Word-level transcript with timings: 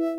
Welcome 0.00 0.16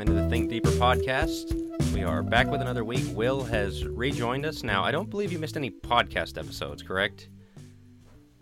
into 0.00 0.14
the 0.14 0.26
Think 0.28 0.50
Deeper 0.50 0.70
podcast. 0.70 1.54
We 1.94 2.02
are 2.02 2.24
back 2.24 2.50
with 2.50 2.60
another 2.60 2.82
week. 2.82 3.04
Will 3.14 3.44
has 3.44 3.86
rejoined 3.86 4.44
us. 4.44 4.64
Now, 4.64 4.82
I 4.82 4.90
don't 4.90 5.08
believe 5.08 5.30
you 5.30 5.38
missed 5.38 5.56
any 5.56 5.70
podcast 5.70 6.36
episodes, 6.36 6.82
correct? 6.82 7.28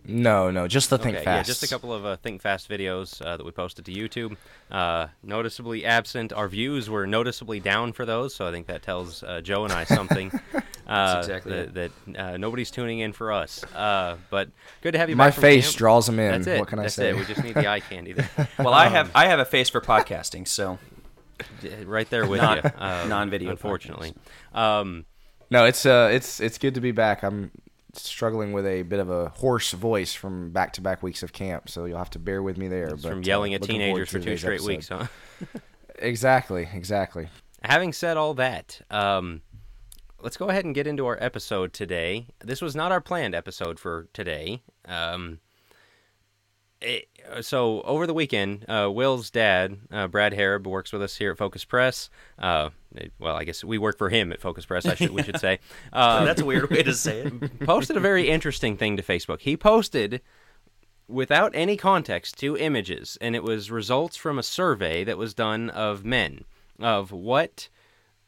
No, 0.05 0.49
no, 0.49 0.67
just 0.67 0.89
the 0.89 0.97
Think 0.97 1.17
okay, 1.17 1.25
Fast. 1.25 1.47
Yeah, 1.47 1.51
just 1.51 1.61
a 1.61 1.67
couple 1.67 1.93
of 1.93 2.03
uh, 2.03 2.17
Think 2.17 2.41
Fast 2.41 2.67
videos 2.67 3.23
uh, 3.23 3.37
that 3.37 3.45
we 3.45 3.51
posted 3.51 3.85
to 3.85 3.91
YouTube. 3.91 4.35
Uh, 4.71 5.09
noticeably 5.21 5.85
absent. 5.85 6.33
Our 6.33 6.47
views 6.47 6.89
were 6.89 7.05
noticeably 7.05 7.59
down 7.59 7.93
for 7.93 8.07
those, 8.07 8.33
so 8.33 8.47
I 8.47 8.51
think 8.51 8.65
that 8.65 8.81
tells 8.81 9.21
uh, 9.21 9.41
Joe 9.41 9.65
and 9.65 9.73
I 9.73 9.83
something. 9.83 10.31
uh, 10.89 11.15
exactly 11.19 11.51
that, 11.51 11.77
it. 11.77 11.91
that 12.13 12.19
uh, 12.33 12.37
nobody's 12.37 12.71
tuning 12.71 12.99
in 12.99 13.13
for 13.13 13.31
us. 13.31 13.63
Uh, 13.75 14.17
but 14.29 14.49
good 14.81 14.91
to 14.93 14.97
have 14.97 15.09
you 15.09 15.15
My 15.15 15.27
back. 15.27 15.35
from 15.35 15.41
face 15.41 15.67
camp. 15.67 15.77
draws 15.77 16.05
them 16.07 16.19
in. 16.19 16.31
That's 16.31 16.47
it. 16.47 16.59
What 16.59 16.67
can 16.67 16.79
I 16.79 16.83
That's 16.83 16.95
say? 16.95 17.09
it. 17.09 17.15
We 17.15 17.25
just 17.25 17.43
need 17.43 17.55
the 17.55 17.67
eye 17.67 17.79
candy. 17.79 18.13
There. 18.13 18.29
Well, 18.59 18.73
I 18.73 18.87
have 18.87 19.11
I 19.15 19.27
have 19.27 19.39
a 19.39 19.45
face 19.45 19.69
for 19.69 19.81
podcasting, 19.81 20.47
so 20.47 20.79
right 21.85 22.09
there 22.09 22.25
with 22.27 22.41
Non- 22.41 22.57
you. 22.57 22.61
Uh, 22.77 23.05
non-video 23.07 23.51
unfortunately. 23.51 24.13
Um, 24.53 25.05
No, 25.51 25.65
it's 25.65 25.85
uh, 25.85 26.09
it's 26.11 26.39
it's 26.39 26.57
good 26.57 26.75
to 26.75 26.81
be 26.81 26.91
back. 26.91 27.23
I'm 27.23 27.51
struggling 27.93 28.51
with 28.53 28.65
a 28.67 28.83
bit 28.83 28.99
of 28.99 29.09
a 29.09 29.29
hoarse 29.29 29.71
voice 29.71 30.13
from 30.13 30.51
back-to-back 30.51 31.01
weeks 31.01 31.23
of 31.23 31.33
camp, 31.33 31.69
so 31.69 31.85
you'll 31.85 31.97
have 31.97 32.11
to 32.11 32.19
bear 32.19 32.41
with 32.43 32.55
me 32.57 32.67
there. 32.67 32.89
it's 32.89 33.01
but, 33.03 33.09
from 33.09 33.19
uh, 33.19 33.23
yelling 33.23 33.53
at 33.55 33.63
teenagers 33.63 34.09
for 34.09 34.19
two 34.19 34.37
straight 34.37 34.55
episode. 34.61 34.67
weeks, 34.67 34.87
huh? 34.89 35.07
Exactly, 36.01 36.67
exactly. 36.73 37.27
Having 37.63 37.93
said 37.93 38.15
all 38.15 38.33
that, 38.35 38.79
um, 38.89 39.41
let's 40.21 40.37
go 40.37 40.49
ahead 40.49 40.65
and 40.65 40.75
get 40.75 40.87
into 40.87 41.05
our 41.05 41.17
episode 41.21 41.73
today. 41.73 42.27
This 42.39 42.61
was 42.61 42.75
not 42.75 42.91
our 42.91 43.01
planned 43.01 43.35
episode 43.35 43.79
for 43.79 44.07
today. 44.13 44.61
Um, 44.85 45.39
it- 46.81 47.07
so 47.41 47.81
over 47.81 48.07
the 48.07 48.13
weekend, 48.13 48.65
uh, 48.69 48.89
Will's 48.91 49.29
dad, 49.29 49.77
uh, 49.91 50.07
Brad 50.07 50.33
Harrub, 50.33 50.65
works 50.65 50.91
with 50.91 51.01
us 51.01 51.17
here 51.17 51.31
at 51.31 51.37
Focus 51.37 51.63
Press. 51.65 52.09
Uh, 52.37 52.69
well, 53.19 53.35
I 53.35 53.43
guess 53.43 53.63
we 53.63 53.77
work 53.77 53.97
for 53.97 54.09
him 54.09 54.31
at 54.31 54.41
Focus 54.41 54.65
Press. 54.65 54.85
I 54.85 54.95
should 54.95 55.11
we 55.11 55.23
should 55.23 55.39
say. 55.39 55.59
Uh, 55.93 56.25
that's 56.25 56.41
a 56.41 56.45
weird 56.45 56.69
way 56.69 56.83
to 56.83 56.93
say 56.93 57.19
it. 57.21 57.59
posted 57.65 57.97
a 57.97 58.01
very 58.01 58.29
interesting 58.29 58.77
thing 58.77 58.97
to 58.97 59.03
Facebook. 59.03 59.41
He 59.41 59.55
posted 59.57 60.21
without 61.07 61.51
any 61.53 61.75
context 61.77 62.37
two 62.37 62.57
images, 62.57 63.17
and 63.21 63.35
it 63.35 63.43
was 63.43 63.69
results 63.71 64.15
from 64.15 64.39
a 64.39 64.43
survey 64.43 65.03
that 65.03 65.17
was 65.17 65.33
done 65.33 65.69
of 65.69 66.03
men 66.05 66.45
of 66.79 67.11
what 67.11 67.67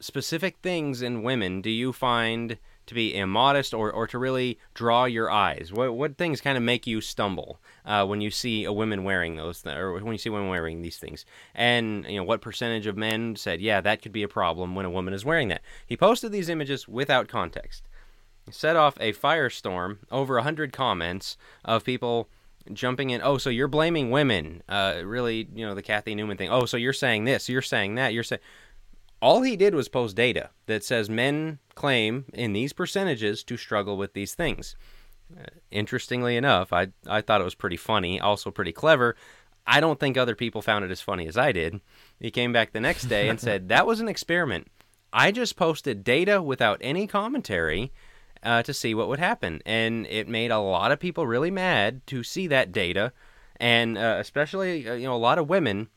specific 0.01 0.57
things 0.61 1.01
in 1.01 1.23
women 1.23 1.61
do 1.61 1.69
you 1.69 1.93
find 1.93 2.57
to 2.87 2.93
be 2.93 3.15
immodest 3.15 3.73
or, 3.73 3.91
or 3.91 4.07
to 4.07 4.17
really 4.17 4.59
draw 4.73 5.05
your 5.05 5.31
eyes? 5.31 5.71
What 5.71 5.95
what 5.95 6.17
things 6.17 6.41
kind 6.41 6.57
of 6.57 6.63
make 6.63 6.85
you 6.85 6.99
stumble 6.99 7.59
uh, 7.85 8.05
when 8.05 8.19
you 8.19 8.31
see 8.31 8.65
a 8.65 8.73
woman 8.73 9.03
wearing 9.03 9.35
those 9.35 9.61
th- 9.61 9.77
or 9.77 9.93
when 9.93 10.13
you 10.13 10.17
see 10.17 10.29
women 10.29 10.49
wearing 10.49 10.81
these 10.81 10.97
things? 10.97 11.25
And 11.55 12.05
you 12.05 12.17
know 12.17 12.23
what 12.23 12.41
percentage 12.41 12.87
of 12.87 12.97
men 12.97 13.35
said, 13.35 13.61
yeah, 13.61 13.79
that 13.81 14.01
could 14.01 14.11
be 14.11 14.23
a 14.23 14.27
problem 14.27 14.75
when 14.75 14.85
a 14.85 14.89
woman 14.89 15.13
is 15.13 15.23
wearing 15.23 15.47
that. 15.49 15.61
He 15.85 15.95
posted 15.95 16.31
these 16.31 16.49
images 16.49 16.87
without 16.87 17.27
context 17.27 17.83
set 18.49 18.75
off 18.75 18.97
a 18.99 19.13
firestorm 19.13 19.99
over 20.11 20.37
a 20.37 20.43
hundred 20.43 20.73
comments 20.73 21.37
of 21.63 21.83
people 21.83 22.27
jumping 22.73 23.09
in. 23.09 23.21
Oh, 23.23 23.37
so 23.37 23.49
you're 23.49 23.67
blaming 23.67 24.11
women? 24.11 24.63
Uh, 24.67 25.01
really, 25.03 25.47
you 25.53 25.65
know, 25.65 25.73
the 25.75 25.81
Cathy 25.81 26.15
Newman 26.15 26.37
thing. 26.37 26.49
Oh, 26.49 26.65
so 26.65 26.77
you're 26.77 26.93
saying 26.93 27.25
this? 27.25 27.49
You're 27.49 27.61
saying 27.61 27.95
that? 27.95 28.13
You're 28.13 28.23
saying. 28.23 28.41
All 29.21 29.43
he 29.43 29.55
did 29.55 29.75
was 29.75 29.87
post 29.87 30.15
data 30.15 30.49
that 30.65 30.83
says 30.83 31.09
men 31.09 31.59
claim 31.75 32.25
in 32.33 32.53
these 32.53 32.73
percentages 32.73 33.43
to 33.43 33.55
struggle 33.55 33.95
with 33.95 34.13
these 34.13 34.33
things. 34.33 34.75
Uh, 35.39 35.45
interestingly 35.69 36.35
enough, 36.35 36.73
I 36.73 36.87
I 37.07 37.21
thought 37.21 37.41
it 37.41 37.45
was 37.45 37.55
pretty 37.55 37.77
funny, 37.77 38.19
also 38.19 38.51
pretty 38.51 38.71
clever. 38.71 39.15
I 39.67 39.79
don't 39.79 39.99
think 39.99 40.17
other 40.17 40.35
people 40.35 40.61
found 40.61 40.83
it 40.83 40.91
as 40.91 41.01
funny 41.01 41.27
as 41.27 41.37
I 41.37 41.51
did. 41.51 41.81
He 42.19 42.31
came 42.31 42.51
back 42.51 42.73
the 42.73 42.81
next 42.81 43.03
day 43.03 43.29
and 43.29 43.39
said 43.39 43.69
that 43.69 43.85
was 43.85 43.99
an 43.99 44.09
experiment. 44.09 44.67
I 45.13 45.31
just 45.31 45.55
posted 45.55 46.03
data 46.03 46.41
without 46.41 46.79
any 46.81 47.05
commentary 47.05 47.91
uh, 48.43 48.63
to 48.63 48.73
see 48.73 48.95
what 48.95 49.07
would 49.07 49.19
happen, 49.19 49.61
and 49.65 50.07
it 50.07 50.27
made 50.27 50.51
a 50.51 50.59
lot 50.59 50.91
of 50.91 50.99
people 50.99 51.27
really 51.27 51.51
mad 51.51 52.05
to 52.07 52.23
see 52.23 52.47
that 52.47 52.71
data, 52.71 53.13
and 53.57 53.97
uh, 53.97 54.17
especially 54.19 54.89
uh, 54.89 54.95
you 54.95 55.05
know 55.05 55.15
a 55.15 55.17
lot 55.17 55.37
of 55.37 55.47
women 55.47 55.89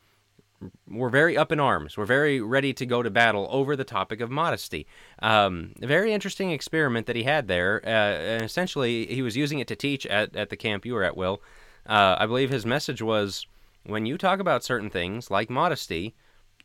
were 0.88 1.10
very 1.10 1.36
up 1.36 1.52
in 1.52 1.60
arms. 1.60 1.96
Were 1.96 2.06
very 2.06 2.40
ready 2.40 2.72
to 2.74 2.86
go 2.86 3.02
to 3.02 3.10
battle 3.10 3.46
over 3.50 3.76
the 3.76 3.84
topic 3.84 4.20
of 4.20 4.30
modesty. 4.30 4.86
Um, 5.20 5.72
a 5.82 5.86
very 5.86 6.12
interesting 6.12 6.50
experiment 6.50 7.06
that 7.06 7.16
he 7.16 7.24
had 7.24 7.48
there, 7.48 7.80
uh, 7.84 7.88
and 7.88 8.42
essentially 8.42 9.06
he 9.06 9.22
was 9.22 9.36
using 9.36 9.58
it 9.58 9.68
to 9.68 9.76
teach 9.76 10.06
at 10.06 10.34
at 10.36 10.50
the 10.50 10.56
camp 10.56 10.84
you 10.84 10.94
were 10.94 11.04
at, 11.04 11.16
Will. 11.16 11.42
Uh, 11.86 12.16
I 12.18 12.26
believe 12.26 12.50
his 12.50 12.64
message 12.64 13.02
was 13.02 13.46
when 13.84 14.06
you 14.06 14.16
talk 14.16 14.40
about 14.40 14.64
certain 14.64 14.90
things 14.90 15.30
like 15.30 15.50
modesty, 15.50 16.14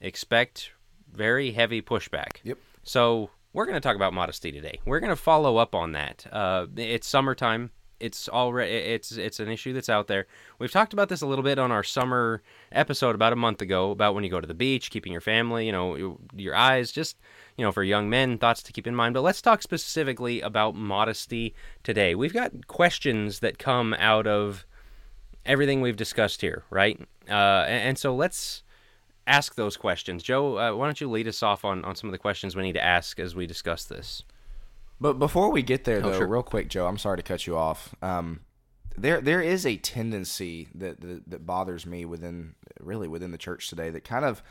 expect 0.02 0.72
very 1.12 1.52
heavy 1.52 1.82
pushback. 1.82 2.38
Yep. 2.44 2.58
So 2.84 3.30
we're 3.54 3.66
going 3.66 3.76
to 3.76 3.82
talk 3.82 3.96
about 3.96 4.14
modesty 4.14 4.52
today. 4.52 4.80
We're 4.86 5.00
going 5.00 5.10
to 5.10 5.16
follow 5.16 5.58
up 5.58 5.76
on 5.76 5.92
that. 5.94 6.26
Uh, 6.32 6.68
it's 6.78 7.08
summertime. 7.08 7.72
It's 8.00 8.30
already 8.30 8.72
it's 8.72 9.12
it's 9.12 9.40
an 9.40 9.50
issue 9.50 9.74
that's 9.74 9.90
out 9.90 10.08
there. 10.08 10.28
We've 10.58 10.72
talked 10.72 10.94
about 10.94 11.10
this 11.10 11.22
a 11.22 11.28
little 11.28 11.44
bit 11.44 11.60
on 11.60 11.72
our 11.72 11.84
summer 11.84 12.42
episode 12.72 13.16
about 13.16 13.34
a 13.34 13.36
month 13.36 13.62
ago 13.62 13.92
about 13.92 14.16
when 14.16 14.24
you 14.24 14.30
go 14.30 14.40
to 14.40 14.48
the 14.48 14.54
beach, 14.54 14.92
keeping 14.92 15.12
your 15.12 15.22
family, 15.22 15.66
you 15.66 15.72
know, 15.72 16.18
your 16.36 16.56
eyes, 16.56 16.92
just 16.92 17.18
you 17.58 17.66
know, 17.66 17.72
for 17.72 17.84
young 17.84 18.10
men, 18.10 18.38
thoughts 18.38 18.64
to 18.64 18.72
keep 18.72 18.88
in 18.88 18.96
mind. 18.96 19.14
But 19.14 19.22
let's 19.22 19.42
talk 19.42 19.62
specifically 19.62 20.40
about 20.40 20.76
modesty 20.76 21.54
today. 21.84 22.16
We've 22.16 22.34
got 22.34 22.68
questions 22.68 23.40
that 23.40 23.60
come 23.60 23.94
out 24.00 24.28
of 24.28 24.66
everything 25.46 25.82
we've 25.82 25.98
discussed 25.98 26.42
here, 26.42 26.64
right? 26.70 27.00
Uh, 27.28 27.66
and, 27.68 27.90
and 27.90 27.98
so 27.98 28.16
let's 28.16 28.64
ask 29.28 29.56
those 29.56 29.78
questions. 29.78 30.24
Joe, 30.24 30.58
uh, 30.58 30.76
why 30.76 30.86
don't 30.86 31.02
you 31.02 31.10
lead 31.10 31.28
us 31.28 31.44
off 31.44 31.66
on, 31.66 31.84
on 31.86 31.96
some 31.96 32.10
of 32.10 32.12
the 32.14 32.18
questions 32.18 32.56
we 32.56 32.64
need 32.64 32.74
to 32.74 32.84
ask 32.84 33.20
as 33.20 33.36
we 33.36 33.46
discuss 33.46 33.84
this? 33.86 34.24
But 35.02 35.14
before 35.20 35.52
we 35.52 35.62
get 35.62 35.86
there, 35.86 35.98
Oh, 36.00 36.12
though, 36.12 36.18
sure. 36.18 36.28
real 36.28 36.44
quick, 36.44 36.68
Joe, 36.70 36.88
I'm 36.88 36.98
sorry 36.98 37.18
to 37.18 37.24
cut 37.24 37.48
you 37.48 37.58
off. 37.58 37.96
Um, 38.02 38.42
there, 38.98 39.22
there 39.22 39.42
is 39.42 39.66
a 39.66 39.78
tendency 39.78 40.68
that, 40.76 41.00
that 41.02 41.30
that 41.30 41.46
bothers 41.46 41.86
me 41.86 42.04
within, 42.04 42.56
really 42.82 43.08
within 43.08 43.32
the 43.32 43.38
church 43.38 43.70
today, 43.70 43.90
that 43.92 44.04
kind 44.04 44.26
of 44.26 44.44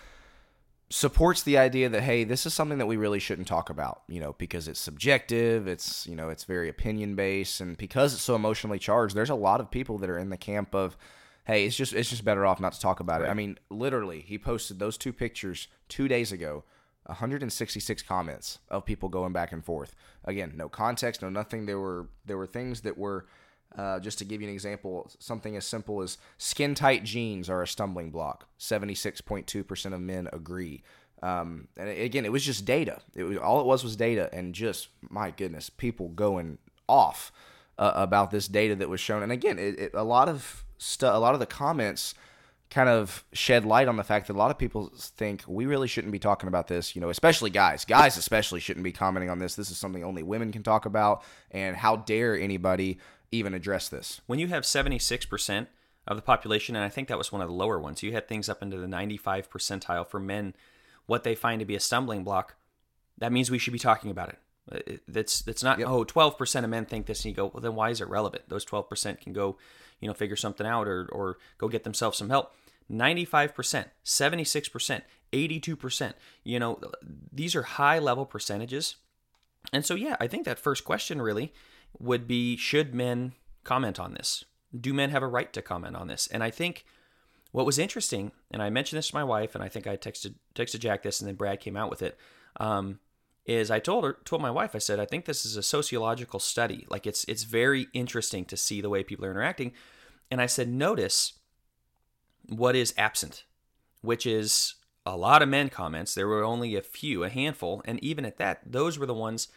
supports 0.91 1.42
the 1.42 1.58
idea 1.58 1.88
that 1.91 2.00
hey, 2.03 2.25
this 2.25 2.47
is 2.47 2.54
something 2.54 2.78
that 2.78 2.87
we 2.87 2.97
really 2.97 3.19
shouldn't 3.19 3.47
talk 3.47 3.69
about, 3.69 4.03
you 4.08 4.20
know, 4.20 4.34
because 4.38 4.69
it's 4.69 4.81
subjective, 4.81 5.69
it's 5.69 6.06
you 6.06 6.16
know, 6.16 6.31
it's 6.31 6.44
very 6.44 6.69
opinion 6.70 7.14
based, 7.14 7.60
and 7.60 7.76
because 7.76 8.14
it's 8.14 8.22
so 8.22 8.34
emotionally 8.34 8.78
charged, 8.78 9.14
there's 9.14 9.28
a 9.28 9.34
lot 9.34 9.60
of 9.60 9.70
people 9.70 9.98
that 9.98 10.08
are 10.08 10.19
in 10.19 10.31
the 10.31 10.38
camp 10.38 10.75
of, 10.75 10.97
hey, 11.44 11.66
it's 11.66 11.76
just 11.76 11.92
it's 11.92 12.08
just 12.08 12.25
better 12.25 12.47
off 12.47 12.58
not 12.58 12.72
to 12.72 12.81
talk 12.81 13.00
about 13.00 13.20
it. 13.20 13.28
I 13.28 13.34
mean, 13.34 13.58
literally, 13.69 14.20
he 14.22 14.38
posted 14.38 14.78
those 14.78 14.97
two 14.97 15.12
pictures 15.12 15.69
two 15.91 16.08
days 16.08 16.32
ago. 16.32 16.64
166 17.08 18.02
comments 18.02 18.58
of 18.70 18.84
people 18.84 19.08
going 19.08 19.32
back 19.32 19.52
and 19.52 19.64
forth. 19.64 19.94
Again, 20.24 20.52
no 20.56 20.69
context, 20.69 21.22
no 21.22 21.30
nothing. 21.30 21.66
There 21.66 21.78
were 21.78 22.08
there 22.26 22.36
were 22.36 22.46
things 22.46 22.82
that 22.82 22.98
were 22.98 23.26
uh, 23.76 24.00
just 24.00 24.19
to 24.19 24.24
give 24.24 24.41
you 24.41 24.48
an 24.48 24.54
example, 24.54 25.10
something 25.19 25.56
as 25.56 25.66
simple 25.66 26.02
as 26.02 26.19
skin 26.36 26.74
tight 26.74 27.04
jeans 27.04 27.50
are 27.50 27.62
a 27.62 27.66
stumbling 27.66 28.10
block. 28.10 28.46
76.2% 28.58 29.92
of 29.92 30.00
men 30.00 30.28
agree. 30.32 30.82
Um, 31.22 31.69
and 31.76 31.88
again, 31.88 32.24
it 32.24 32.32
was 32.32 32.44
just 32.44 32.64
data. 32.64 33.00
It 33.14 33.25
was 33.25 33.38
all 33.38 33.60
it 33.60 33.66
was 33.66 33.82
was 33.82 33.96
data, 33.96 34.30
and 34.32 34.54
just 34.54 34.88
my 35.08 35.30
goodness, 35.30 35.69
people 35.69 36.08
going 36.10 36.58
off 36.88 37.32
uh, 37.78 37.92
about 37.94 38.30
this 38.30 38.48
data 38.48 38.75
that 38.76 38.88
was 38.88 39.00
shown. 39.00 39.22
And 39.22 39.32
again, 39.32 39.58
it, 39.58 39.78
it, 39.78 39.90
a 39.94 40.04
lot 40.04 40.28
of 40.28 40.64
stu- 40.78 41.06
a 41.06 41.19
lot 41.19 41.34
of 41.34 41.40
the 41.40 41.46
comments 41.46 42.14
kind 42.70 42.88
of 42.88 43.24
shed 43.32 43.64
light 43.64 43.88
on 43.88 43.96
the 43.96 44.04
fact 44.04 44.26
that 44.26 44.34
a 44.34 44.38
lot 44.38 44.50
of 44.50 44.58
people 44.58 44.90
think 44.94 45.42
we 45.46 45.64
really 45.66 45.88
shouldn't 45.88 46.12
be 46.12 46.18
talking 46.18 46.48
about 46.48 46.68
this, 46.68 46.94
you 46.94 47.00
know, 47.00 47.08
especially 47.08 47.50
guys. 47.50 47.84
Guys 47.84 48.16
especially 48.16 48.60
shouldn't 48.60 48.84
be 48.84 48.92
commenting 48.92 49.30
on 49.30 49.38
this. 49.38 49.54
This 49.54 49.70
is 49.70 49.78
something 49.78 50.04
only 50.04 50.22
women 50.22 50.52
can 50.52 50.62
talk 50.62 50.84
about 50.84 51.22
and 51.50 51.76
how 51.76 51.96
dare 51.96 52.38
anybody 52.38 52.98
even 53.32 53.54
address 53.54 53.88
this. 53.88 54.20
When 54.26 54.38
you 54.38 54.48
have 54.48 54.64
76% 54.64 55.66
of 56.06 56.16
the 56.16 56.22
population, 56.22 56.76
and 56.76 56.84
I 56.84 56.88
think 56.88 57.08
that 57.08 57.19
was 57.19 57.32
one 57.32 57.43
of 57.43 57.48
the 57.48 57.54
lower 57.54 57.78
ones, 57.78 58.02
you 58.02 58.12
had 58.12 58.28
things 58.28 58.48
up 58.48 58.62
into 58.62 58.78
the 58.78 58.88
95 58.88 59.50
percentile 59.50 60.06
for 60.06 60.20
men, 60.20 60.54
what 61.06 61.25
they 61.25 61.34
find 61.34 61.60
to 61.60 61.66
be 61.66 61.75
a 61.76 61.81
stumbling 61.81 62.25
block, 62.25 62.54
that 63.19 63.32
means 63.32 63.50
we 63.50 63.58
should 63.58 63.72
be 63.72 63.78
talking 63.78 64.10
about 64.10 64.28
it. 64.28 64.38
Uh, 64.70 64.96
That's 65.08 65.40
that's 65.40 65.62
not 65.62 65.78
Yep. 65.78 65.88
oh 65.88 66.04
12% 66.04 66.64
of 66.64 66.69
men 66.69 66.84
think 66.84 67.06
this 67.06 67.25
and 67.25 67.31
you 67.32 67.37
go 67.37 67.46
well 67.46 67.62
then 67.62 67.75
why 67.75 67.88
is 67.88 68.02
it 68.02 68.08
relevant 68.10 68.43
those 68.50 68.66
12% 68.66 69.19
can 69.19 69.32
go 69.32 69.56
you 70.00 70.08
know 70.08 70.14
figure 70.14 70.36
something 70.36 70.66
out 70.66 70.86
or 70.88 71.08
or 71.12 71.38
go 71.58 71.68
get 71.68 71.84
themselves 71.84 72.18
some 72.18 72.30
help 72.30 72.54
95% 72.90 73.86
76% 74.04 75.02
82% 75.32 76.12
you 76.44 76.58
know 76.58 76.80
these 77.32 77.54
are 77.54 77.62
high 77.62 77.98
level 77.98 78.24
percentages 78.24 78.96
and 79.72 79.84
so, 79.84 79.94
yeah, 79.94 80.16
I 80.20 80.26
think 80.26 80.44
that 80.44 80.58
first 80.58 80.84
question 80.84 81.20
really 81.20 81.52
would 81.98 82.26
be 82.26 82.56
should 82.56 82.94
men 82.94 83.32
comment 83.64 83.98
on 83.98 84.14
this? 84.14 84.44
Do 84.78 84.92
men 84.92 85.10
have 85.10 85.22
a 85.22 85.28
right 85.28 85.52
to 85.52 85.62
comment 85.62 85.96
on 85.96 86.08
this? 86.08 86.26
And 86.28 86.42
I 86.42 86.50
think 86.50 86.84
what 87.52 87.66
was 87.66 87.78
interesting, 87.78 88.32
and 88.50 88.62
I 88.62 88.70
mentioned 88.70 88.98
this 88.98 89.08
to 89.08 89.14
my 89.14 89.24
wife, 89.24 89.54
and 89.54 89.64
I 89.64 89.68
think 89.68 89.86
I 89.86 89.96
texted 89.96 90.34
texted 90.54 90.80
Jack 90.80 91.02
this, 91.02 91.20
and 91.20 91.28
then 91.28 91.36
Brad 91.36 91.60
came 91.60 91.76
out 91.76 91.90
with 91.90 92.02
it. 92.02 92.18
Um, 92.60 93.00
is 93.48 93.70
I 93.70 93.80
told 93.80 94.04
her 94.04 94.18
told 94.24 94.42
my 94.42 94.50
wife 94.50 94.74
I 94.74 94.78
said 94.78 95.00
I 95.00 95.06
think 95.06 95.24
this 95.24 95.44
is 95.44 95.56
a 95.56 95.62
sociological 95.62 96.38
study. 96.38 96.86
Like 96.88 97.06
it's 97.06 97.24
it's 97.24 97.44
very 97.44 97.88
interesting 97.94 98.44
to 98.44 98.56
see 98.56 98.80
the 98.80 98.90
way 98.90 99.02
people 99.02 99.24
are 99.24 99.30
interacting. 99.30 99.72
And 100.30 100.40
I 100.40 100.46
said 100.46 100.68
notice 100.68 101.32
what 102.46 102.76
is 102.76 102.94
absent, 102.98 103.44
which 104.02 104.26
is 104.26 104.74
a 105.06 105.16
lot 105.16 105.42
of 105.42 105.48
men 105.48 105.70
comments. 105.70 106.14
There 106.14 106.28
were 106.28 106.44
only 106.44 106.76
a 106.76 106.82
few, 106.82 107.24
a 107.24 107.30
handful, 107.30 107.82
and 107.86 108.02
even 108.04 108.26
at 108.26 108.36
that, 108.36 108.60
those 108.66 108.98
were 108.98 109.06
the 109.06 109.14
ones, 109.14 109.48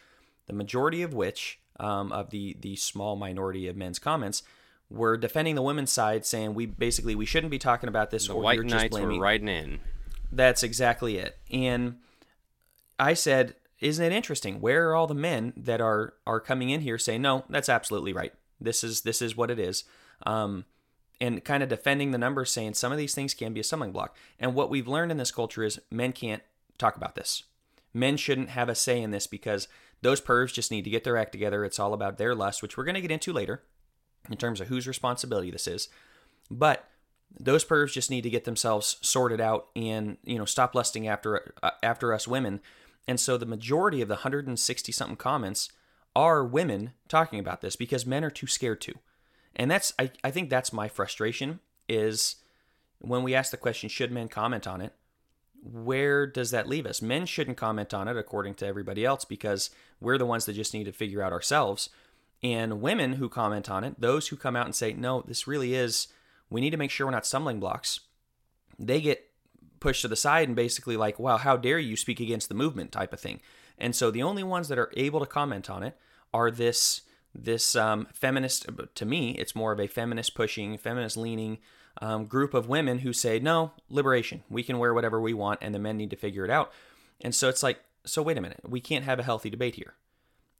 the 0.46 0.54
majority 0.54 1.02
of 1.02 1.12
which 1.12 1.60
um, 1.78 2.10
of 2.12 2.30
the 2.30 2.56
the 2.60 2.76
small 2.76 3.14
minority 3.14 3.68
of 3.68 3.76
men's 3.76 3.98
comments 3.98 4.42
were 4.88 5.18
defending 5.18 5.54
the 5.54 5.62
women's 5.62 5.92
side, 5.92 6.24
saying 6.24 6.54
we 6.54 6.64
basically 6.64 7.14
we 7.14 7.26
shouldn't 7.26 7.50
be 7.50 7.58
talking 7.58 7.88
about 7.88 8.10
this. 8.10 8.26
The 8.26 8.32
or 8.32 8.40
white 8.42 8.54
you're 8.54 8.64
just 8.64 8.74
knights 8.74 8.98
were 8.98 9.20
riding 9.20 9.48
in. 9.48 9.80
That's 10.30 10.62
exactly 10.62 11.18
it. 11.18 11.36
And 11.50 11.96
I 12.98 13.12
said, 13.12 13.54
isn't 13.82 14.04
it 14.04 14.12
interesting? 14.12 14.60
Where 14.60 14.88
are 14.88 14.94
all 14.94 15.08
the 15.08 15.14
men 15.14 15.52
that 15.56 15.80
are 15.80 16.14
are 16.26 16.40
coming 16.40 16.70
in 16.70 16.80
here 16.80 16.98
saying, 16.98 17.20
no, 17.20 17.44
that's 17.50 17.68
absolutely 17.68 18.12
right. 18.12 18.32
This 18.60 18.84
is 18.84 19.02
this 19.02 19.20
is 19.20 19.36
what 19.36 19.50
it 19.50 19.58
is. 19.58 19.84
Um, 20.24 20.64
and 21.20 21.44
kind 21.44 21.62
of 21.62 21.68
defending 21.68 22.10
the 22.10 22.18
numbers, 22.18 22.50
saying 22.50 22.74
some 22.74 22.92
of 22.92 22.98
these 22.98 23.14
things 23.14 23.34
can 23.34 23.52
be 23.52 23.60
a 23.60 23.64
stumbling 23.64 23.92
block. 23.92 24.16
And 24.40 24.54
what 24.54 24.70
we've 24.70 24.88
learned 24.88 25.10
in 25.10 25.18
this 25.18 25.30
culture 25.30 25.62
is 25.62 25.80
men 25.90 26.12
can't 26.12 26.42
talk 26.78 26.96
about 26.96 27.16
this. 27.16 27.44
Men 27.92 28.16
shouldn't 28.16 28.50
have 28.50 28.68
a 28.68 28.74
say 28.74 29.00
in 29.00 29.10
this 29.10 29.26
because 29.26 29.68
those 30.00 30.20
pervs 30.20 30.52
just 30.52 30.70
need 30.70 30.82
to 30.82 30.90
get 30.90 31.04
their 31.04 31.16
act 31.16 31.32
together. 31.32 31.64
It's 31.64 31.78
all 31.78 31.92
about 31.92 32.18
their 32.18 32.34
lust, 32.34 32.62
which 32.62 32.76
we're 32.76 32.84
going 32.84 32.94
to 32.94 33.00
get 33.00 33.10
into 33.10 33.32
later 33.32 33.62
in 34.30 34.36
terms 34.36 34.60
of 34.60 34.68
whose 34.68 34.88
responsibility 34.88 35.50
this 35.50 35.66
is. 35.66 35.88
But 36.50 36.88
those 37.38 37.64
pervs 37.64 37.92
just 37.92 38.10
need 38.10 38.22
to 38.22 38.30
get 38.30 38.44
themselves 38.44 38.96
sorted 39.00 39.40
out 39.40 39.68
and 39.74 40.18
you 40.24 40.38
know 40.38 40.44
stop 40.44 40.74
lusting 40.74 41.08
after 41.08 41.54
uh, 41.62 41.70
after 41.82 42.12
us 42.12 42.28
women. 42.28 42.60
And 43.06 43.18
so 43.18 43.36
the 43.36 43.46
majority 43.46 44.00
of 44.00 44.08
the 44.08 44.14
160 44.14 44.92
something 44.92 45.16
comments 45.16 45.68
are 46.14 46.44
women 46.44 46.92
talking 47.08 47.38
about 47.38 47.60
this 47.60 47.76
because 47.76 48.06
men 48.06 48.24
are 48.24 48.30
too 48.30 48.46
scared 48.46 48.80
to. 48.82 48.94
And 49.56 49.70
that's 49.70 49.92
I, 49.98 50.10
I 50.22 50.30
think 50.30 50.50
that's 50.50 50.72
my 50.72 50.88
frustration 50.88 51.60
is 51.88 52.36
when 52.98 53.22
we 53.22 53.34
ask 53.34 53.50
the 53.50 53.56
question 53.56 53.88
should 53.88 54.12
men 54.12 54.28
comment 54.28 54.66
on 54.66 54.80
it? 54.80 54.92
Where 55.62 56.26
does 56.26 56.50
that 56.50 56.68
leave 56.68 56.86
us? 56.86 57.02
Men 57.02 57.26
shouldn't 57.26 57.56
comment 57.56 57.94
on 57.94 58.08
it 58.08 58.16
according 58.16 58.54
to 58.54 58.66
everybody 58.66 59.04
else 59.04 59.24
because 59.24 59.70
we're 60.00 60.18
the 60.18 60.26
ones 60.26 60.46
that 60.46 60.54
just 60.54 60.74
need 60.74 60.84
to 60.84 60.92
figure 60.92 61.22
out 61.22 61.32
ourselves. 61.32 61.90
And 62.42 62.80
women 62.80 63.14
who 63.14 63.28
comment 63.28 63.70
on 63.70 63.84
it 63.84 64.00
those 64.00 64.28
who 64.28 64.36
come 64.36 64.56
out 64.56 64.66
and 64.66 64.74
say 64.74 64.92
no 64.92 65.22
this 65.22 65.46
really 65.46 65.74
is 65.74 66.08
we 66.50 66.60
need 66.60 66.70
to 66.70 66.76
make 66.76 66.90
sure 66.90 67.06
we're 67.06 67.12
not 67.12 67.26
stumbling 67.26 67.60
blocks 67.60 68.00
they 68.78 69.00
get 69.00 69.31
pushed 69.82 70.02
to 70.02 70.08
the 70.08 70.16
side 70.16 70.48
and 70.48 70.56
basically 70.56 70.96
like 70.96 71.18
wow 71.18 71.36
how 71.36 71.56
dare 71.56 71.78
you 71.78 71.96
speak 71.96 72.20
against 72.20 72.48
the 72.48 72.54
movement 72.54 72.92
type 72.92 73.12
of 73.12 73.20
thing. 73.20 73.40
And 73.76 73.94
so 73.96 74.10
the 74.10 74.22
only 74.22 74.44
ones 74.44 74.68
that 74.68 74.78
are 74.78 74.92
able 74.96 75.20
to 75.20 75.26
comment 75.26 75.68
on 75.68 75.82
it 75.82 75.98
are 76.32 76.50
this 76.50 77.02
this 77.34 77.74
um, 77.74 78.06
feminist 78.12 78.66
to 78.94 79.04
me 79.04 79.32
it's 79.32 79.56
more 79.56 79.72
of 79.72 79.80
a 79.80 79.86
feminist 79.86 80.34
pushing 80.34 80.78
feminist 80.78 81.16
leaning 81.16 81.58
um, 82.00 82.26
group 82.26 82.54
of 82.54 82.68
women 82.68 83.00
who 83.00 83.12
say 83.12 83.38
no 83.38 83.72
liberation. 83.90 84.44
We 84.48 84.62
can 84.62 84.78
wear 84.78 84.94
whatever 84.94 85.20
we 85.20 85.34
want 85.34 85.58
and 85.60 85.74
the 85.74 85.78
men 85.78 85.96
need 85.96 86.10
to 86.10 86.16
figure 86.16 86.44
it 86.44 86.50
out. 86.50 86.72
And 87.20 87.34
so 87.34 87.48
it's 87.48 87.62
like 87.62 87.80
so 88.04 88.22
wait 88.22 88.38
a 88.38 88.40
minute. 88.40 88.60
We 88.66 88.80
can't 88.80 89.04
have 89.04 89.18
a 89.18 89.24
healthy 89.24 89.50
debate 89.50 89.74
here. 89.74 89.94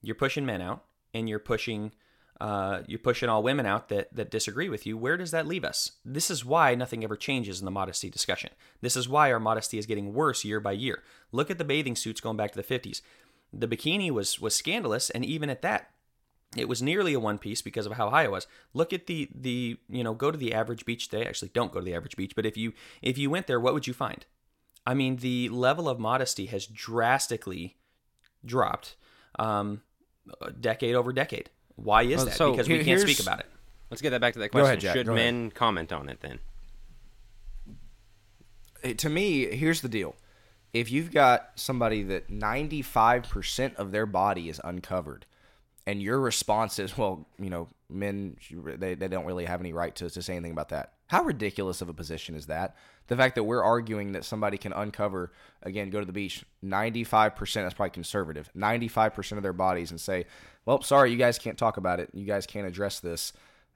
You're 0.02 0.14
pushing 0.16 0.44
men 0.44 0.60
out 0.60 0.82
and 1.14 1.28
you're 1.28 1.38
pushing 1.38 1.92
uh, 2.40 2.82
you're 2.86 2.98
pushing 2.98 3.28
all 3.28 3.42
women 3.42 3.66
out 3.66 3.88
that, 3.88 4.14
that 4.14 4.30
disagree 4.30 4.68
with 4.68 4.86
you. 4.86 4.96
Where 4.96 5.16
does 5.16 5.30
that 5.30 5.46
leave 5.46 5.64
us? 5.64 5.92
This 6.04 6.30
is 6.30 6.44
why 6.44 6.74
nothing 6.74 7.04
ever 7.04 7.16
changes 7.16 7.60
in 7.60 7.64
the 7.64 7.70
modesty 7.70 8.10
discussion. 8.10 8.50
This 8.80 8.96
is 8.96 9.08
why 9.08 9.30
our 9.30 9.38
modesty 9.38 9.78
is 9.78 9.86
getting 9.86 10.12
worse 10.12 10.44
year 10.44 10.58
by 10.58 10.72
year. 10.72 11.02
Look 11.30 11.50
at 11.50 11.58
the 11.58 11.64
bathing 11.64 11.96
suits 11.96 12.20
going 12.20 12.36
back 12.36 12.52
to 12.52 12.60
the 12.60 12.78
50s. 12.78 13.00
The 13.52 13.68
bikini 13.68 14.10
was 14.10 14.40
was 14.40 14.56
scandalous, 14.56 15.10
and 15.10 15.24
even 15.24 15.50
at 15.50 15.60
that, 15.62 15.90
it 16.56 16.68
was 16.68 16.82
nearly 16.82 17.12
a 17.14 17.20
one 17.20 17.38
piece 17.38 17.62
because 17.62 17.86
of 17.86 17.92
how 17.92 18.10
high 18.10 18.24
it 18.24 18.30
was. 18.30 18.46
Look 18.72 18.92
at 18.92 19.06
the 19.06 19.28
the 19.34 19.78
you 19.88 20.02
know 20.02 20.14
go 20.14 20.30
to 20.30 20.38
the 20.38 20.54
average 20.54 20.86
beach 20.86 21.08
today. 21.08 21.26
Actually, 21.26 21.50
don't 21.52 21.72
go 21.72 21.80
to 21.80 21.84
the 21.84 21.94
average 21.94 22.16
beach, 22.16 22.34
but 22.34 22.46
if 22.46 22.56
you 22.56 22.72
if 23.02 23.18
you 23.18 23.28
went 23.30 23.46
there, 23.46 23.60
what 23.60 23.74
would 23.74 23.86
you 23.86 23.92
find? 23.92 24.24
I 24.86 24.94
mean, 24.94 25.16
the 25.16 25.48
level 25.50 25.88
of 25.88 25.98
modesty 25.98 26.46
has 26.46 26.66
drastically 26.66 27.76
dropped, 28.44 28.96
um, 29.38 29.82
decade 30.60 30.94
over 30.94 31.12
decade. 31.12 31.50
Why 31.82 32.02
is 32.02 32.16
Well, 32.18 32.24
that? 32.26 32.34
so 32.34 32.50
because 32.52 32.68
we 32.68 32.82
can't 32.84 33.00
speak 33.00 33.20
about 33.20 33.40
it. 33.40 33.46
Let's 33.90 34.00
get 34.00 34.10
that 34.10 34.20
back 34.20 34.32
to 34.34 34.38
that 34.38 34.48
Go 34.52 34.60
question. 34.60 34.66
ahead, 34.66 34.80
Jack. 34.80 34.94
Should 34.96 35.06
Go 35.06 35.14
ahead. 35.14 35.34
men 35.34 35.50
comment 35.50 35.92
on 35.92 36.08
it 36.08 36.20
then? 36.20 36.38
Hey, 38.82 38.94
to 38.94 39.08
me, 39.08 39.54
here's 39.54 39.80
the 39.80 39.88
deal. 39.88 40.16
If 40.72 40.90
you've 40.90 41.12
got 41.12 41.50
somebody 41.54 42.02
that 42.04 42.30
95% 42.30 43.74
of 43.76 43.92
their 43.92 44.06
body 44.06 44.48
is 44.48 44.60
uncovered, 44.64 45.26
and 45.86 46.00
your 46.02 46.18
response 46.18 46.78
is, 46.78 46.96
well, 46.96 47.26
you 47.38 47.50
know, 47.50 47.68
men, 47.92 48.36
they, 48.52 48.94
they 48.94 49.08
don't 49.08 49.26
really 49.26 49.44
have 49.44 49.60
any 49.60 49.72
right 49.72 49.94
to, 49.96 50.10
to 50.10 50.22
say 50.22 50.34
anything 50.34 50.52
about 50.52 50.70
that. 50.70 50.94
How 51.08 51.22
ridiculous 51.22 51.80
of 51.80 51.88
a 51.88 51.94
position 51.94 52.34
is 52.34 52.46
that? 52.46 52.76
The 53.08 53.16
fact 53.16 53.34
that 53.34 53.44
we're 53.44 53.62
arguing 53.62 54.12
that 54.12 54.24
somebody 54.24 54.56
can 54.56 54.72
uncover, 54.72 55.32
again, 55.62 55.90
go 55.90 56.00
to 56.00 56.06
the 56.06 56.12
beach, 56.12 56.44
95%, 56.64 57.36
that's 57.36 57.74
probably 57.74 57.90
conservative, 57.90 58.48
95% 58.56 59.36
of 59.36 59.42
their 59.42 59.52
bodies 59.52 59.90
and 59.90 60.00
say, 60.00 60.26
well, 60.64 60.82
sorry, 60.82 61.10
you 61.10 61.18
guys 61.18 61.38
can't 61.38 61.58
talk 61.58 61.76
about 61.76 62.00
it. 62.00 62.10
You 62.12 62.24
guys 62.24 62.46
can't 62.46 62.66
address 62.66 63.00
this 63.00 63.32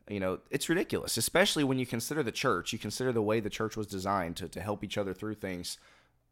you 0.08 0.20
know 0.20 0.38
it's 0.50 0.68
ridiculous 0.68 1.16
especially 1.16 1.64
when 1.64 1.78
you 1.78 1.84
consider 1.86 2.22
the 2.22 2.32
church 2.32 2.72
you 2.72 2.78
consider 2.78 3.12
the 3.12 3.22
way 3.22 3.40
the 3.40 3.50
church 3.50 3.76
was 3.76 3.86
designed 3.86 4.36
to, 4.36 4.48
to 4.48 4.60
help 4.60 4.84
each 4.84 4.96
other 4.96 5.12
through 5.12 5.34
things 5.34 5.78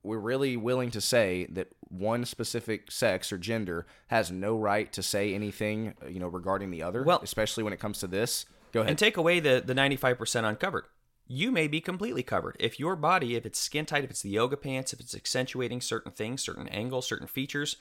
we're 0.04 0.18
really 0.18 0.56
willing 0.56 0.90
to 0.92 1.00
say 1.00 1.46
that 1.50 1.68
one 1.88 2.24
specific 2.24 2.90
sex 2.90 3.32
or 3.32 3.38
gender 3.38 3.86
has 4.08 4.30
no 4.30 4.56
right 4.56 4.92
to 4.92 5.02
say 5.02 5.34
anything 5.34 5.94
you 6.08 6.20
know 6.20 6.28
regarding 6.28 6.70
the 6.70 6.82
other 6.82 7.02
Well- 7.02 7.20
especially 7.22 7.64
when 7.64 7.72
it 7.72 7.80
comes 7.80 7.98
to 8.00 8.06
this 8.06 8.46
go 8.72 8.80
ahead 8.80 8.90
And 8.90 8.98
take 8.98 9.16
away 9.16 9.40
the, 9.40 9.62
the 9.64 9.74
95% 9.74 10.44
uncovered. 10.48 10.84
You 11.26 11.50
may 11.52 11.68
be 11.68 11.80
completely 11.80 12.22
covered. 12.22 12.56
If 12.60 12.78
your 12.78 12.96
body, 12.96 13.34
if 13.34 13.46
it's 13.46 13.58
skin 13.58 13.86
tight, 13.86 14.04
if 14.04 14.10
it's 14.10 14.20
the 14.22 14.28
yoga 14.28 14.56
pants, 14.58 14.92
if 14.92 15.00
it's 15.00 15.14
accentuating 15.14 15.80
certain 15.80 16.12
things, 16.12 16.42
certain 16.42 16.68
angles, 16.68 17.06
certain 17.06 17.26
features, 17.28 17.76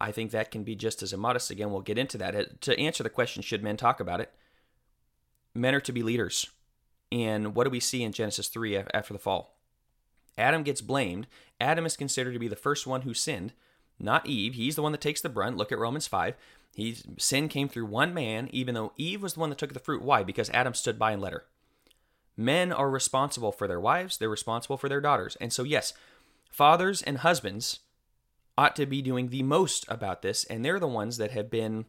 I 0.00 0.10
think 0.10 0.32
that 0.32 0.50
can 0.50 0.64
be 0.64 0.74
just 0.74 1.02
as 1.04 1.12
immodest. 1.12 1.50
Again, 1.52 1.70
we'll 1.70 1.82
get 1.82 1.98
into 1.98 2.18
that. 2.18 2.34
Uh, 2.34 2.44
To 2.62 2.76
answer 2.80 3.04
the 3.04 3.10
question, 3.10 3.42
should 3.42 3.62
men 3.62 3.76
talk 3.76 4.00
about 4.00 4.20
it? 4.20 4.32
Men 5.54 5.74
are 5.74 5.80
to 5.80 5.92
be 5.92 6.02
leaders. 6.02 6.46
And 7.12 7.54
what 7.54 7.64
do 7.64 7.70
we 7.70 7.78
see 7.78 8.02
in 8.02 8.10
Genesis 8.12 8.48
3 8.48 8.78
after 8.92 9.12
the 9.12 9.20
fall? 9.20 9.58
Adam 10.36 10.62
gets 10.62 10.80
blamed. 10.80 11.26
Adam 11.60 11.86
is 11.86 11.96
considered 11.96 12.32
to 12.32 12.38
be 12.38 12.48
the 12.48 12.56
first 12.56 12.86
one 12.86 13.02
who 13.02 13.14
sinned, 13.14 13.52
not 13.98 14.26
Eve. 14.26 14.54
He's 14.54 14.76
the 14.76 14.82
one 14.82 14.92
that 14.92 15.00
takes 15.00 15.20
the 15.20 15.28
brunt. 15.28 15.56
Look 15.56 15.72
at 15.72 15.78
Romans 15.78 16.06
5. 16.06 16.34
He's, 16.74 17.04
sin 17.18 17.48
came 17.48 17.68
through 17.68 17.86
one 17.86 18.14
man, 18.14 18.48
even 18.50 18.74
though 18.74 18.92
Eve 18.96 19.22
was 19.22 19.34
the 19.34 19.40
one 19.40 19.50
that 19.50 19.58
took 19.58 19.72
the 19.74 19.78
fruit. 19.78 20.02
Why? 20.02 20.22
Because 20.22 20.50
Adam 20.50 20.74
stood 20.74 20.98
by 20.98 21.12
and 21.12 21.20
let 21.20 21.32
her. 21.32 21.44
Men 22.36 22.72
are 22.72 22.90
responsible 22.90 23.52
for 23.52 23.68
their 23.68 23.80
wives, 23.80 24.16
they're 24.16 24.28
responsible 24.28 24.78
for 24.78 24.88
their 24.88 25.02
daughters. 25.02 25.36
And 25.40 25.52
so, 25.52 25.64
yes, 25.64 25.92
fathers 26.50 27.02
and 27.02 27.18
husbands 27.18 27.80
ought 28.56 28.74
to 28.76 28.86
be 28.86 29.02
doing 29.02 29.28
the 29.28 29.42
most 29.42 29.84
about 29.88 30.22
this, 30.22 30.44
and 30.44 30.64
they're 30.64 30.80
the 30.80 30.88
ones 30.88 31.18
that 31.18 31.30
have 31.32 31.50
been, 31.50 31.84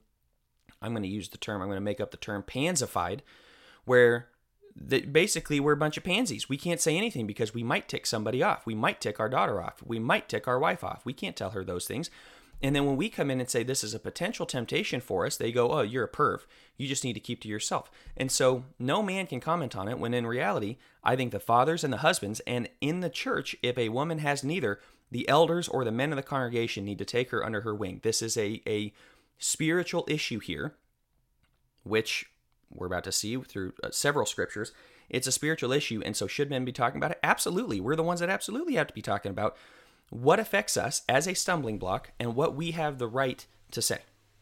I'm 0.82 0.92
going 0.92 1.04
to 1.04 1.10
use 1.10 1.30
the 1.30 1.38
term, 1.38 1.62
I'm 1.62 1.70
going 1.70 1.78
to 1.78 1.82
make 1.82 2.02
up 2.02 2.12
the 2.12 2.18
term 2.18 2.44
pansified, 2.44 3.22
where 3.86 4.28
that 4.76 5.14
basically 5.14 5.60
we're 5.60 5.74
a 5.74 5.78
bunch 5.78 5.98
of 5.98 6.04
pansies. 6.04 6.50
We 6.50 6.58
can't 6.58 6.82
say 6.82 6.98
anything 6.98 7.28
because 7.28 7.54
we 7.54 7.64
might 7.64 7.88
tick 7.88 8.06
somebody 8.06 8.42
off. 8.42 8.66
We 8.66 8.76
might 8.76 9.02
tick 9.02 9.20
our 9.20 9.30
daughter 9.30 9.62
off. 9.62 9.84
We 9.86 10.00
might 10.00 10.28
tick 10.28 10.48
our 10.48 10.60
wife 10.60 10.84
off. 10.84 11.06
We 11.06 11.14
can't 11.14 11.36
tell 11.36 11.52
her 11.52 11.64
those 11.64 11.86
things. 11.86 12.10
And 12.62 12.76
then 12.76 12.86
when 12.86 12.96
we 12.96 13.10
come 13.10 13.30
in 13.30 13.42
and 13.42 13.50
say 13.50 13.64
this 13.64 13.84
is 13.84 13.94
a 13.94 14.00
potential 14.00 14.46
temptation 14.46 15.02
for 15.02 15.26
us, 15.26 15.36
they 15.36 15.52
go, 15.52 15.72
"Oh, 15.72 15.82
you're 15.82 16.06
a 16.06 16.12
perv. 16.12 16.46
You 16.78 16.88
just 16.88 17.04
need 17.04 17.14
to 17.14 17.20
keep 17.20 17.42
to 17.42 17.50
yourself." 17.50 17.92
And 18.16 18.32
so 18.32 18.64
no 18.80 19.04
man 19.04 19.28
can 19.28 19.42
comment 19.42 19.76
on 19.76 19.90
it 19.90 20.00
when 20.00 20.14
in 20.14 20.26
reality, 20.26 20.78
I 21.04 21.18
think 21.18 21.32
the 21.32 21.42
fathers 21.42 21.84
and 21.84 21.92
the 21.92 21.98
husbands 21.98 22.40
and 22.48 22.70
in 22.80 23.02
the 23.02 23.10
church, 23.10 23.56
if 23.62 23.78
a 23.78 23.90
woman 23.90 24.20
has 24.20 24.44
neither, 24.44 24.80
the 25.12 25.28
elders 25.28 25.68
or 25.68 25.84
the 25.84 25.92
men 25.92 26.12
of 26.12 26.16
the 26.16 26.24
congregation 26.24 26.86
need 26.86 27.00
to 27.00 27.06
take 27.06 27.32
her 27.32 27.46
under 27.46 27.62
her 27.62 27.76
wing. 27.76 28.00
This 28.02 28.22
is 28.22 28.38
a 28.38 28.62
a 28.66 28.94
spiritual 29.38 30.06
issue 30.08 30.40
here 30.40 30.76
which 31.84 32.32
we're 32.72 32.88
about 32.88 33.04
to 33.06 33.12
see 33.12 33.36
through 33.38 33.74
uh, 33.84 33.90
several 33.92 34.26
scriptures. 34.26 34.72
It's 35.10 35.28
a 35.28 35.32
spiritual 35.32 35.72
issue, 35.72 36.02
and 36.06 36.16
so 36.16 36.28
should 36.28 36.50
men 36.50 36.66
be 36.66 36.72
talking 36.72 36.98
about 36.98 37.12
it? 37.12 37.20
Absolutely. 37.24 37.80
We're 37.80 37.96
the 37.96 38.04
ones 38.04 38.20
that 38.20 38.30
absolutely 38.30 38.76
have 38.76 38.88
to 38.88 38.94
be 38.94 39.02
talking 39.02 39.32
about 39.32 39.56
what 40.10 40.40
affects 40.40 40.78
us 40.78 41.02
as 41.10 41.28
a 41.28 41.34
stumbling 41.34 41.78
block 41.78 42.12
and 42.20 42.36
what 42.36 42.56
we 42.56 42.72
have 42.72 42.98
the 42.98 43.08
right 43.08 43.46
to 43.72 43.82
say. 43.82 44.00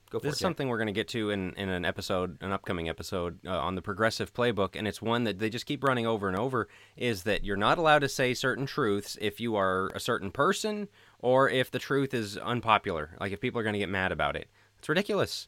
Go 0.09 0.19
for 0.19 0.23
This 0.25 0.33
it. 0.33 0.35
is 0.35 0.39
something 0.39 0.67
we're 0.67 0.77
going 0.77 0.87
to 0.87 0.93
get 0.93 1.07
to 1.09 1.29
in, 1.29 1.53
in 1.53 1.69
an 1.69 1.85
episode, 1.85 2.37
an 2.41 2.51
upcoming 2.51 2.89
episode 2.89 3.39
uh, 3.45 3.57
on 3.57 3.75
the 3.75 3.81
progressive 3.81 4.33
playbook, 4.33 4.75
and 4.75 4.85
it's 4.87 5.01
one 5.01 5.23
that 5.23 5.39
they 5.39 5.49
just 5.49 5.65
keep 5.65 5.83
running 5.83 6.05
over 6.05 6.27
and 6.27 6.37
over. 6.37 6.67
Is 6.97 7.23
that 7.23 7.45
you're 7.45 7.55
not 7.55 7.77
allowed 7.77 7.99
to 7.99 8.09
say 8.09 8.33
certain 8.33 8.65
truths 8.65 9.17
if 9.21 9.39
you 9.39 9.55
are 9.55 9.87
a 9.95 9.99
certain 10.01 10.29
person 10.29 10.89
or 11.19 11.49
if 11.49 11.71
the 11.71 11.79
truth 11.79 12.13
is 12.13 12.37
unpopular. 12.37 13.15
Like 13.21 13.31
if 13.31 13.39
people 13.39 13.59
are 13.61 13.63
going 13.63 13.73
to 13.73 13.79
get 13.79 13.89
mad 13.89 14.11
about 14.11 14.35
it, 14.35 14.49
it's 14.79 14.89
ridiculous. 14.89 15.47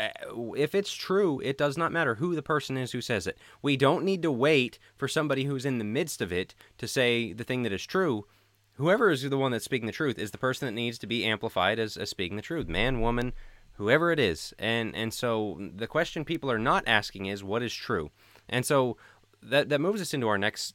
Uh, 0.00 0.52
If 0.56 0.74
it's 0.74 0.92
true, 0.92 1.40
it 1.44 1.58
does 1.58 1.76
not 1.76 1.92
matter 1.92 2.14
who 2.16 2.34
the 2.34 2.42
person 2.42 2.76
is 2.76 2.92
who 2.92 3.00
says 3.00 3.26
it. 3.26 3.38
We 3.62 3.76
don't 3.76 4.04
need 4.04 4.22
to 4.22 4.32
wait 4.32 4.78
for 4.96 5.08
somebody 5.08 5.44
who's 5.44 5.66
in 5.66 5.78
the 5.78 5.84
midst 5.84 6.20
of 6.22 6.32
it 6.32 6.54
to 6.78 6.88
say 6.88 7.32
the 7.32 7.44
thing 7.44 7.62
that 7.64 7.72
is 7.72 7.84
true. 7.86 8.26
whoever 8.74 9.10
is 9.10 9.22
the 9.28 9.36
one 9.36 9.52
that's 9.52 9.64
speaking 9.64 9.86
the 9.86 9.92
truth 9.92 10.18
is 10.18 10.30
the 10.30 10.38
person 10.38 10.66
that 10.66 10.72
needs 10.72 10.98
to 10.98 11.06
be 11.06 11.24
amplified 11.24 11.78
as, 11.78 11.96
as 11.98 12.08
speaking 12.08 12.36
the 12.36 12.42
truth 12.50 12.66
man 12.66 13.00
woman 13.00 13.32
whoever 13.74 14.10
it 14.10 14.18
is 14.18 14.54
and 14.58 14.94
and 14.96 15.12
so 15.12 15.58
the 15.76 15.86
question 15.86 16.24
people 16.24 16.50
are 16.50 16.58
not 16.58 16.82
asking 16.86 17.26
is 17.26 17.44
what 17.44 17.62
is 17.62 17.74
true 17.74 18.10
and 18.48 18.64
so 18.64 18.96
that 19.42 19.68
that 19.68 19.80
moves 19.80 20.00
us 20.00 20.14
into 20.14 20.28
our 20.28 20.38
next 20.38 20.74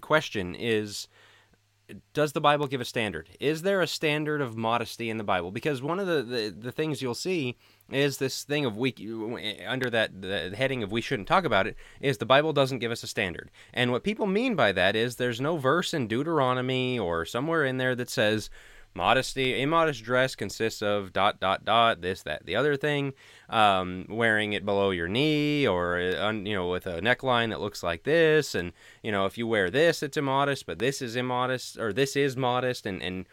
question 0.00 0.54
is 0.54 1.08
does 2.12 2.32
the 2.32 2.40
Bible 2.40 2.66
give 2.66 2.80
a 2.80 2.84
standard? 2.84 3.28
Is 3.40 3.62
there 3.62 3.80
a 3.80 3.86
standard 3.86 4.40
of 4.40 4.56
modesty 4.56 5.10
in 5.10 5.18
the 5.18 5.24
Bible? 5.24 5.50
Because 5.50 5.82
one 5.82 5.98
of 5.98 6.06
the, 6.06 6.22
the, 6.22 6.54
the 6.56 6.72
things 6.72 7.02
you'll 7.02 7.14
see 7.14 7.56
is 7.90 8.18
this 8.18 8.44
thing 8.44 8.64
of 8.64 8.76
we 8.76 8.94
under 9.66 9.90
that 9.90 10.22
the 10.22 10.52
heading 10.56 10.82
of 10.82 10.92
we 10.92 11.00
shouldn't 11.00 11.28
talk 11.28 11.44
about 11.44 11.66
it 11.66 11.76
is 12.00 12.18
the 12.18 12.26
Bible 12.26 12.52
doesn't 12.52 12.78
give 12.78 12.92
us 12.92 13.02
a 13.02 13.06
standard. 13.06 13.50
And 13.72 13.90
what 13.90 14.04
people 14.04 14.26
mean 14.26 14.54
by 14.54 14.72
that 14.72 14.94
is 14.94 15.16
there's 15.16 15.40
no 15.40 15.56
verse 15.56 15.92
in 15.92 16.06
Deuteronomy 16.06 16.98
or 16.98 17.24
somewhere 17.24 17.64
in 17.64 17.78
there 17.78 17.94
that 17.96 18.10
says 18.10 18.50
modesty. 18.94 19.60
Immodest 19.60 20.02
dress 20.02 20.34
consists 20.34 20.82
of 20.82 21.12
dot 21.12 21.40
dot 21.40 21.64
dot 21.64 22.00
this 22.00 22.22
that 22.22 22.46
the 22.46 22.56
other 22.56 22.76
thing 22.76 23.12
um, 23.48 24.06
wearing 24.08 24.52
it 24.52 24.64
below 24.64 24.90
your 24.90 25.08
knee 25.08 25.66
or 25.66 25.98
uh, 25.98 26.32
you 26.32 26.54
know 26.54 26.68
with 26.68 26.86
a 26.86 27.00
neckline 27.00 27.50
that 27.50 27.60
looks 27.60 27.82
like 27.82 28.04
this. 28.04 28.54
And 28.54 28.72
you 29.02 29.12
know 29.12 29.26
if 29.26 29.38
you 29.38 29.46
wear 29.46 29.70
this 29.70 30.02
it's 30.02 30.16
immodest 30.16 30.66
but 30.66 30.78
this 30.78 31.02
is 31.02 31.16
immodest 31.16 31.78
or 31.78 31.92
this 31.92 32.16
is 32.16 32.36
modest. 32.36 32.86
And 32.86 33.02
and 33.02 33.26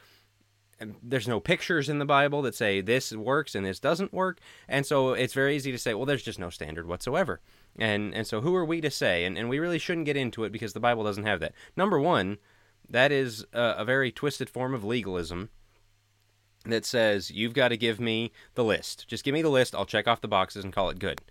and 0.79 0.95
there's 1.01 1.27
no 1.27 1.39
pictures 1.39 1.89
in 1.89 1.99
the 1.99 2.05
Bible 2.05 2.41
that 2.43 2.55
say 2.55 2.81
this 2.81 3.11
works 3.11 3.55
and 3.55 3.65
this 3.65 3.79
doesn't 3.79 4.13
work, 4.13 4.39
and 4.67 4.85
so 4.85 5.13
it's 5.13 5.33
very 5.33 5.55
easy 5.55 5.71
to 5.71 5.77
say, 5.77 5.93
well, 5.93 6.05
there's 6.05 6.23
just 6.23 6.39
no 6.39 6.49
standard 6.49 6.87
whatsoever, 6.87 7.41
and 7.77 8.13
and 8.13 8.27
so 8.27 8.41
who 8.41 8.55
are 8.55 8.65
we 8.65 8.79
to 8.81 8.91
say? 8.91 9.25
And 9.25 9.37
and 9.37 9.49
we 9.49 9.59
really 9.59 9.79
shouldn't 9.79 10.05
get 10.05 10.17
into 10.17 10.43
it 10.43 10.51
because 10.51 10.73
the 10.73 10.79
Bible 10.79 11.03
doesn't 11.03 11.25
have 11.25 11.39
that. 11.39 11.53
Number 11.75 11.99
one, 11.99 12.37
that 12.89 13.11
is 13.11 13.45
a, 13.53 13.75
a 13.77 13.85
very 13.85 14.11
twisted 14.11 14.49
form 14.49 14.73
of 14.73 14.83
legalism 14.83 15.49
that 16.65 16.85
says 16.85 17.31
you've 17.31 17.53
got 17.53 17.69
to 17.69 17.77
give 17.77 17.99
me 17.99 18.31
the 18.55 18.63
list. 18.63 19.05
Just 19.07 19.23
give 19.23 19.33
me 19.33 19.41
the 19.41 19.49
list. 19.49 19.75
I'll 19.75 19.85
check 19.85 20.07
off 20.07 20.21
the 20.21 20.27
boxes 20.27 20.63
and 20.63 20.73
call 20.73 20.89
it 20.89 20.99
good. 20.99 21.21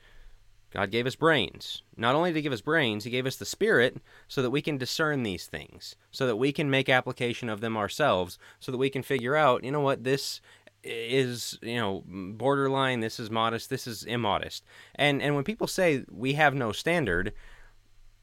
God 0.70 0.90
gave 0.90 1.06
us 1.06 1.14
brains. 1.14 1.82
Not 1.96 2.14
only 2.14 2.32
to 2.32 2.42
give 2.42 2.52
us 2.52 2.60
brains, 2.60 3.04
He 3.04 3.10
gave 3.10 3.26
us 3.26 3.36
the 3.36 3.44
Spirit 3.44 3.98
so 4.28 4.42
that 4.42 4.50
we 4.50 4.60
can 4.60 4.76
discern 4.76 5.22
these 5.22 5.46
things, 5.46 5.96
so 6.10 6.26
that 6.26 6.36
we 6.36 6.52
can 6.52 6.68
make 6.68 6.88
application 6.88 7.48
of 7.48 7.60
them 7.60 7.76
ourselves, 7.76 8.38
so 8.60 8.72
that 8.72 8.78
we 8.78 8.90
can 8.90 9.02
figure 9.02 9.36
out, 9.36 9.64
you 9.64 9.70
know 9.70 9.80
what, 9.80 10.04
this 10.04 10.40
is, 10.82 11.58
you 11.62 11.76
know, 11.76 12.04
borderline, 12.06 13.00
this 13.00 13.18
is 13.18 13.30
modest, 13.30 13.70
this 13.70 13.86
is 13.86 14.04
immodest. 14.04 14.64
And 14.94 15.22
and 15.22 15.34
when 15.34 15.44
people 15.44 15.66
say 15.66 16.04
we 16.10 16.34
have 16.34 16.54
no 16.54 16.72
standard, 16.72 17.32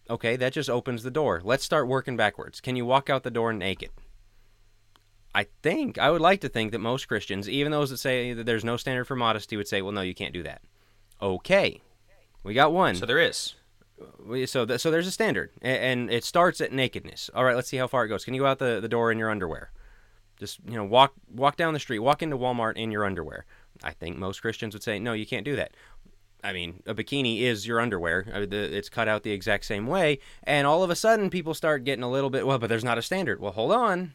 okay, 0.10 0.36
that 0.36 0.54
just 0.54 0.70
opens 0.70 1.04
the 1.04 1.12
door. 1.12 1.42
Let's 1.44 1.64
start 1.64 1.88
working 1.88 2.18
backwards. 2.18 2.62
Can 2.62 2.76
you 2.76 2.86
walk 2.86 3.10
out 3.10 3.24
the 3.24 3.32
door 3.32 3.54
naked? 3.54 3.92
I 5.36 5.48
think 5.64 5.98
I 5.98 6.12
would 6.12 6.22
like 6.22 6.42
to 6.42 6.50
think 6.50 6.72
that 6.72 6.80
most 6.80 7.08
Christians, 7.08 7.50
even 7.50 7.72
those 7.72 7.90
that 7.90 7.98
say 7.98 8.34
that 8.34 8.46
there's 8.46 8.64
no 8.64 8.78
standard 8.78 9.06
for 9.06 9.16
modesty, 9.16 9.58
would 9.58 9.68
say, 9.68 9.82
"Well, 9.82 9.92
no, 9.92 10.02
you 10.02 10.14
can't 10.14 10.34
do 10.34 10.44
that." 10.44 10.62
Okay, 11.22 11.82
we 12.44 12.54
got 12.54 12.72
one. 12.72 12.96
So 12.96 13.06
there 13.06 13.20
is. 13.20 13.56
So, 14.46 14.66
th- 14.66 14.82
so 14.82 14.92
there's 14.92 15.08
a 15.08 15.12
standard, 15.12 15.52
and 15.62 16.12
it 16.12 16.24
starts 16.24 16.60
at 16.62 16.72
nakedness. 16.72 17.30
All 17.34 17.46
right, 17.46 17.56
let's 17.56 17.70
see 17.70 17.78
how 17.78 17.88
far 17.88 18.06
it 18.06 18.10
goes. 18.10 18.26
Can 18.26 18.34
you 18.34 18.42
go 18.42 18.48
out 18.48 18.60
the, 18.60 18.80
the 18.82 18.90
door 18.90 19.12
in 19.12 19.18
your 19.18 19.30
underwear? 19.30 19.72
Just 20.38 20.60
you 20.68 20.76
know, 20.76 20.84
walk 20.84 21.14
walk 21.32 21.56
down 21.56 21.74
the 21.74 21.80
street, 21.80 22.00
walk 22.00 22.22
into 22.22 22.38
Walmart 22.38 22.76
in 22.76 22.92
your 22.92 23.06
underwear. 23.06 23.46
I 23.84 23.92
think 23.92 24.18
most 24.18 24.42
Christians 24.42 24.74
would 24.74 24.84
say, 24.84 25.00
"No, 25.00 25.14
you 25.14 25.26
can't 25.26 25.46
do 25.46 25.56
that." 25.56 25.74
I 26.44 26.54
mean, 26.54 26.84
a 26.86 26.94
bikini 26.94 27.42
is 27.42 27.66
your 27.66 27.80
underwear. 27.80 28.26
It's 28.28 28.90
cut 28.90 29.08
out 29.08 29.24
the 29.24 29.32
exact 29.32 29.66
same 29.66 29.88
way, 29.88 30.20
and 30.44 30.68
all 30.68 30.84
of 30.84 30.90
a 30.90 30.96
sudden, 30.96 31.30
people 31.30 31.54
start 31.54 31.86
getting 31.86 32.04
a 32.04 32.12
little 32.12 32.30
bit 32.30 32.46
well. 32.46 32.60
But 32.60 32.68
there's 32.68 32.84
not 32.84 32.98
a 32.98 33.02
standard. 33.02 33.40
Well, 33.40 33.54
hold 33.54 33.72
on 33.72 34.14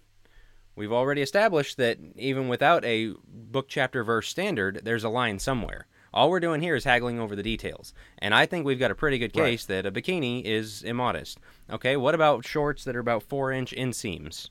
We've 0.78 0.92
already 0.92 1.22
established 1.22 1.76
that 1.78 1.98
even 2.14 2.46
without 2.46 2.84
a 2.84 3.12
book, 3.26 3.66
chapter, 3.68 4.04
verse 4.04 4.28
standard, 4.28 4.82
there's 4.84 5.02
a 5.02 5.08
line 5.08 5.40
somewhere. 5.40 5.88
All 6.14 6.30
we're 6.30 6.38
doing 6.38 6.60
here 6.62 6.76
is 6.76 6.84
haggling 6.84 7.18
over 7.18 7.34
the 7.34 7.42
details. 7.42 7.92
And 8.18 8.32
I 8.32 8.46
think 8.46 8.64
we've 8.64 8.78
got 8.78 8.92
a 8.92 8.94
pretty 8.94 9.18
good 9.18 9.32
case 9.32 9.68
right. 9.68 9.82
that 9.82 9.86
a 9.86 9.90
bikini 9.90 10.44
is 10.44 10.84
immodest. 10.84 11.40
Okay, 11.68 11.96
what 11.96 12.14
about 12.14 12.46
shorts 12.46 12.84
that 12.84 12.94
are 12.94 13.00
about 13.00 13.24
four 13.24 13.50
inch 13.50 13.72
inseams? 13.72 14.50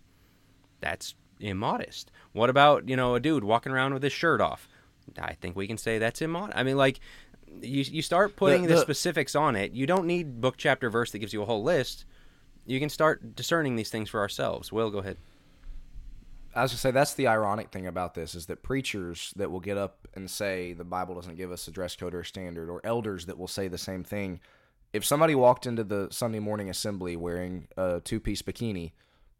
That's 0.81 1.15
immodest. 1.39 2.11
What 2.33 2.49
about, 2.49 2.89
you 2.89 2.97
know, 2.97 3.15
a 3.15 3.21
dude 3.21 3.45
walking 3.45 3.71
around 3.71 3.93
with 3.93 4.03
his 4.03 4.11
shirt 4.11 4.41
off? 4.41 4.67
I 5.17 5.33
think 5.35 5.55
we 5.55 5.65
can 5.65 5.77
say 5.77 5.97
that's 5.97 6.21
immodest. 6.21 6.57
I 6.57 6.63
mean, 6.63 6.75
like, 6.75 6.99
you, 7.61 7.83
you 7.83 8.01
start 8.01 8.35
putting 8.35 8.63
the, 8.63 8.69
the, 8.69 8.75
the 8.75 8.81
specifics 8.81 9.35
on 9.35 9.55
it. 9.55 9.71
You 9.71 9.85
don't 9.85 10.05
need 10.05 10.41
book, 10.41 10.55
chapter, 10.57 10.89
verse 10.89 11.11
that 11.11 11.19
gives 11.19 11.33
you 11.33 11.41
a 11.41 11.45
whole 11.45 11.63
list. 11.63 12.05
You 12.65 12.79
can 12.79 12.89
start 12.89 13.35
discerning 13.35 13.75
these 13.75 13.89
things 13.89 14.09
for 14.09 14.19
ourselves. 14.19 14.71
Will, 14.71 14.89
go 14.89 14.99
ahead. 14.99 15.17
I 16.55 16.63
was 16.63 16.71
gonna 16.71 16.79
say 16.79 16.91
that's 16.91 17.13
the 17.13 17.27
ironic 17.27 17.69
thing 17.69 17.85
about 17.85 18.15
this 18.15 18.33
is 18.33 18.47
that 18.47 18.63
preachers 18.63 19.31
that 19.35 19.51
will 19.51 19.59
get 19.59 19.77
up 19.77 20.07
and 20.15 20.29
say 20.29 20.73
the 20.73 20.83
Bible 20.83 21.13
doesn't 21.13 21.35
give 21.35 21.51
us 21.51 21.67
a 21.67 21.71
dress 21.71 21.95
code 21.95 22.15
or 22.15 22.21
a 22.21 22.25
standard, 22.25 22.69
or 22.69 22.81
elders 22.83 23.27
that 23.27 23.37
will 23.37 23.47
say 23.47 23.67
the 23.67 23.77
same 23.77 24.03
thing. 24.03 24.39
If 24.91 25.05
somebody 25.05 25.35
walked 25.35 25.67
into 25.67 25.83
the 25.83 26.07
Sunday 26.09 26.39
morning 26.39 26.69
assembly 26.69 27.15
wearing 27.15 27.67
a 27.77 28.01
two-piece 28.03 28.41
bikini, 28.41 28.93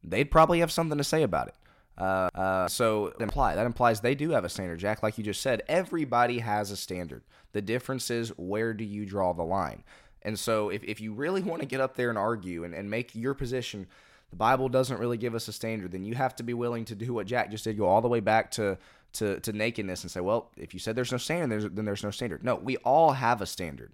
they'd 0.03 0.29
probably 0.29 0.59
have 0.59 0.71
something 0.71 0.97
to 0.97 1.03
say 1.03 1.23
about 1.23 1.47
it. 1.47 1.55
Uh, 1.97 2.29
uh, 2.35 2.67
so 2.67 3.13
imply, 3.19 3.55
that 3.55 3.65
implies 3.65 4.01
they 4.01 4.15
do 4.15 4.29
have 4.31 4.45
a 4.45 4.49
standard, 4.49 4.79
Jack. 4.79 5.01
Like 5.01 5.17
you 5.17 5.23
just 5.23 5.41
said, 5.41 5.63
everybody 5.67 6.39
has 6.39 6.71
a 6.71 6.77
standard. 6.77 7.23
The 7.53 7.61
difference 7.61 8.11
is 8.11 8.29
where 8.37 8.73
do 8.73 8.83
you 8.83 9.05
draw 9.05 9.33
the 9.33 9.43
line? 9.43 9.83
And 10.21 10.37
so 10.37 10.69
if, 10.69 10.83
if 10.83 11.01
you 11.01 11.13
really 11.13 11.41
want 11.41 11.61
to 11.61 11.67
get 11.67 11.81
up 11.81 11.95
there 11.95 12.09
and 12.09 12.17
argue 12.17 12.63
and, 12.63 12.73
and 12.73 12.89
make 12.89 13.15
your 13.15 13.33
position– 13.33 13.87
the 14.29 14.35
Bible 14.35 14.69
doesn't 14.69 14.99
really 14.99 15.17
give 15.17 15.35
us 15.35 15.47
a 15.47 15.53
standard, 15.53 15.91
then 15.91 16.03
you 16.03 16.15
have 16.15 16.35
to 16.35 16.43
be 16.43 16.53
willing 16.53 16.85
to 16.85 16.95
do 16.95 17.13
what 17.13 17.27
Jack 17.27 17.49
just 17.49 17.63
did, 17.63 17.77
go 17.77 17.85
all 17.85 18.01
the 18.01 18.07
way 18.07 18.19
back 18.19 18.51
to 18.51 18.77
to, 19.13 19.39
to 19.39 19.53
nakedness 19.53 20.03
and 20.03 20.11
say, 20.11 20.19
well, 20.19 20.51
if 20.57 20.73
you 20.73 20.79
said 20.79 20.95
there's 20.95 21.13
no 21.13 21.17
standard, 21.17 21.49
there's, 21.49 21.71
then 21.71 21.85
there's 21.85 22.03
no 22.03 22.11
standard. 22.11 22.43
No, 22.43 22.55
we 22.55 22.75
all 22.77 23.13
have 23.13 23.41
a 23.41 23.45
standard. 23.47 23.93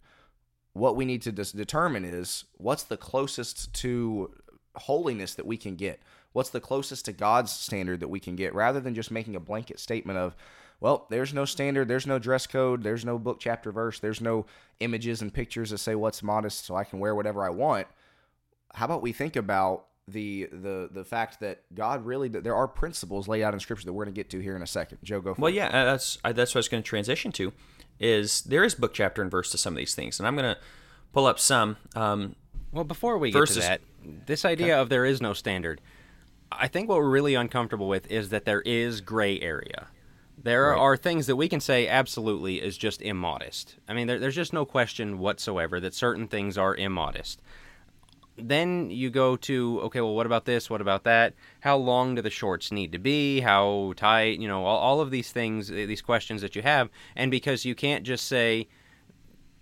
What 0.74 0.96
we 0.96 1.06
need 1.06 1.22
to 1.22 1.32
dis- 1.32 1.52
determine 1.52 2.04
is 2.04 2.46
what's 2.58 2.84
the 2.84 2.98
closest 2.98 3.72
to 3.76 4.34
holiness 4.76 5.36
that 5.36 5.46
we 5.46 5.56
can 5.56 5.76
get. 5.76 6.02
What's 6.34 6.50
the 6.50 6.60
closest 6.60 7.06
to 7.06 7.14
God's 7.14 7.52
standard 7.52 8.00
that 8.02 8.10
we 8.10 8.20
can 8.20 8.36
get, 8.36 8.54
rather 8.54 8.80
than 8.80 8.96
just 8.96 9.12
making 9.12 9.36
a 9.36 9.40
blanket 9.40 9.80
statement 9.80 10.20
of, 10.20 10.36
well, 10.80 11.08
there's 11.10 11.34
no 11.34 11.46
standard, 11.46 11.88
there's 11.88 12.08
no 12.08 12.20
dress 12.20 12.46
code, 12.48 12.84
there's 12.84 13.06
no 13.06 13.18
book, 13.18 13.40
chapter, 13.40 13.72
verse, 13.72 14.00
there's 14.00 14.20
no 14.20 14.46
images 14.80 15.22
and 15.22 15.34
pictures 15.34 15.70
that 15.70 15.78
say 15.78 15.96
what's 15.96 16.22
modest 16.22 16.66
so 16.66 16.76
I 16.76 16.84
can 16.84 17.00
wear 17.00 17.16
whatever 17.16 17.46
I 17.46 17.50
want. 17.50 17.88
How 18.74 18.86
about 18.86 19.02
we 19.02 19.14
think 19.14 19.36
about 19.36 19.86
the 20.08 20.50
the 20.52 20.90
the 20.92 21.06
fact 21.06 21.40
that 21.40 21.62
God 21.74 22.06
really 22.06 22.28
there 22.28 22.56
are 22.56 22.68
principles 22.68 23.28
laid 23.28 23.44
out 23.44 23.54
in 23.54 23.60
Scripture 23.60 23.86
that 23.86 23.94
we're 23.94 24.04
going 24.04 24.14
to 24.14 24.20
get 24.20 24.30
to 24.32 24.40
here 24.40 24.56
in 24.56 24.62
a 24.62 24.68
second. 24.68 24.98
Joe, 25.04 25.22
go. 25.22 25.36
well, 25.38 25.52
it. 25.52 25.56
yeah, 25.56 25.68
uh, 25.68 25.86
that's 25.86 26.18
that's 26.24 26.54
what 26.54 26.58
I 26.58 26.60
was 26.60 26.68
going 26.68 26.84
to 26.84 26.88
transition 26.88 27.32
to. 27.34 27.54
Is 28.00 28.42
there 28.42 28.64
is 28.64 28.76
book 28.76 28.94
chapter 28.94 29.22
and 29.22 29.32
verse 29.32 29.52
to 29.52 29.58
some 29.58 29.74
of 29.74 29.78
these 29.78 29.96
things, 29.96 30.20
and 30.20 30.28
I'm 30.28 30.36
going 30.36 30.56
to 30.56 30.60
pull 31.14 31.26
up 31.26 31.40
some. 31.40 31.78
Um, 31.96 32.36
well, 32.72 32.84
before 32.84 33.18
we 33.18 33.32
get 33.32 33.48
to 33.48 33.60
that, 33.60 33.82
this 34.26 34.44
idea 34.44 34.74
okay. 34.74 34.82
of 34.82 34.90
there 34.90 35.06
is 35.06 35.22
no 35.22 35.34
standard, 35.34 35.80
I 36.60 36.68
think 36.68 36.90
what 36.90 36.98
we're 36.98 37.10
really 37.10 37.36
uncomfortable 37.36 37.88
with 37.88 38.10
is 38.12 38.30
that 38.30 38.46
there 38.46 38.62
is 38.62 39.02
gray 39.02 39.40
area. 39.40 39.88
There 40.42 40.72
right. 40.72 40.78
are 40.78 40.98
things 40.98 41.28
that 41.28 41.36
we 41.36 41.48
can 41.48 41.60
say 41.60 41.88
absolutely 41.88 42.62
is 42.62 42.78
just 42.78 43.02
immodest. 43.02 43.78
I 43.88 43.94
mean, 43.94 44.08
there, 44.08 44.20
there's 44.20 44.36
just 44.36 44.54
no 44.54 44.66
question 44.66 45.20
whatsoever 45.20 45.80
that 45.80 45.94
certain 45.94 46.28
things 46.28 46.58
are 46.58 46.76
immodest. 46.76 47.42
Then 48.36 48.90
you 48.90 49.12
go 49.12 49.36
to 49.38 49.80
okay 49.84 50.02
well 50.02 50.16
what 50.16 50.26
about 50.26 50.46
this? 50.46 50.68
What 50.68 50.82
about 50.82 51.04
that? 51.04 51.36
How 51.60 51.78
long 51.78 52.16
do 52.16 52.22
the 52.22 52.32
shorts 52.32 52.72
need 52.72 52.92
to 52.94 52.98
be? 52.98 53.42
How 53.42 53.94
tight? 53.96 54.40
You 54.40 54.48
know 54.48 54.66
all, 54.66 54.78
all 54.78 55.02
of 55.02 55.12
these 55.12 55.32
things 55.32 55.68
these 55.68 56.02
questions 56.02 56.42
that 56.42 56.56
you 56.56 56.64
have. 56.64 56.90
And 57.16 57.30
because 57.30 57.64
you 57.64 57.76
can't 57.76 58.04
just 58.04 58.28
say 58.28 58.68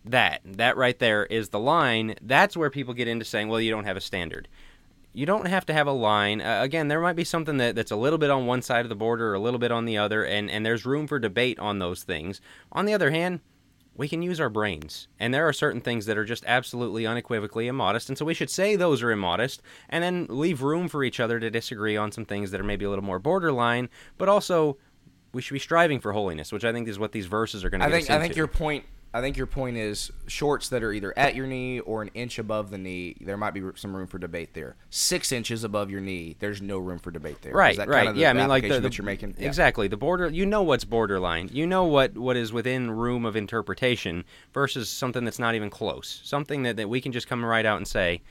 that 0.06 0.42
that 0.46 0.78
right 0.78 0.98
there 1.00 1.26
is 1.26 1.50
the 1.50 1.60
line 1.60 2.16
that's 2.22 2.58
where 2.58 2.70
people 2.70 2.94
get 2.94 3.08
into 3.08 3.24
saying 3.24 3.48
well 3.48 3.62
you 3.62 3.70
don't 3.70 3.84
have 3.84 3.98
a 3.98 4.02
standard 4.02 4.48
you 5.14 5.26
don't 5.26 5.48
have 5.48 5.66
to 5.66 5.74
have 5.74 5.88
a 5.88 5.92
line 5.92 6.42
uh, 6.42 6.60
again 6.62 6.88
there 6.88 7.02
might 7.02 7.16
be 7.16 7.24
something 7.24 7.58
that, 7.58 7.76
that's 7.76 7.92
a 7.92 7.96
little 7.96 8.20
bit 8.20 8.30
on 8.30 8.46
one 8.46 8.62
side 8.62 8.86
of 8.86 8.90
the 8.90 8.96
border 8.96 9.32
or 9.32 9.34
a 9.34 9.40
little 9.40 9.60
bit 9.60 9.72
on 9.72 9.86
the 9.86 9.98
other 9.98 10.24
and, 10.24 10.50
and 10.50 10.66
there's 10.66 10.86
room 10.86 11.08
for 11.08 11.20
debate 11.20 11.60
on 11.60 11.80
those 11.80 12.04
things 12.04 12.42
on 12.72 12.86
the 12.86 12.94
other 12.94 13.12
hand 13.12 13.42
we 13.96 14.08
can 14.08 14.22
use 14.22 14.40
our 14.40 14.50
brains. 14.50 15.08
And 15.20 15.34
there 15.34 15.48
are 15.48 15.54
certain 15.54 15.82
things 15.82 16.06
that 16.06 16.18
are 16.18 16.26
just 16.26 16.44
absolutely 16.48 17.06
unequivocally 17.06 17.68
immodest. 17.68 18.10
And 18.10 18.18
so 18.18 18.26
we 18.26 18.34
should 18.34 18.50
say 18.50 18.76
those 18.76 19.04
are 19.04 19.12
immodest 19.12 19.62
and 19.90 20.04
then 20.04 20.28
leave 20.30 20.64
room 20.64 20.88
for 20.88 21.04
each 21.04 21.20
other 21.20 21.40
to 21.40 21.50
disagree 21.50 21.98
on 21.98 22.12
some 22.12 22.26
things 22.26 22.52
that 22.52 22.62
are 22.62 22.64
maybe 22.64 22.86
a 22.86 22.90
little 22.90 23.04
more 23.04 23.20
borderline, 23.20 23.90
but 24.18 24.30
also 24.30 24.78
we 25.34 25.42
should 25.42 25.54
be 25.54 25.60
striving 25.60 26.00
for 26.00 26.14
holiness, 26.14 26.52
which 26.52 26.66
I 26.66 26.72
think 26.72 26.88
is 26.88 27.00
what 27.00 27.12
these 27.12 27.26
verses 27.26 27.64
are 27.64 27.70
going 27.70 27.82
to. 27.82 27.88
I 27.88 27.92
think 27.92 28.10
I 28.10 28.20
think 28.20 28.36
your 28.36 28.48
point 28.48 28.86
I 29.14 29.20
think 29.20 29.36
your 29.36 29.48
point 29.48 29.76
is 29.76 30.12
shorts 30.28 30.70
that 30.70 30.84
are 30.84 30.94
either 30.94 31.14
at 31.18 31.36
your 31.36 31.46
knee 31.46 31.82
or 31.82 32.02
an 32.02 32.10
inch 32.14 32.40
above 32.40 32.72
the 32.72 32.78
knee. 32.78 33.18
There 33.20 33.36
might 33.36 33.54
be 33.54 33.62
some 33.76 33.96
room 33.96 34.08
for 34.08 34.18
debate 34.18 34.54
there. 34.54 34.78
Six 34.90 35.32
inches 35.32 35.64
above 35.64 35.92
your 35.92 36.00
knee, 36.00 36.38
there's 36.40 36.62
no 36.62 36.78
room 36.78 36.98
for 36.98 37.12
debate 37.12 37.42
there. 37.42 37.54
Right, 37.54 37.78
right. 37.78 37.90
Kind 37.90 38.08
of 38.10 38.18
yeah, 38.18 38.30
I 38.30 38.34
mean, 38.34 38.48
like 38.48 38.64
the, 38.64 38.70
the 38.70 38.80
that 38.80 38.98
you're 38.98 39.06
making. 39.06 39.36
Yeah. 39.38 39.48
Exactly. 39.48 39.88
The 39.88 39.98
border. 39.98 40.30
You 40.30 40.46
know 40.46 40.64
what's 40.64 40.86
borderline. 40.86 41.50
You 41.52 41.68
know 41.68 41.84
what 41.84 42.18
what 42.18 42.38
is 42.38 42.54
within 42.54 42.90
room 42.92 43.26
of 43.26 43.36
interpretation 43.36 44.24
versus 44.54 44.90
something 44.90 45.26
that's 45.26 45.40
not 45.40 45.56
even 45.56 45.70
close. 45.70 46.22
Something 46.24 46.64
that, 46.64 46.78
that 46.78 46.88
we 46.88 47.02
can 47.02 47.12
just 47.12 47.28
come 47.28 47.44
right 47.44 47.66
out 47.66 47.78
and 47.78 47.88
say, 47.88 48.22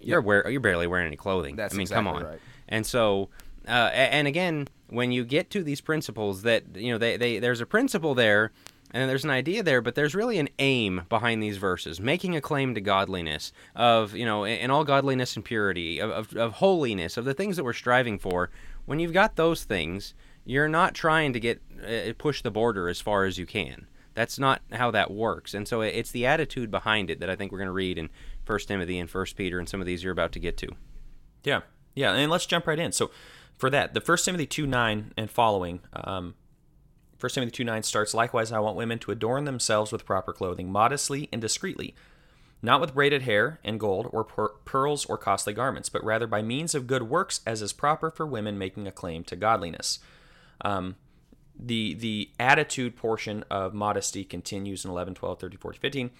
you're 0.00 0.20
yep. 0.20 0.24
wear, 0.24 0.50
you're 0.50 0.60
barely 0.60 0.86
wearing 0.86 1.06
any 1.06 1.16
clothing. 1.16 1.56
That's 1.56 1.74
I 1.74 1.76
mean, 1.76 1.82
exactly 1.82 2.04
come 2.04 2.16
on. 2.16 2.24
Right. 2.24 2.40
And 2.68 2.84
so 2.86 3.30
Uh, 3.68 3.90
and 3.92 4.26
again, 4.26 4.66
when 4.88 5.12
you 5.12 5.24
get 5.24 5.50
to 5.50 5.62
these 5.62 5.80
principles, 5.80 6.42
that 6.42 6.64
you 6.74 6.90
know, 6.92 6.98
they, 6.98 7.16
they 7.16 7.38
there's 7.38 7.60
a 7.60 7.66
principle 7.66 8.14
there, 8.14 8.52
and 8.92 9.08
there's 9.08 9.24
an 9.24 9.30
idea 9.30 9.62
there, 9.62 9.80
but 9.80 9.94
there's 9.94 10.14
really 10.14 10.38
an 10.38 10.48
aim 10.58 11.02
behind 11.08 11.42
these 11.42 11.56
verses, 11.56 12.00
making 12.00 12.34
a 12.34 12.40
claim 12.40 12.74
to 12.74 12.80
godliness 12.80 13.52
of 13.74 14.14
you 14.14 14.24
know, 14.24 14.44
in 14.44 14.70
all 14.70 14.84
godliness 14.84 15.36
and 15.36 15.44
purity, 15.44 16.00
of, 16.00 16.10
of, 16.10 16.36
of 16.36 16.52
holiness, 16.54 17.16
of 17.16 17.24
the 17.24 17.34
things 17.34 17.56
that 17.56 17.64
we're 17.64 17.72
striving 17.72 18.18
for. 18.18 18.50
When 18.86 18.98
you've 18.98 19.12
got 19.12 19.36
those 19.36 19.64
things, 19.64 20.14
you're 20.44 20.68
not 20.68 20.94
trying 20.94 21.32
to 21.32 21.40
get 21.40 21.62
uh, 21.86 22.12
push 22.18 22.42
the 22.42 22.50
border 22.50 22.88
as 22.88 23.00
far 23.00 23.24
as 23.24 23.38
you 23.38 23.46
can. 23.46 23.86
That's 24.14 24.38
not 24.38 24.62
how 24.72 24.90
that 24.90 25.10
works. 25.10 25.54
And 25.54 25.68
so 25.68 25.82
it's 25.82 26.10
the 26.10 26.26
attitude 26.26 26.70
behind 26.70 27.10
it 27.10 27.20
that 27.20 27.30
I 27.30 27.36
think 27.36 27.52
we're 27.52 27.58
going 27.58 27.66
to 27.66 27.72
read 27.72 27.96
in 27.96 28.10
First 28.44 28.68
Timothy 28.68 28.98
and 28.98 29.08
First 29.08 29.36
Peter 29.36 29.58
and 29.58 29.68
some 29.68 29.80
of 29.80 29.86
these 29.86 30.02
you're 30.02 30.12
about 30.12 30.32
to 30.32 30.40
get 30.40 30.56
to. 30.58 30.68
Yeah, 31.44 31.60
yeah, 31.94 32.12
and 32.12 32.30
let's 32.30 32.46
jump 32.46 32.66
right 32.66 32.78
in. 32.78 32.92
So 32.92 33.10
for 33.56 33.70
that, 33.70 33.94
the 33.94 34.00
First 34.00 34.24
Timothy 34.24 34.46
two 34.46 34.66
nine 34.66 35.12
and 35.16 35.30
following. 35.30 35.80
Um, 35.94 36.34
First 37.20 37.34
Timothy 37.34 37.52
two 37.52 37.64
nine 37.64 37.82
starts. 37.82 38.14
Likewise, 38.14 38.50
I 38.50 38.58
want 38.58 38.76
women 38.76 38.98
to 39.00 39.12
adorn 39.12 39.44
themselves 39.44 39.92
with 39.92 40.06
proper 40.06 40.32
clothing, 40.32 40.72
modestly 40.72 41.28
and 41.32 41.40
discreetly, 41.40 41.94
not 42.62 42.80
with 42.80 42.94
braided 42.94 43.22
hair 43.22 43.60
and 43.62 43.78
gold 43.78 44.08
or 44.10 44.24
per- 44.24 44.54
pearls 44.64 45.04
or 45.04 45.18
costly 45.18 45.52
garments, 45.52 45.88
but 45.88 46.02
rather 46.02 46.26
by 46.26 46.42
means 46.42 46.74
of 46.74 46.86
good 46.86 47.04
works, 47.04 47.40
as 47.46 47.62
is 47.62 47.72
proper 47.72 48.10
for 48.10 48.26
women 48.26 48.58
making 48.58 48.86
a 48.86 48.92
claim 48.92 49.22
to 49.24 49.36
godliness. 49.36 49.98
Um, 50.62 50.96
the 51.58 51.94
the 51.94 52.30
attitude 52.38 52.96
portion 52.96 53.44
of 53.50 53.74
modesty 53.74 54.24
continues 54.24 54.84
in 54.84 54.90
11 54.90 55.14
12 55.14 55.38
13 55.40 55.58
14 55.58 55.80
15 55.80 56.10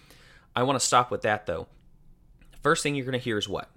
i 0.55 0.63
want 0.63 0.79
to 0.79 0.85
stop 0.85 1.11
with 1.11 1.23
that 1.23 1.47
though 1.47 1.67
first 2.63 2.83
thing 2.83 2.95
you're 2.95 3.07
going 3.07 3.13
to 3.13 3.19
hear 3.19 3.39
is 3.39 3.49
what 3.49 3.71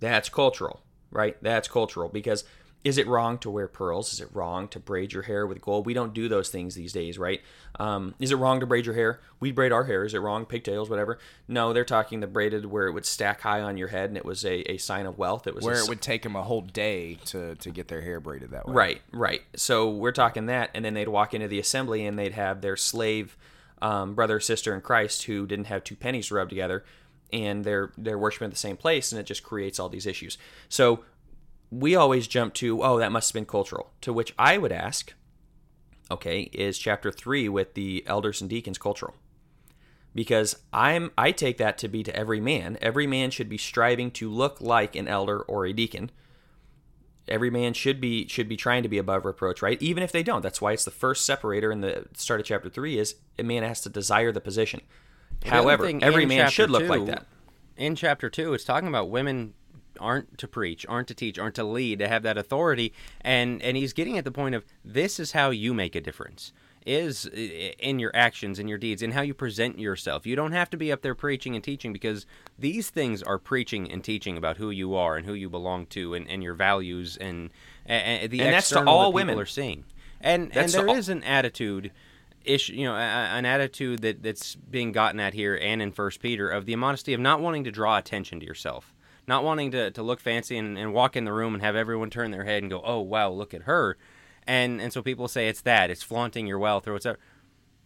that's 0.00 0.28
cultural 0.28 0.82
right 1.10 1.36
that's 1.42 1.68
cultural 1.68 2.08
because 2.08 2.44
is 2.82 2.96
it 2.96 3.06
wrong 3.06 3.36
to 3.38 3.50
wear 3.50 3.68
pearls? 3.68 4.12
Is 4.12 4.20
it 4.20 4.28
wrong 4.32 4.66
to 4.68 4.80
braid 4.80 5.12
your 5.12 5.24
hair 5.24 5.46
with 5.46 5.60
gold? 5.60 5.84
We 5.84 5.92
don't 5.92 6.14
do 6.14 6.28
those 6.28 6.48
things 6.48 6.74
these 6.74 6.92
days 6.92 7.18
right? 7.18 7.40
Um, 7.78 8.14
is 8.18 8.30
it 8.32 8.36
wrong 8.36 8.60
to 8.60 8.66
braid 8.66 8.86
your 8.86 8.94
hair? 8.94 9.20
We 9.38 9.52
braid 9.52 9.72
our 9.72 9.84
hair. 9.84 10.04
Is 10.04 10.14
it 10.14 10.18
wrong? 10.18 10.46
Pigtails 10.46 10.88
whatever. 10.88 11.18
No 11.46 11.72
they're 11.72 11.84
talking 11.84 12.20
the 12.20 12.26
braided 12.26 12.66
where 12.66 12.86
it 12.86 12.92
would 12.92 13.06
stack 13.06 13.42
high 13.42 13.60
on 13.60 13.76
your 13.76 13.88
head 13.88 14.08
and 14.08 14.16
it 14.16 14.24
was 14.24 14.44
a, 14.44 14.70
a 14.70 14.78
sign 14.78 15.06
of 15.06 15.18
wealth. 15.18 15.46
It 15.46 15.54
was 15.54 15.64
Where 15.64 15.80
a 15.80 15.84
it 15.84 15.88
would 15.88 16.00
take 16.00 16.22
them 16.22 16.36
a 16.36 16.42
whole 16.42 16.62
day 16.62 17.16
to, 17.26 17.54
to 17.56 17.70
get 17.70 17.88
their 17.88 18.00
hair 18.00 18.18
braided 18.20 18.50
that 18.52 18.66
way. 18.66 18.74
Right, 18.74 19.02
right. 19.12 19.42
So 19.56 19.90
we're 19.90 20.12
talking 20.12 20.46
that, 20.46 20.70
and 20.74 20.84
then 20.84 20.94
they'd 20.94 21.08
walk 21.08 21.34
into 21.34 21.48
the 21.48 21.58
assembly 21.58 22.06
and 22.06 22.18
they'd 22.18 22.32
have 22.32 22.60
their 22.60 22.76
slave 22.76 23.36
um, 23.82 24.14
brother 24.14 24.40
sister 24.40 24.74
in 24.74 24.80
Christ 24.80 25.24
who 25.24 25.46
didn't 25.46 25.66
have 25.66 25.84
two 25.84 25.96
pennies 25.96 26.28
to 26.28 26.34
rub 26.34 26.48
together, 26.48 26.84
and 27.32 27.64
they're 27.64 27.92
they're 27.96 28.18
worshiping 28.18 28.46
at 28.46 28.52
the 28.52 28.58
same 28.58 28.76
place, 28.76 29.12
and 29.12 29.20
it 29.20 29.24
just 29.24 29.42
creates 29.42 29.78
all 29.78 29.88
these 29.88 30.06
issues. 30.06 30.38
So 30.68 31.04
we 31.70 31.94
always 31.94 32.26
jump 32.26 32.54
to, 32.54 32.82
oh, 32.82 32.98
that 32.98 33.12
must 33.12 33.30
have 33.30 33.34
been 33.34 33.46
cultural. 33.46 33.90
To 34.02 34.12
which 34.12 34.34
I 34.38 34.58
would 34.58 34.72
ask, 34.72 35.14
okay, 36.10 36.42
is 36.52 36.78
chapter 36.78 37.10
three 37.12 37.48
with 37.48 37.74
the 37.74 38.04
elders 38.06 38.40
and 38.40 38.50
deacons 38.50 38.78
cultural? 38.78 39.14
Because 40.14 40.56
I'm 40.72 41.12
I 41.16 41.30
take 41.30 41.58
that 41.58 41.78
to 41.78 41.88
be 41.88 42.02
to 42.02 42.14
every 42.16 42.40
man. 42.40 42.78
Every 42.82 43.06
man 43.06 43.30
should 43.30 43.48
be 43.48 43.58
striving 43.58 44.10
to 44.12 44.28
look 44.28 44.60
like 44.60 44.96
an 44.96 45.06
elder 45.06 45.40
or 45.42 45.66
a 45.66 45.72
deacon 45.72 46.10
every 47.28 47.50
man 47.50 47.72
should 47.72 48.00
be 48.00 48.26
should 48.26 48.48
be 48.48 48.56
trying 48.56 48.82
to 48.82 48.88
be 48.88 48.98
above 48.98 49.24
reproach 49.24 49.62
right 49.62 49.80
even 49.80 50.02
if 50.02 50.10
they 50.10 50.22
don't 50.22 50.42
that's 50.42 50.60
why 50.60 50.72
it's 50.72 50.84
the 50.84 50.90
first 50.90 51.24
separator 51.24 51.70
in 51.70 51.80
the 51.80 52.04
start 52.14 52.40
of 52.40 52.46
chapter 52.46 52.68
3 52.68 52.98
is 52.98 53.14
a 53.38 53.44
man 53.44 53.62
has 53.62 53.80
to 53.80 53.88
desire 53.88 54.32
the 54.32 54.40
position 54.40 54.80
however 55.46 55.88
every 56.02 56.26
man 56.26 56.50
should 56.50 56.70
look 56.70 56.88
like 56.88 57.06
that 57.06 57.26
In 57.80 57.96
chapter 57.96 58.28
two, 58.28 58.52
it's 58.52 58.64
talking 58.64 58.88
about 58.88 59.08
women 59.08 59.54
aren't 60.00 60.38
to 60.38 60.48
preach, 60.48 60.84
aren't 60.88 61.08
to 61.08 61.14
teach, 61.14 61.38
aren't 61.38 61.54
to 61.56 61.64
lead, 61.64 61.98
to 62.00 62.08
have 62.08 62.22
that 62.22 62.36
authority, 62.38 62.92
and 63.20 63.62
and 63.62 63.76
he's 63.76 63.92
getting 63.92 64.18
at 64.18 64.24
the 64.24 64.30
point 64.32 64.54
of 64.54 64.64
this 64.84 65.20
is 65.20 65.32
how 65.32 65.50
you 65.50 65.72
make 65.74 65.94
a 65.94 66.00
difference 66.00 66.52
is 66.86 67.26
in 67.78 67.98
your 67.98 68.10
actions 68.14 68.58
and 68.58 68.66
your 68.66 68.78
deeds 68.78 69.02
in 69.02 69.12
how 69.12 69.20
you 69.20 69.34
present 69.34 69.78
yourself. 69.78 70.26
You 70.26 70.34
don't 70.34 70.52
have 70.52 70.70
to 70.70 70.78
be 70.78 70.90
up 70.90 71.02
there 71.02 71.14
preaching 71.14 71.54
and 71.54 71.62
teaching 71.62 71.92
because 71.92 72.24
these 72.58 72.88
things 72.88 73.22
are 73.22 73.38
preaching 73.38 73.92
and 73.92 74.02
teaching 74.02 74.38
about 74.38 74.56
who 74.56 74.70
you 74.70 74.94
are 74.94 75.16
and 75.18 75.26
who 75.26 75.34
you 75.34 75.50
belong 75.50 75.84
to 75.88 76.14
and, 76.14 76.26
and 76.26 76.42
your 76.42 76.54
values 76.54 77.18
and, 77.18 77.50
and 77.84 78.30
the 78.30 78.40
And 78.40 78.54
that's 78.54 78.70
to 78.70 78.82
all 78.82 79.00
that 79.02 79.06
people 79.08 79.12
women. 79.12 79.38
are 79.38 79.44
seeing. 79.46 79.84
And 80.22 80.44
and 80.44 80.52
That's 80.52 80.72
to 80.72 80.78
there 80.78 80.88
all- 80.88 80.96
is 80.96 81.10
an 81.10 81.22
attitude 81.22 81.92
issue 82.46 82.72
you 82.72 82.86
know 82.86 82.96
an 82.96 83.44
attitude 83.44 84.00
that 84.00 84.22
that's 84.22 84.54
being 84.54 84.92
gotten 84.92 85.20
at 85.20 85.34
here 85.34 85.58
and 85.60 85.82
in 85.82 85.92
first 85.92 86.20
peter 86.20 86.48
of 86.48 86.64
the 86.64 86.74
modesty 86.74 87.12
of 87.12 87.20
not 87.20 87.42
wanting 87.42 87.64
to 87.64 87.70
draw 87.70 87.98
attention 87.98 88.40
to 88.40 88.46
yourself 88.46 88.94
not 89.26 89.44
wanting 89.44 89.70
to, 89.72 89.90
to 89.90 90.02
look 90.02 90.20
fancy 90.20 90.56
and, 90.56 90.78
and 90.78 90.92
walk 90.92 91.16
in 91.16 91.24
the 91.24 91.32
room 91.32 91.54
and 91.54 91.62
have 91.62 91.76
everyone 91.76 92.10
turn 92.10 92.30
their 92.30 92.44
head 92.44 92.62
and 92.62 92.70
go 92.70 92.82
oh 92.84 93.00
wow 93.00 93.30
look 93.30 93.54
at 93.54 93.62
her. 93.62 93.96
And 94.46 94.80
and 94.80 94.92
so 94.92 95.02
people 95.02 95.28
say 95.28 95.48
it's 95.48 95.62
that 95.62 95.90
it's 95.90 96.02
flaunting 96.02 96.46
your 96.46 96.58
wealth 96.58 96.88
or 96.88 96.92
whatever. 96.92 97.18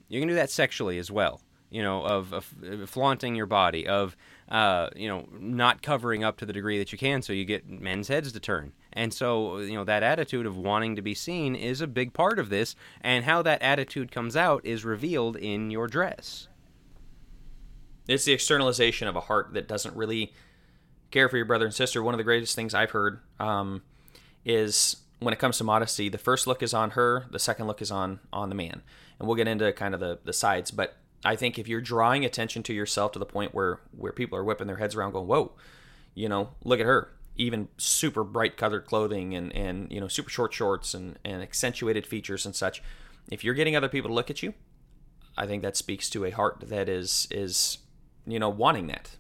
You 0.08 0.20
can 0.20 0.28
do 0.28 0.34
that 0.34 0.50
sexually 0.50 0.98
as 0.98 1.10
well 1.10 1.40
you 1.74 1.82
know 1.82 2.04
of, 2.04 2.32
of 2.32 2.54
flaunting 2.88 3.34
your 3.34 3.46
body 3.46 3.86
of 3.86 4.16
uh, 4.48 4.88
you 4.94 5.08
know 5.08 5.26
not 5.32 5.82
covering 5.82 6.22
up 6.22 6.36
to 6.36 6.46
the 6.46 6.52
degree 6.52 6.78
that 6.78 6.92
you 6.92 6.98
can 6.98 7.20
so 7.20 7.32
you 7.32 7.44
get 7.44 7.68
men's 7.68 8.08
heads 8.08 8.30
to 8.32 8.40
turn. 8.40 8.72
And 8.92 9.12
so 9.12 9.58
you 9.58 9.74
know 9.74 9.82
that 9.82 10.04
attitude 10.04 10.46
of 10.46 10.56
wanting 10.56 10.94
to 10.94 11.02
be 11.02 11.14
seen 11.14 11.56
is 11.56 11.80
a 11.80 11.88
big 11.88 12.12
part 12.12 12.38
of 12.38 12.48
this 12.48 12.76
and 13.00 13.24
how 13.24 13.42
that 13.42 13.60
attitude 13.60 14.12
comes 14.12 14.36
out 14.36 14.64
is 14.64 14.84
revealed 14.84 15.36
in 15.36 15.72
your 15.72 15.88
dress. 15.88 16.46
It's 18.06 18.24
the 18.24 18.32
externalization 18.32 19.08
of 19.08 19.16
a 19.16 19.22
heart 19.22 19.54
that 19.54 19.66
doesn't 19.66 19.96
really 19.96 20.32
care 21.14 21.28
for 21.28 21.36
your 21.36 21.46
brother 21.46 21.64
and 21.64 21.74
sister 21.74 22.02
one 22.02 22.12
of 22.12 22.18
the 22.18 22.24
greatest 22.24 22.54
things 22.54 22.74
i've 22.74 22.90
heard 22.90 23.20
um, 23.40 23.82
is 24.44 24.96
when 25.20 25.32
it 25.32 25.38
comes 25.38 25.56
to 25.56 25.64
modesty 25.64 26.08
the 26.08 26.18
first 26.18 26.46
look 26.46 26.62
is 26.62 26.74
on 26.74 26.90
her 26.90 27.24
the 27.30 27.38
second 27.38 27.66
look 27.66 27.80
is 27.80 27.90
on 27.90 28.20
on 28.32 28.48
the 28.48 28.54
man. 28.54 28.82
And 29.18 29.28
we'll 29.28 29.36
get 29.36 29.46
into 29.46 29.72
kind 29.72 29.94
of 29.94 30.00
the, 30.00 30.18
the 30.24 30.32
sides 30.32 30.70
but 30.70 30.96
i 31.24 31.36
think 31.36 31.58
if 31.58 31.68
you're 31.68 31.80
drawing 31.80 32.24
attention 32.24 32.62
to 32.64 32.74
yourself 32.74 33.12
to 33.12 33.18
the 33.18 33.26
point 33.26 33.54
where 33.54 33.80
where 33.96 34.12
people 34.12 34.36
are 34.36 34.44
whipping 34.44 34.66
their 34.66 34.76
heads 34.76 34.94
around 34.94 35.12
going 35.12 35.26
whoa 35.28 35.52
you 36.14 36.28
know 36.28 36.50
look 36.64 36.80
at 36.80 36.86
her. 36.86 37.10
Even 37.36 37.66
super 37.78 38.22
bright 38.22 38.56
colored 38.56 38.86
clothing 38.86 39.34
and 39.34 39.52
and 39.56 39.90
you 39.90 40.00
know 40.00 40.06
super 40.06 40.30
short 40.30 40.52
shorts 40.52 40.94
and 40.94 41.18
and 41.24 41.42
accentuated 41.42 42.06
features 42.06 42.46
and 42.46 42.54
such. 42.54 42.80
If 43.28 43.42
you're 43.42 43.54
getting 43.54 43.74
other 43.74 43.88
people 43.88 44.10
to 44.10 44.14
look 44.14 44.30
at 44.30 44.40
you 44.40 44.54
i 45.36 45.44
think 45.44 45.62
that 45.62 45.76
speaks 45.76 46.08
to 46.10 46.24
a 46.24 46.30
heart 46.30 46.62
that 46.68 46.88
is 46.88 47.26
is 47.32 47.78
you 48.24 48.38
know 48.38 48.48
wanting 48.48 48.86
that 48.86 49.16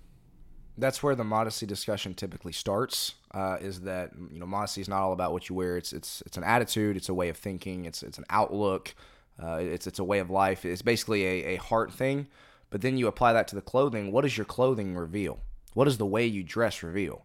that's 0.76 1.02
where 1.02 1.14
the 1.14 1.24
modesty 1.24 1.66
discussion 1.66 2.14
typically 2.14 2.52
starts. 2.52 3.14
Uh, 3.32 3.56
is 3.60 3.80
that 3.82 4.10
you 4.32 4.38
know 4.38 4.46
modesty 4.46 4.80
is 4.80 4.88
not 4.88 5.02
all 5.02 5.12
about 5.12 5.32
what 5.32 5.48
you 5.48 5.54
wear. 5.54 5.76
It's 5.76 5.92
it's 5.92 6.22
it's 6.26 6.36
an 6.36 6.44
attitude. 6.44 6.96
It's 6.96 7.08
a 7.08 7.14
way 7.14 7.28
of 7.28 7.36
thinking. 7.36 7.84
It's 7.84 8.02
it's 8.02 8.18
an 8.18 8.24
outlook. 8.30 8.94
Uh, 9.42 9.58
it's 9.60 9.86
it's 9.86 9.98
a 9.98 10.04
way 10.04 10.18
of 10.18 10.30
life. 10.30 10.64
It's 10.64 10.82
basically 10.82 11.24
a, 11.24 11.54
a 11.54 11.56
heart 11.56 11.92
thing. 11.92 12.28
But 12.70 12.80
then 12.80 12.98
you 12.98 13.06
apply 13.06 13.32
that 13.34 13.46
to 13.48 13.54
the 13.54 13.62
clothing. 13.62 14.10
What 14.10 14.22
does 14.22 14.36
your 14.36 14.44
clothing 14.44 14.96
reveal? 14.96 15.40
What 15.74 15.84
does 15.84 15.98
the 15.98 16.06
way 16.06 16.26
you 16.26 16.42
dress 16.42 16.82
reveal? 16.82 17.24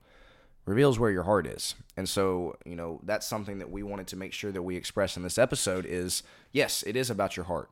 Reveals 0.65 0.99
where 0.99 1.09
your 1.09 1.23
heart 1.23 1.47
is. 1.47 1.73
And 1.97 2.07
so 2.07 2.55
you 2.65 2.75
know 2.75 2.99
that's 3.03 3.27
something 3.27 3.59
that 3.59 3.71
we 3.71 3.81
wanted 3.83 4.07
to 4.07 4.15
make 4.15 4.33
sure 4.33 4.51
that 4.51 4.61
we 4.61 4.75
express 4.75 5.17
in 5.17 5.23
this 5.23 5.37
episode. 5.37 5.85
Is 5.85 6.23
yes, 6.51 6.83
it 6.85 6.95
is 6.95 7.09
about 7.09 7.35
your 7.35 7.45
heart. 7.45 7.71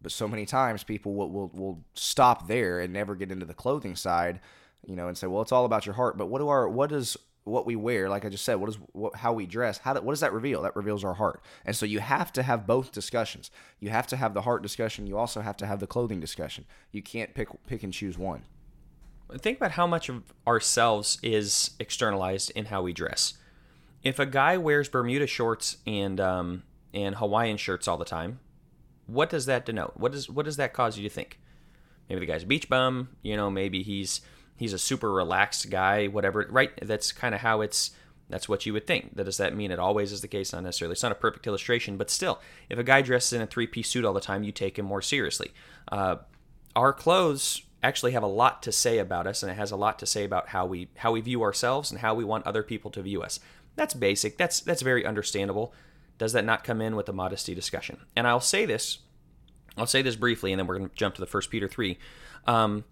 But 0.00 0.12
so 0.12 0.28
many 0.28 0.46
times 0.46 0.84
people 0.84 1.14
will, 1.14 1.28
will, 1.28 1.50
will 1.52 1.84
stop 1.94 2.46
there 2.46 2.78
and 2.78 2.92
never 2.92 3.16
get 3.16 3.32
into 3.32 3.44
the 3.44 3.52
clothing 3.52 3.96
side 3.96 4.38
you 4.86 4.96
know, 4.96 5.08
and 5.08 5.16
say, 5.16 5.26
well, 5.26 5.42
it's 5.42 5.52
all 5.52 5.64
about 5.64 5.86
your 5.86 5.94
heart. 5.94 6.16
But 6.16 6.26
what 6.26 6.38
do 6.38 6.48
our 6.48 6.68
what 6.68 6.90
does 6.90 7.16
what 7.48 7.66
we 7.66 7.76
wear, 7.76 8.08
like 8.08 8.24
I 8.24 8.28
just 8.28 8.44
said, 8.44 8.56
what 8.56 8.68
is 8.68 8.78
what, 8.92 9.16
how 9.16 9.32
we 9.32 9.46
dress? 9.46 9.78
How 9.78 9.94
do, 9.94 10.00
what 10.00 10.12
does 10.12 10.20
that 10.20 10.32
reveal? 10.32 10.62
That 10.62 10.76
reveals 10.76 11.04
our 11.04 11.14
heart. 11.14 11.42
And 11.64 11.74
so 11.74 11.86
you 11.86 12.00
have 12.00 12.32
to 12.34 12.42
have 12.42 12.66
both 12.66 12.92
discussions. 12.92 13.50
You 13.80 13.90
have 13.90 14.06
to 14.08 14.16
have 14.16 14.34
the 14.34 14.42
heart 14.42 14.62
discussion. 14.62 15.06
You 15.06 15.18
also 15.18 15.40
have 15.40 15.56
to 15.58 15.66
have 15.66 15.80
the 15.80 15.86
clothing 15.86 16.20
discussion. 16.20 16.64
You 16.92 17.02
can't 17.02 17.34
pick 17.34 17.48
pick 17.66 17.82
and 17.82 17.92
choose 17.92 18.18
one. 18.18 18.44
think 19.38 19.58
about 19.58 19.72
how 19.72 19.86
much 19.86 20.08
of 20.08 20.22
ourselves 20.46 21.18
is 21.22 21.72
externalized 21.78 22.50
in 22.52 22.66
how 22.66 22.82
we 22.82 22.92
dress. 22.92 23.34
If 24.02 24.18
a 24.18 24.26
guy 24.26 24.56
wears 24.56 24.88
Bermuda 24.88 25.26
shorts 25.26 25.78
and 25.86 26.20
um, 26.20 26.62
and 26.94 27.16
Hawaiian 27.16 27.56
shirts 27.56 27.88
all 27.88 27.98
the 27.98 28.04
time, 28.04 28.40
what 29.06 29.30
does 29.30 29.46
that 29.46 29.66
denote? 29.66 29.94
What 29.96 30.12
does 30.12 30.28
what 30.30 30.44
does 30.44 30.56
that 30.56 30.72
cause 30.72 30.96
you 30.98 31.08
to 31.08 31.14
think? 31.14 31.40
Maybe 32.08 32.20
the 32.20 32.26
guy's 32.26 32.44
a 32.44 32.46
beach 32.46 32.68
bum. 32.68 33.10
You 33.22 33.36
know, 33.36 33.50
maybe 33.50 33.82
he's 33.82 34.20
he's 34.58 34.72
a 34.72 34.78
super 34.78 35.12
relaxed 35.12 35.70
guy. 35.70 36.06
Whatever. 36.06 36.46
Right? 36.50 36.70
That's 36.82 37.12
kind 37.12 37.34
of 37.34 37.40
how 37.40 37.60
it's. 37.62 37.92
That's 38.30 38.46
what 38.46 38.66
you 38.66 38.74
would 38.74 38.86
think. 38.86 39.16
That 39.16 39.24
does 39.24 39.38
that 39.38 39.56
mean 39.56 39.70
it 39.70 39.78
always 39.78 40.12
is 40.12 40.20
the 40.20 40.28
case? 40.28 40.52
Not 40.52 40.62
necessarily. 40.62 40.92
It's 40.92 41.02
not 41.02 41.12
a 41.12 41.14
perfect 41.14 41.46
illustration, 41.46 41.96
but 41.96 42.10
still, 42.10 42.42
if 42.68 42.78
a 42.78 42.84
guy 42.84 43.00
dresses 43.00 43.32
in 43.32 43.40
a 43.40 43.46
three-piece 43.46 43.88
suit 43.88 44.04
all 44.04 44.12
the 44.12 44.20
time, 44.20 44.42
you 44.42 44.52
take 44.52 44.78
him 44.78 44.84
more 44.84 45.00
seriously. 45.00 45.50
Uh, 45.90 46.16
our 46.76 46.92
clothes 46.92 47.62
actually 47.82 48.12
have 48.12 48.22
a 48.22 48.28
lot 48.28 48.62
to 48.62 48.72
say 48.72 48.98
about 48.98 49.26
us 49.26 49.42
and 49.42 49.52
it 49.52 49.54
has 49.54 49.70
a 49.70 49.76
lot 49.76 49.98
to 49.98 50.06
say 50.06 50.24
about 50.24 50.48
how 50.48 50.66
we 50.66 50.88
how 50.96 51.12
we 51.12 51.20
view 51.20 51.42
ourselves 51.42 51.90
and 51.90 52.00
how 52.00 52.14
we 52.14 52.24
want 52.24 52.46
other 52.46 52.62
people 52.62 52.90
to 52.90 53.02
view 53.02 53.22
us 53.22 53.38
that's 53.76 53.94
basic 53.94 54.36
that's 54.36 54.60
that's 54.60 54.82
very 54.82 55.06
understandable 55.06 55.72
does 56.18 56.32
that 56.32 56.44
not 56.44 56.64
come 56.64 56.80
in 56.80 56.96
with 56.96 57.06
the 57.06 57.12
modesty 57.12 57.54
discussion 57.54 57.98
and 58.16 58.26
i'll 58.26 58.40
say 58.40 58.66
this 58.66 58.98
i'll 59.76 59.86
say 59.86 60.02
this 60.02 60.16
briefly 60.16 60.52
and 60.52 60.58
then 60.58 60.66
we're 60.66 60.76
going 60.76 60.88
to 60.88 60.94
jump 60.96 61.14
to 61.14 61.20
the 61.20 61.26
first 61.26 61.50
peter 61.50 61.68
3 61.68 61.96
um, 62.46 62.84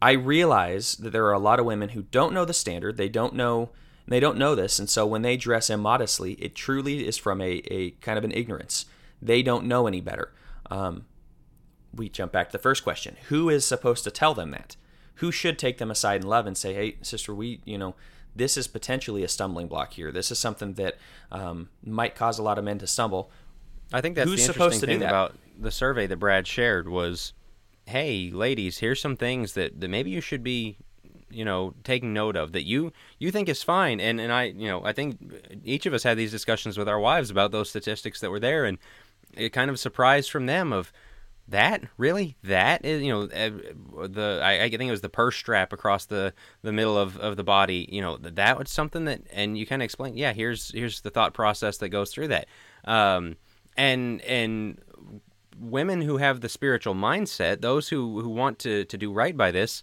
i 0.00 0.12
realize 0.12 0.96
that 0.96 1.10
there 1.10 1.26
are 1.26 1.32
a 1.32 1.38
lot 1.38 1.58
of 1.60 1.66
women 1.66 1.90
who 1.90 2.02
don't 2.02 2.32
know 2.32 2.44
the 2.44 2.54
standard 2.54 2.96
they 2.96 3.08
don't 3.08 3.34
know 3.34 3.70
they 4.08 4.20
don't 4.20 4.38
know 4.38 4.54
this. 4.54 4.78
And 4.78 4.88
so 4.88 5.06
when 5.06 5.22
they 5.22 5.36
dress 5.36 5.68
immodestly, 5.68 6.32
it 6.40 6.54
truly 6.54 7.06
is 7.06 7.18
from 7.18 7.40
a, 7.40 7.62
a 7.66 7.90
kind 8.00 8.16
of 8.16 8.24
an 8.24 8.32
ignorance. 8.32 8.86
They 9.20 9.42
don't 9.42 9.66
know 9.66 9.86
any 9.86 10.00
better. 10.00 10.32
Um, 10.70 11.04
we 11.94 12.08
jump 12.08 12.32
back 12.32 12.48
to 12.48 12.52
the 12.52 12.62
first 12.62 12.82
question 12.82 13.16
Who 13.28 13.48
is 13.48 13.66
supposed 13.66 14.04
to 14.04 14.10
tell 14.10 14.34
them 14.34 14.50
that? 14.52 14.76
Who 15.16 15.30
should 15.30 15.58
take 15.58 15.78
them 15.78 15.90
aside 15.90 16.22
in 16.22 16.28
love 16.28 16.46
and 16.46 16.56
say, 16.56 16.74
hey, 16.74 16.96
sister, 17.02 17.34
we, 17.34 17.60
you 17.64 17.76
know, 17.76 17.96
this 18.34 18.56
is 18.56 18.66
potentially 18.68 19.24
a 19.24 19.28
stumbling 19.28 19.66
block 19.66 19.92
here. 19.94 20.12
This 20.12 20.30
is 20.30 20.38
something 20.38 20.74
that 20.74 20.96
um, 21.32 21.68
might 21.84 22.14
cause 22.14 22.38
a 22.38 22.42
lot 22.42 22.56
of 22.56 22.64
men 22.64 22.78
to 22.78 22.86
stumble. 22.86 23.30
I 23.92 24.00
think 24.00 24.14
that's 24.14 24.30
Who's 24.30 24.46
the 24.46 24.52
supposed 24.52 24.74
interesting 24.74 24.80
to 24.80 24.86
do 24.86 24.92
thing 24.92 25.00
that? 25.00 25.08
about 25.08 25.34
the 25.58 25.72
survey 25.72 26.06
that 26.06 26.18
Brad 26.18 26.46
shared 26.46 26.88
was, 26.88 27.32
hey, 27.88 28.30
ladies, 28.30 28.78
here's 28.78 29.00
some 29.00 29.16
things 29.16 29.54
that, 29.54 29.80
that 29.80 29.88
maybe 29.88 30.10
you 30.10 30.20
should 30.20 30.44
be, 30.44 30.76
you 31.30 31.44
know, 31.44 31.74
taking 31.84 32.12
note 32.12 32.36
of 32.36 32.52
that 32.52 32.64
you 32.64 32.92
you 33.18 33.30
think 33.30 33.48
is 33.48 33.62
fine. 33.62 34.00
And 34.00 34.20
and 34.20 34.32
I, 34.32 34.44
you 34.44 34.68
know, 34.68 34.84
I 34.84 34.92
think 34.92 35.18
each 35.64 35.86
of 35.86 35.94
us 35.94 36.02
had 36.02 36.16
these 36.16 36.30
discussions 36.30 36.78
with 36.78 36.88
our 36.88 37.00
wives 37.00 37.30
about 37.30 37.50
those 37.50 37.70
statistics 37.70 38.20
that 38.20 38.30
were 38.30 38.40
there, 38.40 38.64
and 38.64 38.78
it 39.34 39.50
kind 39.50 39.70
of 39.70 39.78
surprised 39.78 40.30
from 40.30 40.46
them 40.46 40.72
of 40.72 40.92
that 41.50 41.82
really 41.96 42.36
that 42.42 42.84
is 42.84 43.02
you 43.02 43.10
know 43.10 43.26
the 43.26 44.40
I, 44.42 44.64
I 44.64 44.68
think 44.68 44.82
it 44.82 44.90
was 44.90 45.00
the 45.00 45.08
purse 45.08 45.34
strap 45.34 45.72
across 45.72 46.04
the 46.04 46.34
the 46.60 46.72
middle 46.72 46.98
of, 46.98 47.16
of 47.16 47.38
the 47.38 47.44
body 47.44 47.88
you 47.90 48.02
know 48.02 48.18
that 48.18 48.36
that 48.36 48.58
was 48.58 48.70
something 48.70 49.06
that 49.06 49.22
and 49.32 49.56
you 49.56 49.66
kind 49.66 49.80
of 49.80 49.84
explain 49.84 50.14
yeah 50.14 50.34
here's 50.34 50.70
here's 50.72 51.00
the 51.00 51.08
thought 51.08 51.32
process 51.32 51.78
that 51.78 51.88
goes 51.88 52.12
through 52.12 52.28
that 52.28 52.48
um 52.84 53.34
and 53.78 54.20
and 54.22 54.78
women 55.58 56.02
who 56.02 56.18
have 56.18 56.40
the 56.40 56.48
spiritual 56.48 56.94
mindset 56.94 57.60
those 57.60 57.88
who 57.88 58.20
who 58.20 58.28
want 58.28 58.58
to 58.58 58.84
to 58.84 58.96
do 58.96 59.12
right 59.12 59.36
by 59.36 59.50
this 59.50 59.82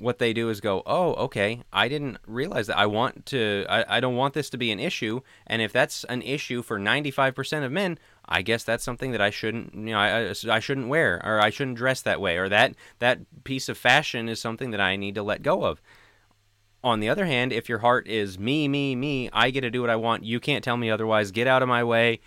what 0.00 0.18
they 0.18 0.32
do 0.32 0.48
is 0.48 0.60
go, 0.60 0.82
oh, 0.86 1.14
okay, 1.14 1.62
I 1.72 1.88
didn't 1.88 2.18
realize 2.26 2.68
that. 2.68 2.78
I 2.78 2.86
want 2.86 3.26
to, 3.26 3.66
I, 3.68 3.96
I 3.96 4.00
don't 4.00 4.16
want 4.16 4.34
this 4.34 4.50
to 4.50 4.58
be 4.58 4.70
an 4.70 4.80
issue. 4.80 5.20
And 5.46 5.60
if 5.62 5.72
that's 5.72 6.04
an 6.04 6.22
issue 6.22 6.62
for 6.62 6.78
95% 6.78 7.64
of 7.64 7.72
men, 7.72 7.98
I 8.26 8.42
guess 8.42 8.64
that's 8.64 8.84
something 8.84 9.12
that 9.12 9.20
I 9.20 9.30
shouldn't, 9.30 9.74
you 9.74 9.92
know, 9.92 9.98
I, 9.98 10.34
I 10.48 10.60
shouldn't 10.60 10.88
wear 10.88 11.20
or 11.24 11.40
I 11.40 11.50
shouldn't 11.50 11.76
dress 11.76 12.02
that 12.02 12.20
way 12.20 12.36
or 12.36 12.48
that, 12.48 12.74
that 12.98 13.20
piece 13.44 13.68
of 13.68 13.78
fashion 13.78 14.28
is 14.28 14.40
something 14.40 14.70
that 14.70 14.80
I 14.80 14.96
need 14.96 15.14
to 15.16 15.22
let 15.22 15.42
go 15.42 15.64
of. 15.64 15.80
On 16.84 17.00
the 17.00 17.08
other 17.08 17.26
hand, 17.26 17.52
if 17.52 17.68
your 17.68 17.78
heart 17.78 18.06
is 18.06 18.38
me, 18.38 18.68
me, 18.68 18.94
me, 18.94 19.28
I 19.32 19.50
get 19.50 19.62
to 19.62 19.70
do 19.70 19.80
what 19.80 19.90
I 19.90 19.96
want, 19.96 20.24
you 20.24 20.38
can't 20.38 20.62
tell 20.62 20.76
me 20.76 20.90
otherwise, 20.90 21.32
get 21.32 21.48
out 21.48 21.62
of 21.62 21.68
my 21.68 21.82
way, 21.82 22.20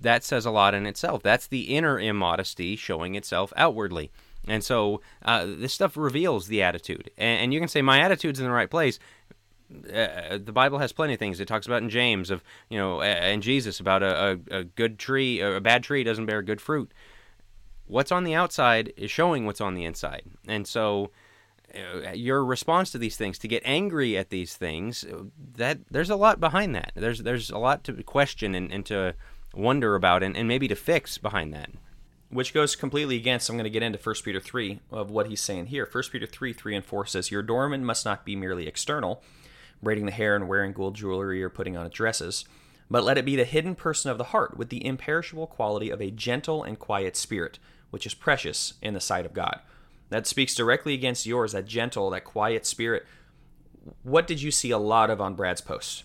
that 0.00 0.24
says 0.24 0.46
a 0.46 0.50
lot 0.50 0.74
in 0.74 0.86
itself. 0.86 1.22
That's 1.22 1.46
the 1.46 1.74
inner 1.74 1.98
immodesty 1.98 2.76
showing 2.76 3.14
itself 3.14 3.52
outwardly. 3.56 4.10
And 4.46 4.64
so 4.64 5.00
uh, 5.22 5.46
this 5.46 5.74
stuff 5.74 5.96
reveals 5.96 6.46
the 6.46 6.62
attitude. 6.62 7.10
And, 7.18 7.42
and, 7.42 7.54
you 7.54 7.60
can 7.60 7.68
say, 7.68 7.82
my 7.82 8.00
attitude's 8.00 8.40
in 8.40 8.46
the 8.46 8.50
right 8.50 8.70
place. 8.70 8.98
Uh, 9.70 10.38
the 10.42 10.52
Bible 10.52 10.78
has 10.78 10.92
plenty 10.92 11.12
of 11.12 11.18
things. 11.18 11.38
It 11.38 11.46
talks 11.46 11.66
about 11.66 11.82
in 11.82 11.90
James 11.90 12.30
of, 12.30 12.42
you 12.68 12.78
know, 12.78 13.02
and 13.02 13.42
Jesus 13.42 13.78
about 13.78 14.02
a, 14.02 14.40
a, 14.50 14.58
a 14.58 14.64
good 14.64 14.98
tree, 14.98 15.40
a 15.40 15.60
bad 15.60 15.84
tree 15.84 16.02
doesn't 16.02 16.26
bear 16.26 16.42
good 16.42 16.60
fruit. 16.60 16.90
What's 17.86 18.10
on 18.10 18.24
the 18.24 18.34
outside 18.34 18.92
is 18.96 19.10
showing 19.10 19.46
what's 19.46 19.60
on 19.60 19.74
the 19.74 19.84
inside. 19.84 20.22
And 20.48 20.66
so 20.66 21.10
uh, 21.74 22.10
your 22.12 22.44
response 22.44 22.90
to 22.90 22.98
these 22.98 23.16
things, 23.16 23.38
to 23.38 23.48
get 23.48 23.62
angry 23.64 24.16
at 24.16 24.30
these 24.30 24.56
things, 24.56 25.04
that 25.56 25.78
there's 25.90 26.10
a 26.10 26.16
lot 26.16 26.40
behind 26.40 26.74
that. 26.74 26.92
There's 26.96 27.20
there's 27.20 27.50
a 27.50 27.58
lot 27.58 27.84
to 27.84 28.02
question 28.02 28.54
and, 28.54 28.72
and 28.72 28.84
to 28.86 29.14
wonder 29.54 29.94
about 29.94 30.22
and, 30.22 30.36
and 30.36 30.48
maybe 30.48 30.68
to 30.68 30.76
fix 30.76 31.18
behind 31.18 31.52
that. 31.52 31.70
Which 32.28 32.54
goes 32.54 32.76
completely 32.76 33.16
against 33.16 33.48
i'm 33.48 33.56
going 33.56 33.64
to 33.64 33.70
get 33.70 33.82
into 33.82 33.98
1 33.98 34.14
peter 34.24 34.40
3 34.40 34.80
of 34.90 35.10
what 35.10 35.26
he's 35.26 35.40
saying 35.40 35.66
here. 35.66 35.88
1 35.90 36.04
peter 36.12 36.26
3 36.26 36.52
3 36.52 36.76
and 36.76 36.84
4 36.84 37.06
says 37.06 37.30
your 37.30 37.40
adornment 37.40 37.84
must 37.84 38.04
not 38.04 38.24
be 38.24 38.36
merely 38.36 38.66
external 38.66 39.22
braiding 39.82 40.06
the 40.06 40.12
hair 40.12 40.36
and 40.36 40.48
wearing 40.48 40.72
gold 40.72 40.94
jewelry 40.94 41.42
or 41.42 41.48
putting 41.48 41.76
on 41.76 41.90
dresses 41.90 42.44
but 42.90 43.04
let 43.04 43.16
it 43.16 43.24
be 43.24 43.36
the 43.36 43.44
hidden 43.44 43.74
person 43.74 44.10
of 44.10 44.18
the 44.18 44.24
heart 44.24 44.56
with 44.56 44.68
the 44.68 44.84
imperishable 44.84 45.46
quality 45.46 45.90
of 45.90 46.00
a 46.00 46.10
gentle 46.10 46.62
and 46.62 46.78
quiet 46.78 47.16
spirit 47.16 47.58
which 47.90 48.06
is 48.06 48.14
precious 48.14 48.74
in 48.80 48.94
the 48.94 49.00
sight 49.00 49.26
of 49.26 49.32
god. 49.32 49.60
That 50.10 50.26
speaks 50.26 50.54
directly 50.54 50.94
against 50.94 51.26
yours 51.26 51.52
that 51.52 51.66
gentle 51.66 52.10
that 52.10 52.24
quiet 52.24 52.66
spirit. 52.66 53.06
What 54.02 54.26
did 54.26 54.42
you 54.42 54.50
see 54.50 54.72
a 54.72 54.78
lot 54.78 55.10
of 55.10 55.20
on 55.20 55.34
brad's 55.34 55.60
post 55.60 56.04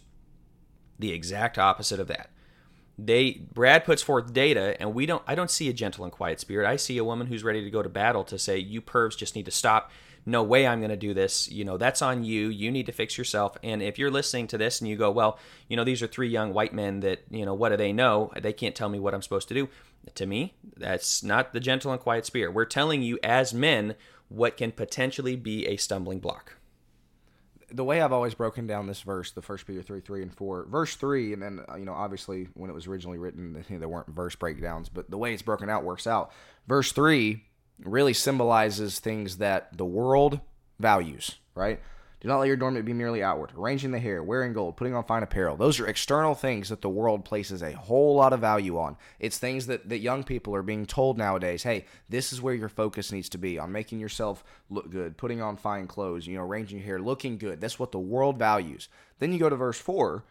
the 0.97 1.11
exact 1.11 1.57
opposite 1.57 1.99
of 1.99 2.07
that 2.07 2.29
they 2.97 3.41
Brad 3.53 3.83
puts 3.85 4.01
forth 4.01 4.33
data 4.33 4.79
and 4.79 4.93
we 4.93 5.05
don't 5.05 5.23
I 5.27 5.35
don't 5.35 5.51
see 5.51 5.69
a 5.69 5.73
gentle 5.73 6.03
and 6.03 6.13
quiet 6.13 6.39
spirit. 6.39 6.67
I 6.67 6.75
see 6.77 6.97
a 6.97 7.03
woman 7.03 7.27
who's 7.27 7.43
ready 7.43 7.63
to 7.63 7.69
go 7.69 7.83
to 7.83 7.89
battle 7.89 8.23
to 8.25 8.39
say 8.39 8.57
you 8.57 8.81
pervs 8.81 9.17
just 9.17 9.35
need 9.35 9.45
to 9.45 9.51
stop. 9.51 9.91
No 10.25 10.41
way 10.41 10.65
I'm 10.65 10.79
going 10.79 10.89
to 10.89 10.97
do 10.97 11.13
this. 11.13 11.51
You 11.51 11.65
know, 11.65 11.77
that's 11.77 12.01
on 12.01 12.23
you. 12.23 12.47
You 12.47 12.71
need 12.71 12.87
to 12.87 12.91
fix 12.91 13.15
yourself. 13.15 13.57
And 13.61 13.83
if 13.83 13.99
you're 13.99 14.09
listening 14.09 14.47
to 14.47 14.57
this 14.57 14.81
and 14.81 14.89
you 14.89 14.95
go, 14.95 15.11
"Well, 15.11 15.37
you 15.67 15.77
know, 15.77 15.83
these 15.83 16.01
are 16.01 16.07
three 16.07 16.29
young 16.29 16.51
white 16.51 16.73
men 16.73 17.01
that, 17.01 17.23
you 17.29 17.45
know, 17.45 17.53
what 17.53 17.69
do 17.69 17.77
they 17.77 17.93
know? 17.93 18.31
They 18.35 18.53
can't 18.53 18.75
tell 18.75 18.89
me 18.89 18.99
what 18.99 19.13
I'm 19.13 19.21
supposed 19.21 19.49
to 19.49 19.53
do." 19.53 19.69
To 20.15 20.25
me, 20.25 20.55
that's 20.77 21.23
not 21.23 21.53
the 21.53 21.59
gentle 21.59 21.91
and 21.91 21.99
quiet 22.01 22.25
spirit. 22.25 22.53
We're 22.53 22.65
telling 22.65 23.01
you 23.03 23.19
as 23.23 23.53
men 23.53 23.95
what 24.29 24.57
can 24.57 24.71
potentially 24.71 25.35
be 25.35 25.67
a 25.67 25.77
stumbling 25.77 26.19
block 26.19 26.53
the 27.71 27.83
way 27.83 28.01
I've 28.01 28.11
always 28.11 28.33
broken 28.33 28.67
down 28.67 28.87
this 28.87 29.01
verse, 29.01 29.31
the 29.31 29.41
First 29.41 29.65
Peter 29.65 29.81
three, 29.81 30.01
three 30.01 30.21
and 30.21 30.33
four, 30.33 30.65
verse 30.65 30.95
three, 30.95 31.33
and 31.33 31.41
then 31.41 31.61
uh, 31.69 31.75
you 31.75 31.85
know 31.85 31.93
obviously 31.93 32.47
when 32.53 32.69
it 32.69 32.73
was 32.73 32.87
originally 32.87 33.17
written, 33.17 33.63
there 33.69 33.89
weren't 33.89 34.07
verse 34.07 34.35
breakdowns, 34.35 34.89
but 34.89 35.09
the 35.09 35.17
way 35.17 35.33
it's 35.33 35.41
broken 35.41 35.69
out 35.69 35.83
works 35.83 36.07
out. 36.07 36.31
Verse 36.67 36.91
three 36.91 37.43
really 37.83 38.13
symbolizes 38.13 38.99
things 38.99 39.37
that 39.37 39.75
the 39.77 39.85
world 39.85 40.39
values, 40.79 41.35
right? 41.55 41.79
Do 42.25 42.29
not 42.29 42.39
let 42.39 42.47
your 42.47 42.55
adornment 42.55 42.87
be 42.87 42.93
merely 42.93 43.21
outward. 43.21 43.51
Arranging 43.55 43.91
the 43.91 43.99
hair, 43.99 44.23
wearing 44.23 44.51
gold, 44.51 44.77
putting 44.77 44.95
on 44.95 45.03
fine 45.03 45.21
apparel. 45.21 45.55
Those 45.55 45.79
are 45.79 45.85
external 45.85 46.33
things 46.33 46.69
that 46.69 46.81
the 46.81 46.89
world 46.89 47.23
places 47.23 47.61
a 47.61 47.73
whole 47.73 48.15
lot 48.15 48.33
of 48.33 48.39
value 48.39 48.79
on. 48.79 48.97
It's 49.19 49.37
things 49.37 49.67
that, 49.67 49.89
that 49.89 49.99
young 49.99 50.23
people 50.23 50.55
are 50.55 50.63
being 50.63 50.87
told 50.87 51.19
nowadays 51.19 51.61
hey, 51.61 51.85
this 52.09 52.33
is 52.33 52.41
where 52.41 52.55
your 52.55 52.67
focus 52.67 53.11
needs 53.11 53.29
to 53.29 53.37
be 53.37 53.59
on 53.59 53.71
making 53.71 53.99
yourself 53.99 54.43
look 54.71 54.89
good, 54.89 55.17
putting 55.17 55.39
on 55.39 55.55
fine 55.55 55.85
clothes, 55.85 56.25
you 56.25 56.35
know, 56.35 56.43
arranging 56.43 56.79
your 56.79 56.87
hair, 56.87 56.99
looking 56.99 57.37
good. 57.37 57.61
That's 57.61 57.77
what 57.77 57.91
the 57.91 57.99
world 57.99 58.39
values. 58.39 58.89
Then 59.19 59.31
you 59.31 59.37
go 59.37 59.47
to 59.49 59.55
verse 59.55 59.77
4, 59.77 60.23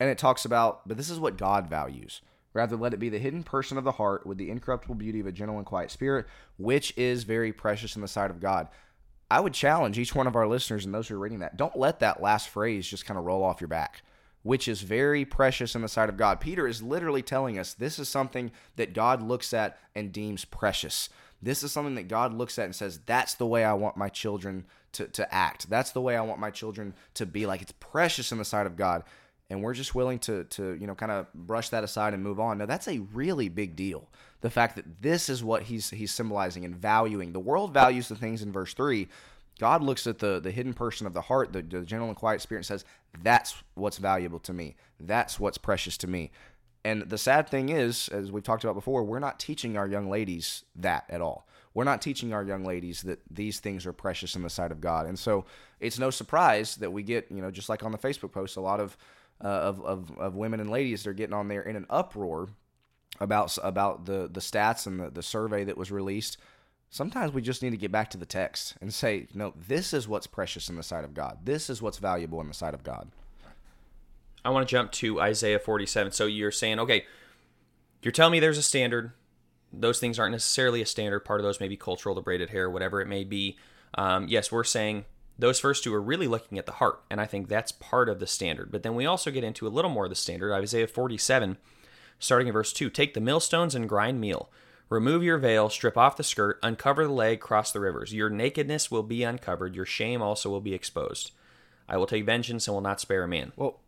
and 0.00 0.08
it 0.08 0.16
talks 0.16 0.46
about, 0.46 0.88
but 0.88 0.96
this 0.96 1.10
is 1.10 1.20
what 1.20 1.36
God 1.36 1.68
values. 1.68 2.22
Rather, 2.54 2.74
let 2.74 2.94
it 2.94 3.00
be 3.00 3.10
the 3.10 3.18
hidden 3.18 3.42
person 3.42 3.76
of 3.76 3.84
the 3.84 3.92
heart 3.92 4.26
with 4.26 4.38
the 4.38 4.48
incorruptible 4.48 4.94
beauty 4.94 5.20
of 5.20 5.26
a 5.26 5.32
gentle 5.32 5.58
and 5.58 5.66
quiet 5.66 5.90
spirit, 5.90 6.24
which 6.56 6.96
is 6.96 7.24
very 7.24 7.52
precious 7.52 7.96
in 7.96 8.00
the 8.00 8.08
sight 8.08 8.30
of 8.30 8.40
God. 8.40 8.68
I 9.30 9.40
would 9.40 9.54
challenge 9.54 9.98
each 9.98 10.14
one 10.14 10.26
of 10.26 10.36
our 10.36 10.46
listeners 10.46 10.84
and 10.84 10.94
those 10.94 11.08
who 11.08 11.16
are 11.16 11.20
reading 11.20 11.40
that. 11.40 11.56
Don't 11.56 11.76
let 11.76 12.00
that 12.00 12.22
last 12.22 12.48
phrase 12.48 12.86
just 12.86 13.06
kind 13.06 13.18
of 13.18 13.24
roll 13.24 13.42
off 13.42 13.60
your 13.60 13.68
back, 13.68 14.02
which 14.42 14.68
is 14.68 14.82
very 14.82 15.24
precious 15.24 15.74
in 15.74 15.82
the 15.82 15.88
sight 15.88 16.08
of 16.08 16.16
God. 16.16 16.40
Peter 16.40 16.68
is 16.68 16.82
literally 16.82 17.22
telling 17.22 17.58
us 17.58 17.74
this 17.74 17.98
is 17.98 18.08
something 18.08 18.52
that 18.76 18.94
God 18.94 19.22
looks 19.22 19.54
at 19.54 19.78
and 19.94 20.12
deems 20.12 20.44
precious. 20.44 21.08
This 21.42 21.62
is 21.62 21.72
something 21.72 21.94
that 21.96 22.08
God 22.08 22.32
looks 22.32 22.58
at 22.58 22.66
and 22.66 22.74
says, 22.74 23.00
that's 23.06 23.34
the 23.34 23.46
way 23.46 23.64
I 23.64 23.74
want 23.74 23.96
my 23.96 24.08
children 24.08 24.66
to, 24.92 25.08
to 25.08 25.34
act. 25.34 25.68
That's 25.68 25.90
the 25.90 26.00
way 26.00 26.16
I 26.16 26.22
want 26.22 26.40
my 26.40 26.50
children 26.50 26.94
to 27.14 27.26
be. 27.26 27.46
Like 27.46 27.62
it's 27.62 27.72
precious 27.72 28.32
in 28.32 28.38
the 28.38 28.44
sight 28.44 28.66
of 28.66 28.76
God. 28.76 29.04
And 29.50 29.62
we're 29.62 29.74
just 29.74 29.94
willing 29.94 30.18
to, 30.20 30.44
to 30.44 30.72
you 30.74 30.86
know, 30.86 30.94
kind 30.94 31.12
of 31.12 31.32
brush 31.34 31.68
that 31.68 31.84
aside 31.84 32.14
and 32.14 32.22
move 32.22 32.40
on. 32.40 32.56
Now, 32.58 32.66
that's 32.66 32.88
a 32.88 33.00
really 33.12 33.50
big 33.50 33.76
deal 33.76 34.08
the 34.44 34.50
fact 34.50 34.76
that 34.76 35.00
this 35.00 35.30
is 35.30 35.42
what 35.42 35.62
he's 35.62 35.88
he's 35.88 36.12
symbolizing 36.12 36.66
and 36.66 36.76
valuing. 36.76 37.32
The 37.32 37.40
world 37.40 37.72
values 37.72 38.08
the 38.08 38.14
things 38.14 38.42
in 38.42 38.52
verse 38.52 38.74
three. 38.74 39.08
God 39.58 39.82
looks 39.82 40.06
at 40.06 40.18
the 40.18 40.38
the 40.38 40.50
hidden 40.50 40.74
person 40.74 41.06
of 41.06 41.14
the 41.14 41.22
heart, 41.22 41.54
the, 41.54 41.62
the 41.62 41.80
gentle 41.80 42.08
and 42.08 42.16
quiet 42.16 42.42
spirit, 42.42 42.58
and 42.58 42.66
says, 42.66 42.84
"That's 43.22 43.54
what's 43.72 43.96
valuable 43.96 44.38
to 44.40 44.52
me. 44.52 44.76
That's 45.00 45.40
what's 45.40 45.56
precious 45.56 45.96
to 45.96 46.06
me." 46.06 46.30
And 46.84 47.08
the 47.08 47.16
sad 47.16 47.48
thing 47.48 47.70
is, 47.70 48.10
as 48.10 48.30
we've 48.30 48.42
talked 48.42 48.64
about 48.64 48.74
before, 48.74 49.02
we're 49.02 49.18
not 49.18 49.40
teaching 49.40 49.78
our 49.78 49.88
young 49.88 50.10
ladies 50.10 50.64
that 50.76 51.04
at 51.08 51.22
all. 51.22 51.48
We're 51.72 51.84
not 51.84 52.02
teaching 52.02 52.34
our 52.34 52.44
young 52.44 52.66
ladies 52.66 53.00
that 53.00 53.20
these 53.30 53.60
things 53.60 53.86
are 53.86 53.94
precious 53.94 54.36
in 54.36 54.42
the 54.42 54.50
sight 54.50 54.72
of 54.72 54.82
God. 54.82 55.06
And 55.06 55.18
so 55.18 55.46
it's 55.80 55.98
no 55.98 56.10
surprise 56.10 56.76
that 56.76 56.92
we 56.92 57.02
get, 57.02 57.30
you 57.30 57.40
know, 57.40 57.50
just 57.50 57.70
like 57.70 57.82
on 57.82 57.92
the 57.92 57.98
Facebook 57.98 58.32
post, 58.32 58.58
a 58.58 58.60
lot 58.60 58.78
of 58.78 58.98
uh, 59.42 59.48
of, 59.48 59.82
of, 59.82 60.18
of 60.18 60.36
women 60.36 60.60
and 60.60 60.68
ladies 60.68 61.04
they're 61.04 61.14
getting 61.14 61.34
on 61.34 61.48
there 61.48 61.62
in 61.62 61.76
an 61.76 61.86
uproar 61.88 62.50
about 63.20 63.56
about 63.62 64.06
the 64.06 64.28
the 64.32 64.40
stats 64.40 64.86
and 64.86 65.00
the, 65.00 65.10
the 65.10 65.22
survey 65.22 65.64
that 65.64 65.76
was 65.76 65.90
released 65.90 66.36
sometimes 66.94 67.32
we 67.32 67.42
just 67.42 67.60
need 67.60 67.70
to 67.70 67.76
get 67.76 67.90
back 67.90 68.08
to 68.08 68.16
the 68.16 68.24
text 68.24 68.74
and 68.80 68.94
say 68.94 69.26
no 69.34 69.52
this 69.66 69.92
is 69.92 70.06
what's 70.06 70.28
precious 70.28 70.68
in 70.68 70.76
the 70.76 70.82
sight 70.82 71.02
of 71.02 71.12
god. 71.12 71.38
This 71.42 71.68
is 71.68 71.82
what's 71.82 71.98
valuable 71.98 72.40
in 72.40 72.46
the 72.46 72.54
sight 72.54 72.72
of 72.72 72.84
god. 72.84 73.10
I 74.44 74.50
want 74.50 74.68
to 74.68 74.70
jump 74.70 74.92
to 74.92 75.20
isaiah 75.20 75.58
47 75.58 76.12
so 76.12 76.26
you're 76.26 76.52
saying 76.52 76.78
okay 76.78 77.04
you're 78.02 78.12
telling 78.12 78.32
me 78.32 78.40
there's 78.40 78.58
a 78.58 78.62
standard. 78.62 79.12
Those 79.72 79.98
things 79.98 80.18
aren't 80.18 80.32
necessarily 80.32 80.82
a 80.82 80.86
standard. 80.86 81.20
Part 81.20 81.40
of 81.40 81.44
those 81.44 81.58
may 81.58 81.68
be 81.68 81.76
cultural 81.76 82.14
the 82.14 82.20
braided 82.20 82.50
hair 82.50 82.70
whatever 82.70 83.00
it 83.00 83.08
may 83.08 83.24
be. 83.24 83.58
Um, 83.94 84.28
yes 84.28 84.52
we're 84.52 84.62
saying 84.62 85.04
those 85.36 85.58
first 85.58 85.82
two 85.82 85.92
are 85.92 86.02
really 86.02 86.28
looking 86.28 86.58
at 86.58 86.66
the 86.66 86.72
heart 86.72 87.02
and 87.10 87.20
i 87.20 87.26
think 87.26 87.48
that's 87.48 87.72
part 87.72 88.08
of 88.08 88.20
the 88.20 88.26
standard. 88.28 88.70
But 88.70 88.84
then 88.84 88.94
we 88.94 89.04
also 89.04 89.32
get 89.32 89.42
into 89.42 89.66
a 89.66 89.68
little 89.68 89.90
more 89.90 90.04
of 90.04 90.10
the 90.10 90.16
standard 90.16 90.52
isaiah 90.52 90.86
47 90.86 91.56
starting 92.24 92.48
in 92.48 92.52
verse 92.52 92.72
2 92.72 92.90
Take 92.90 93.14
the 93.14 93.20
millstones 93.20 93.74
and 93.74 93.88
grind 93.88 94.20
meal. 94.20 94.50
Remove 94.90 95.22
your 95.22 95.38
veil, 95.38 95.70
strip 95.70 95.96
off 95.96 96.16
the 96.16 96.22
skirt, 96.22 96.58
uncover 96.62 97.04
the 97.04 97.12
leg, 97.12 97.40
cross 97.40 97.72
the 97.72 97.80
rivers. 97.80 98.12
Your 98.12 98.28
nakedness 98.28 98.90
will 98.90 99.02
be 99.02 99.22
uncovered, 99.22 99.74
your 99.74 99.86
shame 99.86 100.20
also 100.20 100.50
will 100.50 100.60
be 100.60 100.74
exposed. 100.74 101.32
I 101.88 101.96
will 101.96 102.06
take 102.06 102.24
vengeance 102.24 102.66
and 102.66 102.74
will 102.74 102.82
not 102.82 103.00
spare 103.00 103.24
a 103.24 103.28
man. 103.28 103.52
Well, 103.56 103.80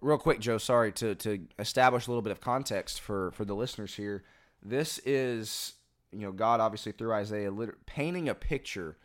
real 0.00 0.18
quick, 0.18 0.40
Joe. 0.40 0.58
Sorry 0.58 0.92
to 0.92 1.14
to 1.16 1.46
establish 1.58 2.06
a 2.06 2.10
little 2.10 2.22
bit 2.22 2.32
of 2.32 2.40
context 2.40 3.00
for 3.00 3.30
for 3.32 3.44
the 3.44 3.54
listeners 3.54 3.94
here. 3.94 4.24
This 4.62 4.98
is 5.04 5.74
you 6.12 6.20
know 6.20 6.32
God 6.32 6.60
obviously 6.60 6.92
through 6.92 7.12
Isaiah 7.12 7.52
painting 7.86 8.28
a 8.28 8.34
picture 8.34 8.96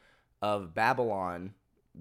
of 0.41 0.73
Babylon 0.73 1.53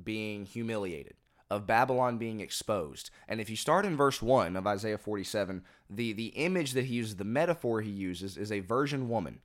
being 0.02 0.44
humiliated, 0.44 1.14
of 1.52 1.66
Babylon 1.66 2.18
being 2.18 2.40
exposed. 2.40 3.10
And 3.28 3.40
if 3.40 3.50
you 3.50 3.56
start 3.56 3.84
in 3.84 3.96
verse 3.96 4.22
one 4.22 4.56
of 4.56 4.66
Isaiah 4.66 4.98
forty 4.98 5.24
seven, 5.24 5.62
the 5.90 6.12
the 6.12 6.28
image 6.28 6.72
that 6.72 6.86
he 6.86 6.94
uses, 6.94 7.16
the 7.16 7.24
metaphor 7.24 7.82
he 7.82 7.90
uses, 7.90 8.36
is 8.36 8.50
a 8.50 8.60
virgin 8.60 9.08
woman. 9.08 9.40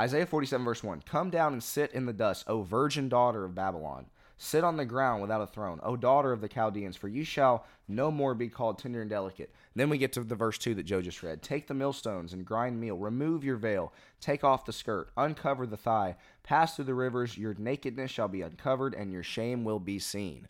Isaiah 0.00 0.24
47, 0.24 0.64
verse 0.64 0.82
1 0.82 1.02
Come 1.02 1.28
down 1.28 1.52
and 1.52 1.62
sit 1.62 1.92
in 1.92 2.06
the 2.06 2.14
dust, 2.14 2.44
O 2.46 2.62
virgin 2.62 3.10
daughter 3.10 3.44
of 3.44 3.54
Babylon. 3.54 4.06
Sit 4.38 4.64
on 4.64 4.76
the 4.76 4.84
ground 4.84 5.20
without 5.20 5.42
a 5.42 5.46
throne, 5.46 5.78
O 5.84 5.96
daughter 5.96 6.32
of 6.32 6.40
the 6.40 6.48
Chaldeans, 6.48 6.96
for 6.96 7.06
you 7.08 7.22
shall 7.22 7.64
no 7.86 8.10
more 8.10 8.34
be 8.34 8.48
called 8.48 8.78
tender 8.78 9.02
and 9.02 9.10
delicate. 9.10 9.54
Then 9.76 9.88
we 9.88 9.98
get 9.98 10.12
to 10.14 10.24
the 10.24 10.34
verse 10.34 10.58
2 10.58 10.74
that 10.74 10.82
Joe 10.82 11.02
just 11.02 11.22
read. 11.22 11.42
Take 11.42 11.68
the 11.68 11.74
millstones 11.74 12.32
and 12.32 12.44
grind 12.44 12.80
meal, 12.80 12.96
remove 12.96 13.44
your 13.44 13.56
veil, 13.56 13.92
take 14.20 14.42
off 14.42 14.64
the 14.64 14.72
skirt, 14.72 15.10
uncover 15.16 15.66
the 15.66 15.76
thigh, 15.76 16.16
pass 16.42 16.74
through 16.74 16.86
the 16.86 16.94
rivers, 16.94 17.38
your 17.38 17.54
nakedness 17.54 18.10
shall 18.10 18.28
be 18.28 18.42
uncovered, 18.42 18.94
and 18.94 19.12
your 19.12 19.22
shame 19.22 19.62
will 19.62 19.78
be 19.78 19.98
seen. 19.98 20.48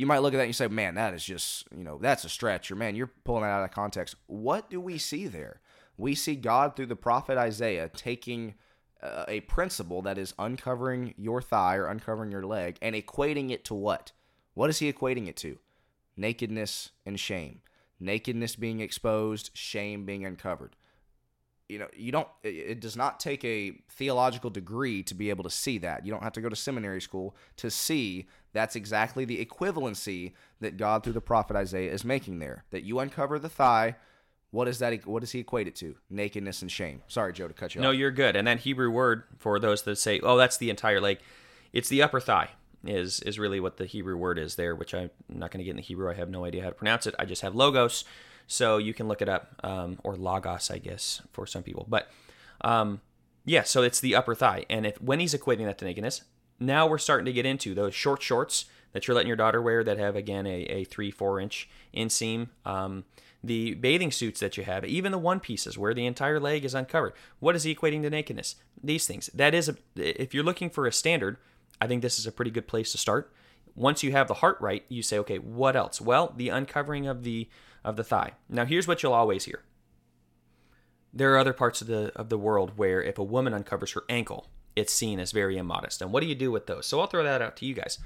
You 0.00 0.06
might 0.06 0.20
look 0.20 0.32
at 0.32 0.38
that 0.38 0.44
and 0.44 0.48
you 0.48 0.54
say, 0.54 0.66
man, 0.68 0.94
that 0.94 1.12
is 1.12 1.22
just, 1.22 1.68
you 1.76 1.84
know, 1.84 1.98
that's 1.98 2.24
a 2.24 2.30
stretch, 2.30 2.70
or 2.70 2.74
man, 2.74 2.96
you're 2.96 3.10
pulling 3.22 3.42
that 3.42 3.50
out 3.50 3.64
of 3.64 3.70
context. 3.70 4.14
What 4.28 4.70
do 4.70 4.80
we 4.80 4.96
see 4.96 5.26
there? 5.26 5.60
We 5.98 6.14
see 6.14 6.36
God 6.36 6.74
through 6.74 6.86
the 6.86 6.96
prophet 6.96 7.36
Isaiah 7.36 7.90
taking 7.94 8.54
uh, 9.02 9.26
a 9.28 9.40
principle 9.40 10.00
that 10.00 10.16
is 10.16 10.32
uncovering 10.38 11.12
your 11.18 11.42
thigh 11.42 11.76
or 11.76 11.84
uncovering 11.84 12.32
your 12.32 12.46
leg 12.46 12.78
and 12.80 12.96
equating 12.96 13.50
it 13.50 13.62
to 13.66 13.74
what? 13.74 14.12
What 14.54 14.70
is 14.70 14.78
he 14.78 14.90
equating 14.90 15.28
it 15.28 15.36
to? 15.36 15.58
Nakedness 16.16 16.92
and 17.04 17.20
shame. 17.20 17.60
Nakedness 18.00 18.56
being 18.56 18.80
exposed, 18.80 19.50
shame 19.52 20.06
being 20.06 20.24
uncovered. 20.24 20.76
You 21.70 21.78
know, 21.78 21.88
you 21.96 22.10
don't, 22.10 22.26
it, 22.42 22.80
does 22.80 22.96
not 22.96 23.20
take 23.20 23.44
a 23.44 23.70
theological 23.90 24.50
degree 24.50 25.02
to 25.04 25.14
be 25.14 25.30
able 25.30 25.44
to 25.44 25.50
see 25.50 25.78
that. 25.78 26.04
You 26.04 26.10
don't 26.12 26.22
have 26.24 26.32
to 26.32 26.40
go 26.40 26.48
to 26.48 26.56
seminary 26.56 27.00
school 27.00 27.36
to 27.58 27.70
see 27.70 28.26
that's 28.52 28.74
exactly 28.74 29.24
the 29.24 29.44
equivalency 29.44 30.32
that 30.60 30.76
God 30.76 31.04
through 31.04 31.12
the 31.12 31.20
prophet 31.20 31.56
Isaiah 31.56 31.92
is 31.92 32.04
making 32.04 32.40
there. 32.40 32.64
That 32.70 32.82
you 32.82 32.98
uncover 32.98 33.38
the 33.38 33.48
thigh, 33.48 33.94
what 34.50 34.66
is 34.66 34.80
that? 34.80 35.06
What 35.06 35.20
does 35.20 35.30
he 35.30 35.38
equate 35.38 35.68
it 35.68 35.76
to? 35.76 35.94
Nakedness 36.10 36.60
and 36.62 36.70
shame. 36.70 37.02
Sorry, 37.06 37.32
Joe, 37.32 37.46
to 37.46 37.54
cut 37.54 37.74
you 37.74 37.80
No, 37.80 37.90
off. 37.90 37.96
you're 37.96 38.10
good. 38.10 38.34
And 38.34 38.48
that 38.48 38.60
Hebrew 38.60 38.90
word 38.90 39.22
for 39.38 39.60
those 39.60 39.82
that 39.82 39.96
say, 39.96 40.18
"Oh, 40.20 40.36
that's 40.36 40.56
the 40.56 40.70
entire 40.70 41.00
leg," 41.00 41.18
it's 41.72 41.88
the 41.88 42.02
upper 42.02 42.18
thigh. 42.18 42.50
Is 42.84 43.20
is 43.20 43.38
really 43.38 43.60
what 43.60 43.76
the 43.76 43.84
Hebrew 43.86 44.16
word 44.16 44.38
is 44.38 44.56
there, 44.56 44.74
which 44.74 44.94
I'm 44.94 45.10
not 45.28 45.50
going 45.50 45.58
to 45.58 45.64
get 45.64 45.70
in 45.70 45.76
the 45.76 45.82
Hebrew. 45.82 46.10
I 46.10 46.14
have 46.14 46.30
no 46.30 46.44
idea 46.46 46.62
how 46.62 46.70
to 46.70 46.74
pronounce 46.74 47.06
it. 47.06 47.14
I 47.18 47.26
just 47.26 47.42
have 47.42 47.54
logos, 47.54 48.04
so 48.50 48.78
you 48.78 48.92
can 48.92 49.06
look 49.06 49.22
it 49.22 49.28
up, 49.28 49.54
um, 49.62 49.98
or 50.02 50.16
logos, 50.16 50.72
I 50.72 50.78
guess, 50.78 51.22
for 51.32 51.46
some 51.46 51.62
people. 51.62 51.86
But 51.88 52.10
um, 52.62 53.00
yeah, 53.44 53.62
so 53.62 53.84
it's 53.84 54.00
the 54.00 54.16
upper 54.16 54.34
thigh, 54.34 54.66
and 54.68 54.84
if 54.84 55.00
when 55.00 55.20
he's 55.20 55.34
equating 55.34 55.66
that 55.66 55.78
to 55.78 55.84
nakedness, 55.84 56.22
now 56.58 56.88
we're 56.88 56.98
starting 56.98 57.26
to 57.26 57.32
get 57.32 57.46
into 57.46 57.74
those 57.74 57.94
short 57.94 58.20
shorts 58.20 58.64
that 58.92 59.06
you're 59.06 59.14
letting 59.14 59.28
your 59.28 59.36
daughter 59.36 59.62
wear 59.62 59.84
that 59.84 59.98
have 59.98 60.16
again 60.16 60.46
a, 60.46 60.62
a 60.64 60.84
three 60.84 61.12
four 61.12 61.38
inch 61.38 61.68
inseam. 61.94 62.48
Um, 62.66 63.04
the 63.42 63.74
bathing 63.74 64.10
suits 64.10 64.40
that 64.40 64.56
you 64.56 64.64
have, 64.64 64.84
even 64.84 65.12
the 65.12 65.18
one 65.18 65.40
pieces 65.40 65.78
where 65.78 65.94
the 65.94 66.06
entire 66.06 66.40
leg 66.40 66.64
is 66.64 66.74
uncovered. 66.74 67.14
What 67.38 67.54
is 67.56 67.62
he 67.62 67.74
equating 67.74 68.02
to 68.02 68.10
nakedness? 68.10 68.56
These 68.82 69.06
things. 69.06 69.30
That 69.32 69.54
is, 69.54 69.68
a, 69.68 69.76
if 69.96 70.34
you're 70.34 70.44
looking 70.44 70.68
for 70.70 70.86
a 70.86 70.92
standard, 70.92 71.38
I 71.80 71.86
think 71.86 72.02
this 72.02 72.18
is 72.18 72.26
a 72.26 72.32
pretty 72.32 72.50
good 72.50 72.66
place 72.66 72.92
to 72.92 72.98
start. 72.98 73.32
Once 73.80 74.02
you 74.02 74.12
have 74.12 74.28
the 74.28 74.34
heart 74.34 74.58
right, 74.60 74.84
you 74.90 75.02
say, 75.02 75.18
okay, 75.18 75.38
what 75.38 75.74
else? 75.74 76.02
Well, 76.02 76.34
the 76.36 76.50
uncovering 76.50 77.06
of 77.06 77.22
the 77.22 77.48
of 77.82 77.96
the 77.96 78.04
thigh. 78.04 78.32
Now, 78.46 78.66
here's 78.66 78.86
what 78.86 79.02
you'll 79.02 79.14
always 79.14 79.46
hear. 79.46 79.62
There 81.14 81.32
are 81.32 81.38
other 81.38 81.54
parts 81.54 81.80
of 81.80 81.86
the 81.86 82.12
of 82.14 82.28
the 82.28 82.36
world 82.36 82.72
where 82.76 83.02
if 83.02 83.16
a 83.16 83.24
woman 83.24 83.54
uncovers 83.54 83.92
her 83.92 84.02
ankle, 84.10 84.48
it's 84.76 84.92
seen 84.92 85.18
as 85.18 85.32
very 85.32 85.56
immodest. 85.56 86.02
And 86.02 86.12
what 86.12 86.20
do 86.20 86.26
you 86.26 86.34
do 86.34 86.50
with 86.50 86.66
those? 86.66 86.84
So 86.84 87.00
I'll 87.00 87.06
throw 87.06 87.24
that 87.24 87.40
out 87.40 87.56
to 87.56 87.64
you 87.64 87.72
guys. 87.72 87.98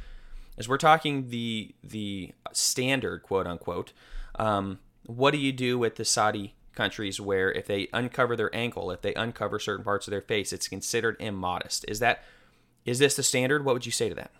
As 0.56 0.68
we're 0.68 0.78
talking 0.78 1.30
the 1.30 1.74
the 1.82 2.30
standard 2.52 3.24
quote 3.24 3.48
unquote, 3.48 3.92
um, 4.37 4.78
what 5.06 5.32
do 5.32 5.38
you 5.38 5.50
do 5.50 5.76
with 5.76 5.96
the 5.96 6.04
Saudi 6.04 6.54
countries 6.76 7.20
where 7.20 7.50
if 7.50 7.66
they 7.66 7.88
uncover 7.92 8.37
their 8.37 8.54
ankle, 8.54 8.92
if 8.92 9.02
they 9.02 9.14
uncover 9.14 9.58
certain 9.58 9.84
parts 9.84 10.06
of 10.06 10.12
their 10.12 10.20
face, 10.20 10.52
it's 10.52 10.68
considered 10.68 11.16
immodest? 11.18 11.84
Is 11.88 11.98
that 11.98 12.22
is 12.84 13.00
this 13.00 13.16
the 13.16 13.24
standard? 13.24 13.64
What 13.64 13.74
would 13.74 13.87
you 13.87 13.92
say 13.92 14.08
to 14.08 14.14
that? 14.14 14.30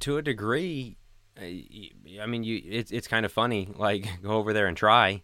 To 0.00 0.18
a 0.18 0.22
degree, 0.22 0.96
I 1.40 2.26
mean, 2.26 2.44
you 2.44 2.60
it's 2.64 2.90
it's 2.90 3.08
kind 3.08 3.24
of 3.24 3.32
funny. 3.32 3.68
Like 3.76 4.06
go 4.22 4.30
over 4.30 4.52
there 4.52 4.66
and 4.66 4.76
try, 4.76 5.22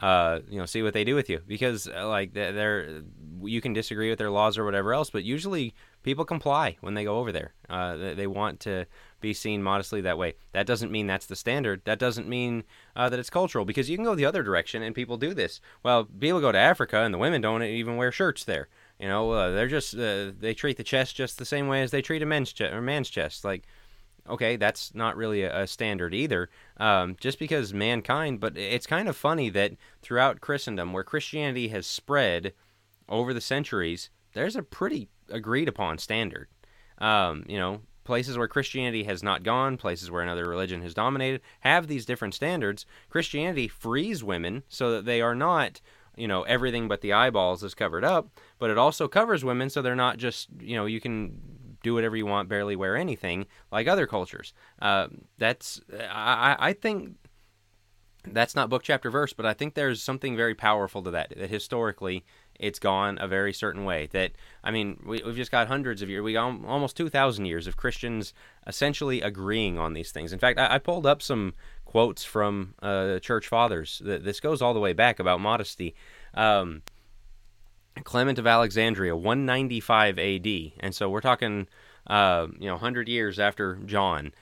uh, 0.00 0.40
you 0.48 0.58
know, 0.58 0.66
see 0.66 0.82
what 0.82 0.94
they 0.94 1.04
do 1.04 1.14
with 1.14 1.28
you 1.28 1.40
because 1.46 1.88
uh, 1.88 2.08
like 2.08 2.32
they're, 2.32 3.02
you 3.42 3.60
can 3.60 3.72
disagree 3.72 4.10
with 4.10 4.18
their 4.18 4.30
laws 4.30 4.58
or 4.58 4.64
whatever 4.64 4.92
else, 4.94 5.10
but 5.10 5.24
usually 5.24 5.74
people 6.02 6.24
comply 6.24 6.76
when 6.80 6.94
they 6.94 7.04
go 7.04 7.18
over 7.18 7.30
there. 7.30 7.52
Uh, 7.68 7.96
they, 7.96 8.14
they 8.14 8.26
want 8.26 8.60
to 8.60 8.86
be 9.20 9.32
seen 9.32 9.62
modestly 9.62 10.00
that 10.00 10.18
way. 10.18 10.34
That 10.52 10.66
doesn't 10.66 10.90
mean 10.90 11.06
that's 11.06 11.26
the 11.26 11.36
standard. 11.36 11.82
That 11.84 11.98
doesn't 11.98 12.28
mean 12.28 12.64
uh, 12.96 13.08
that 13.08 13.18
it's 13.18 13.30
cultural 13.30 13.64
because 13.64 13.88
you 13.88 13.96
can 13.96 14.04
go 14.04 14.14
the 14.14 14.24
other 14.24 14.42
direction 14.42 14.82
and 14.82 14.94
people 14.94 15.16
do 15.16 15.34
this. 15.34 15.60
Well, 15.82 16.04
people 16.04 16.40
go 16.40 16.52
to 16.52 16.58
Africa 16.58 16.98
and 16.98 17.14
the 17.14 17.18
women 17.18 17.40
don't 17.40 17.62
even 17.62 17.96
wear 17.96 18.10
shirts 18.10 18.44
there. 18.44 18.68
You 18.98 19.08
know, 19.08 19.30
uh, 19.32 19.50
they're 19.50 19.68
just 19.68 19.94
uh, 19.94 20.30
they 20.38 20.54
treat 20.54 20.76
the 20.76 20.84
chest 20.84 21.16
just 21.16 21.38
the 21.38 21.44
same 21.44 21.66
way 21.66 21.82
as 21.82 21.90
they 21.90 22.02
treat 22.02 22.22
a 22.22 22.26
men's 22.26 22.52
chest 22.52 22.72
or 22.72 22.80
man's 22.80 23.10
chest. 23.10 23.44
Like 23.44 23.64
okay, 24.28 24.56
that's 24.56 24.94
not 24.94 25.16
really 25.16 25.42
a, 25.42 25.62
a 25.62 25.66
standard 25.66 26.14
either. 26.14 26.50
Um, 26.76 27.16
just 27.20 27.38
because 27.38 27.74
mankind, 27.74 28.40
but 28.40 28.56
it's 28.56 28.86
kind 28.86 29.08
of 29.08 29.16
funny 29.16 29.48
that 29.50 29.72
throughout 30.02 30.40
Christendom, 30.40 30.92
where 30.92 31.04
Christianity 31.04 31.68
has 31.68 31.86
spread 31.86 32.52
over 33.08 33.34
the 33.34 33.40
centuries, 33.40 34.10
there's 34.34 34.56
a 34.56 34.62
pretty 34.62 35.08
agreed 35.28 35.68
upon 35.68 35.98
standard. 35.98 36.48
Um, 36.98 37.44
you 37.48 37.58
know, 37.58 37.80
places 38.04 38.38
where 38.38 38.48
Christianity 38.48 39.04
has 39.04 39.22
not 39.22 39.42
gone, 39.42 39.76
places 39.76 40.10
where 40.10 40.22
another 40.22 40.48
religion 40.48 40.82
has 40.82 40.94
dominated, 40.94 41.40
have 41.60 41.86
these 41.86 42.06
different 42.06 42.34
standards. 42.34 42.86
Christianity 43.08 43.68
frees 43.68 44.24
women 44.24 44.62
so 44.68 44.90
that 44.92 45.04
they 45.04 45.20
are 45.20 45.34
not. 45.34 45.80
You 46.14 46.28
know, 46.28 46.42
everything 46.42 46.88
but 46.88 47.00
the 47.00 47.14
eyeballs 47.14 47.62
is 47.62 47.74
covered 47.74 48.04
up, 48.04 48.38
but 48.58 48.68
it 48.68 48.76
also 48.76 49.08
covers 49.08 49.46
women 49.46 49.70
so 49.70 49.80
they're 49.80 49.96
not 49.96 50.18
just, 50.18 50.48
you 50.60 50.76
know, 50.76 50.84
you 50.84 51.00
can 51.00 51.40
do 51.82 51.94
whatever 51.94 52.16
you 52.16 52.26
want, 52.26 52.48
barely 52.48 52.76
wear 52.76 52.96
anything 52.96 53.46
like 53.70 53.88
other 53.88 54.06
cultures. 54.06 54.54
Uh, 54.80 55.08
that's 55.38 55.80
I, 55.92 56.56
I 56.58 56.72
think 56.72 57.16
that's 58.24 58.54
not 58.54 58.70
book 58.70 58.82
chapter 58.84 59.10
verse, 59.10 59.32
but 59.32 59.46
I 59.46 59.52
think 59.52 59.74
there's 59.74 60.00
something 60.02 60.36
very 60.36 60.54
powerful 60.54 61.02
to 61.02 61.10
that. 61.10 61.34
That 61.36 61.50
historically 61.50 62.24
it's 62.60 62.78
gone 62.78 63.18
a 63.20 63.26
very 63.26 63.52
certain 63.52 63.84
way. 63.84 64.08
That 64.12 64.32
I 64.62 64.70
mean, 64.70 65.02
we, 65.04 65.22
we've 65.24 65.36
just 65.36 65.50
got 65.50 65.66
hundreds 65.66 66.02
of 66.02 66.08
years, 66.08 66.22
we 66.22 66.36
al- 66.36 66.64
almost 66.66 66.96
two 66.96 67.08
thousand 67.08 67.46
years 67.46 67.66
of 67.66 67.76
Christians 67.76 68.32
essentially 68.66 69.20
agreeing 69.20 69.78
on 69.78 69.94
these 69.94 70.12
things. 70.12 70.32
In 70.32 70.38
fact, 70.38 70.58
I, 70.58 70.74
I 70.74 70.78
pulled 70.78 71.06
up 71.06 71.20
some 71.20 71.54
quotes 71.84 72.24
from 72.24 72.74
uh, 72.80 73.18
church 73.18 73.48
fathers. 73.48 74.00
This 74.04 74.40
goes 74.40 74.62
all 74.62 74.72
the 74.72 74.80
way 74.80 74.92
back 74.92 75.18
about 75.18 75.40
modesty. 75.40 75.94
Um, 76.34 76.82
Clement 78.04 78.38
of 78.38 78.46
Alexandria, 78.46 79.14
195 79.14 80.18
AD, 80.18 80.72
and 80.80 80.94
so 80.94 81.08
we're 81.08 81.20
talking, 81.20 81.68
uh, 82.06 82.46
you 82.58 82.66
know, 82.66 82.74
100 82.74 83.08
years 83.08 83.38
after 83.38 83.76
John. 83.84 84.32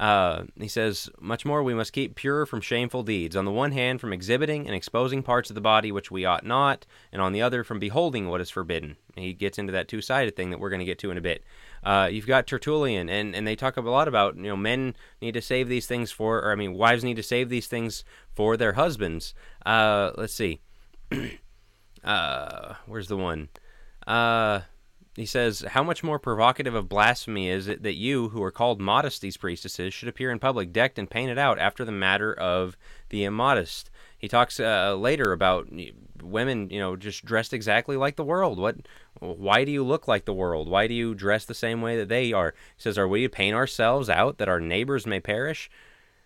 Uh, 0.00 0.44
he 0.58 0.66
says, 0.66 1.10
much 1.20 1.44
more 1.44 1.62
we 1.62 1.74
must 1.74 1.92
keep 1.92 2.14
pure 2.14 2.46
from 2.46 2.62
shameful 2.62 3.02
deeds. 3.02 3.36
On 3.36 3.44
the 3.44 3.50
one 3.50 3.72
hand, 3.72 4.00
from 4.00 4.14
exhibiting 4.14 4.66
and 4.66 4.74
exposing 4.74 5.22
parts 5.22 5.50
of 5.50 5.54
the 5.54 5.60
body 5.60 5.92
which 5.92 6.10
we 6.10 6.24
ought 6.24 6.46
not, 6.46 6.86
and 7.12 7.20
on 7.20 7.32
the 7.32 7.42
other, 7.42 7.62
from 7.62 7.78
beholding 7.78 8.26
what 8.26 8.40
is 8.40 8.48
forbidden. 8.48 8.96
He 9.14 9.34
gets 9.34 9.58
into 9.58 9.72
that 9.72 9.88
two 9.88 10.00
sided 10.00 10.36
thing 10.36 10.48
that 10.50 10.58
we're 10.58 10.70
going 10.70 10.80
to 10.80 10.86
get 10.86 10.98
to 11.00 11.10
in 11.10 11.18
a 11.18 11.20
bit. 11.20 11.44
Uh, 11.84 12.08
you've 12.10 12.26
got 12.26 12.46
Tertullian, 12.46 13.10
and, 13.10 13.34
and 13.34 13.46
they 13.46 13.56
talk 13.56 13.76
a 13.76 13.82
lot 13.82 14.08
about, 14.08 14.36
you 14.36 14.44
know, 14.44 14.56
men 14.56 14.96
need 15.20 15.34
to 15.34 15.42
save 15.42 15.68
these 15.68 15.86
things 15.86 16.10
for, 16.10 16.38
or 16.38 16.52
I 16.52 16.54
mean, 16.54 16.72
wives 16.72 17.04
need 17.04 17.16
to 17.16 17.22
save 17.22 17.50
these 17.50 17.66
things 17.66 18.02
for 18.34 18.56
their 18.56 18.72
husbands. 18.72 19.34
Uh, 19.66 20.12
let's 20.16 20.32
see. 20.32 20.62
uh, 22.04 22.74
where's 22.86 23.08
the 23.08 23.16
one? 23.16 23.48
Uh, 24.06 24.60
he 25.16 25.26
says, 25.26 25.64
How 25.68 25.82
much 25.82 26.02
more 26.02 26.18
provocative 26.18 26.74
of 26.74 26.88
blasphemy 26.88 27.48
is 27.48 27.68
it 27.68 27.82
that 27.82 27.96
you, 27.96 28.28
who 28.30 28.42
are 28.42 28.52
called 28.52 28.80
modest 28.80 29.20
these 29.20 29.36
priestesses, 29.36 29.92
should 29.92 30.08
appear 30.08 30.30
in 30.30 30.38
public 30.38 30.72
decked 30.72 30.98
and 30.98 31.10
painted 31.10 31.38
out 31.38 31.58
after 31.58 31.84
the 31.84 31.92
matter 31.92 32.32
of 32.32 32.76
the 33.08 33.24
immodest? 33.24 33.90
He 34.16 34.28
talks 34.28 34.60
uh, 34.60 34.94
later 34.94 35.32
about 35.32 35.68
women, 36.22 36.70
you 36.70 36.78
know, 36.78 36.94
just 36.94 37.24
dressed 37.24 37.52
exactly 37.52 37.96
like 37.96 38.16
the 38.16 38.24
world. 38.24 38.58
What? 38.58 38.76
Why 39.18 39.64
do 39.64 39.72
you 39.72 39.84
look 39.84 40.06
like 40.06 40.24
the 40.24 40.32
world? 40.32 40.68
Why 40.68 40.86
do 40.86 40.94
you 40.94 41.14
dress 41.14 41.44
the 41.44 41.54
same 41.54 41.82
way 41.82 41.96
that 41.96 42.08
they 42.08 42.32
are? 42.32 42.54
He 42.76 42.82
says, 42.82 42.96
Are 42.96 43.08
we 43.08 43.22
to 43.22 43.28
paint 43.28 43.56
ourselves 43.56 44.08
out 44.08 44.38
that 44.38 44.48
our 44.48 44.60
neighbors 44.60 45.06
may 45.06 45.20
perish? 45.20 45.70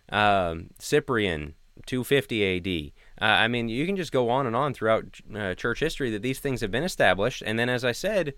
Um, 0.09 0.69
Cyprian, 0.77 1.55
250 1.85 2.57
AD. 2.57 2.91
Uh, 3.21 3.25
I 3.25 3.47
mean, 3.47 3.69
you 3.69 3.85
can 3.85 3.95
just 3.95 4.11
go 4.11 4.29
on 4.29 4.45
and 4.45 4.55
on 4.55 4.73
throughout 4.73 5.05
uh, 5.33 5.55
church 5.55 5.79
history 5.79 6.11
that 6.11 6.21
these 6.21 6.39
things 6.39 6.61
have 6.61 6.71
been 6.71 6.83
established. 6.83 7.41
And 7.45 7.57
then, 7.57 7.69
as 7.69 7.85
I 7.85 7.93
said, 7.93 8.33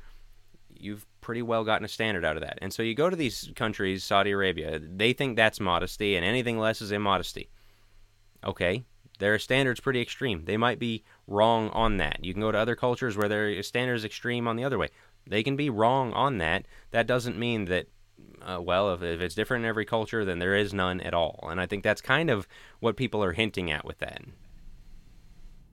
you've 0.79 1.05
pretty 1.21 1.41
well 1.41 1.63
gotten 1.63 1.85
a 1.85 1.87
standard 1.89 2.23
out 2.23 2.37
of 2.37 2.43
that. 2.43 2.59
And 2.61 2.71
so 2.71 2.83
you 2.83 2.93
go 2.93 3.09
to 3.09 3.15
these 3.15 3.51
countries, 3.55 4.03
Saudi 4.03 4.31
Arabia, 4.31 4.79
they 4.79 5.13
think 5.13 5.35
that's 5.35 5.59
modesty, 5.59 6.15
and 6.15 6.25
anything 6.25 6.59
less 6.59 6.81
is 6.81 6.91
immodesty. 6.91 7.49
Okay, 8.45 8.85
their 9.19 9.39
standard's 9.39 9.79
pretty 9.79 10.01
extreme. 10.01 10.45
They 10.45 10.57
might 10.57 10.79
be 10.79 11.03
wrong 11.25 11.69
on 11.71 11.97
that. 11.97 12.23
You 12.23 12.33
can 12.33 12.41
go 12.41 12.51
to 12.51 12.57
other 12.57 12.75
cultures 12.75 13.17
where 13.17 13.27
their 13.27 13.63
standard 13.63 13.95
is 13.95 14.05
extreme 14.05 14.47
on 14.47 14.55
the 14.55 14.63
other 14.63 14.77
way. 14.77 14.89
They 15.27 15.43
can 15.43 15.55
be 15.55 15.69
wrong 15.69 16.13
on 16.13 16.37
that. 16.37 16.67
That 16.91 17.07
doesn't 17.07 17.37
mean 17.37 17.65
that, 17.65 17.87
uh, 18.41 18.61
well, 18.61 18.93
if, 18.93 19.01
if 19.01 19.19
it's 19.19 19.35
different 19.35 19.65
in 19.65 19.69
every 19.69 19.85
culture, 19.85 20.23
then 20.23 20.39
there 20.39 20.55
is 20.55 20.73
none 20.73 21.01
at 21.01 21.13
all. 21.13 21.47
And 21.49 21.59
I 21.59 21.65
think 21.65 21.83
that's 21.83 21.99
kind 21.99 22.29
of 22.29 22.47
what 22.79 22.95
people 22.95 23.23
are 23.23 23.33
hinting 23.33 23.71
at 23.71 23.83
with 23.83 23.97
that. 23.99 24.21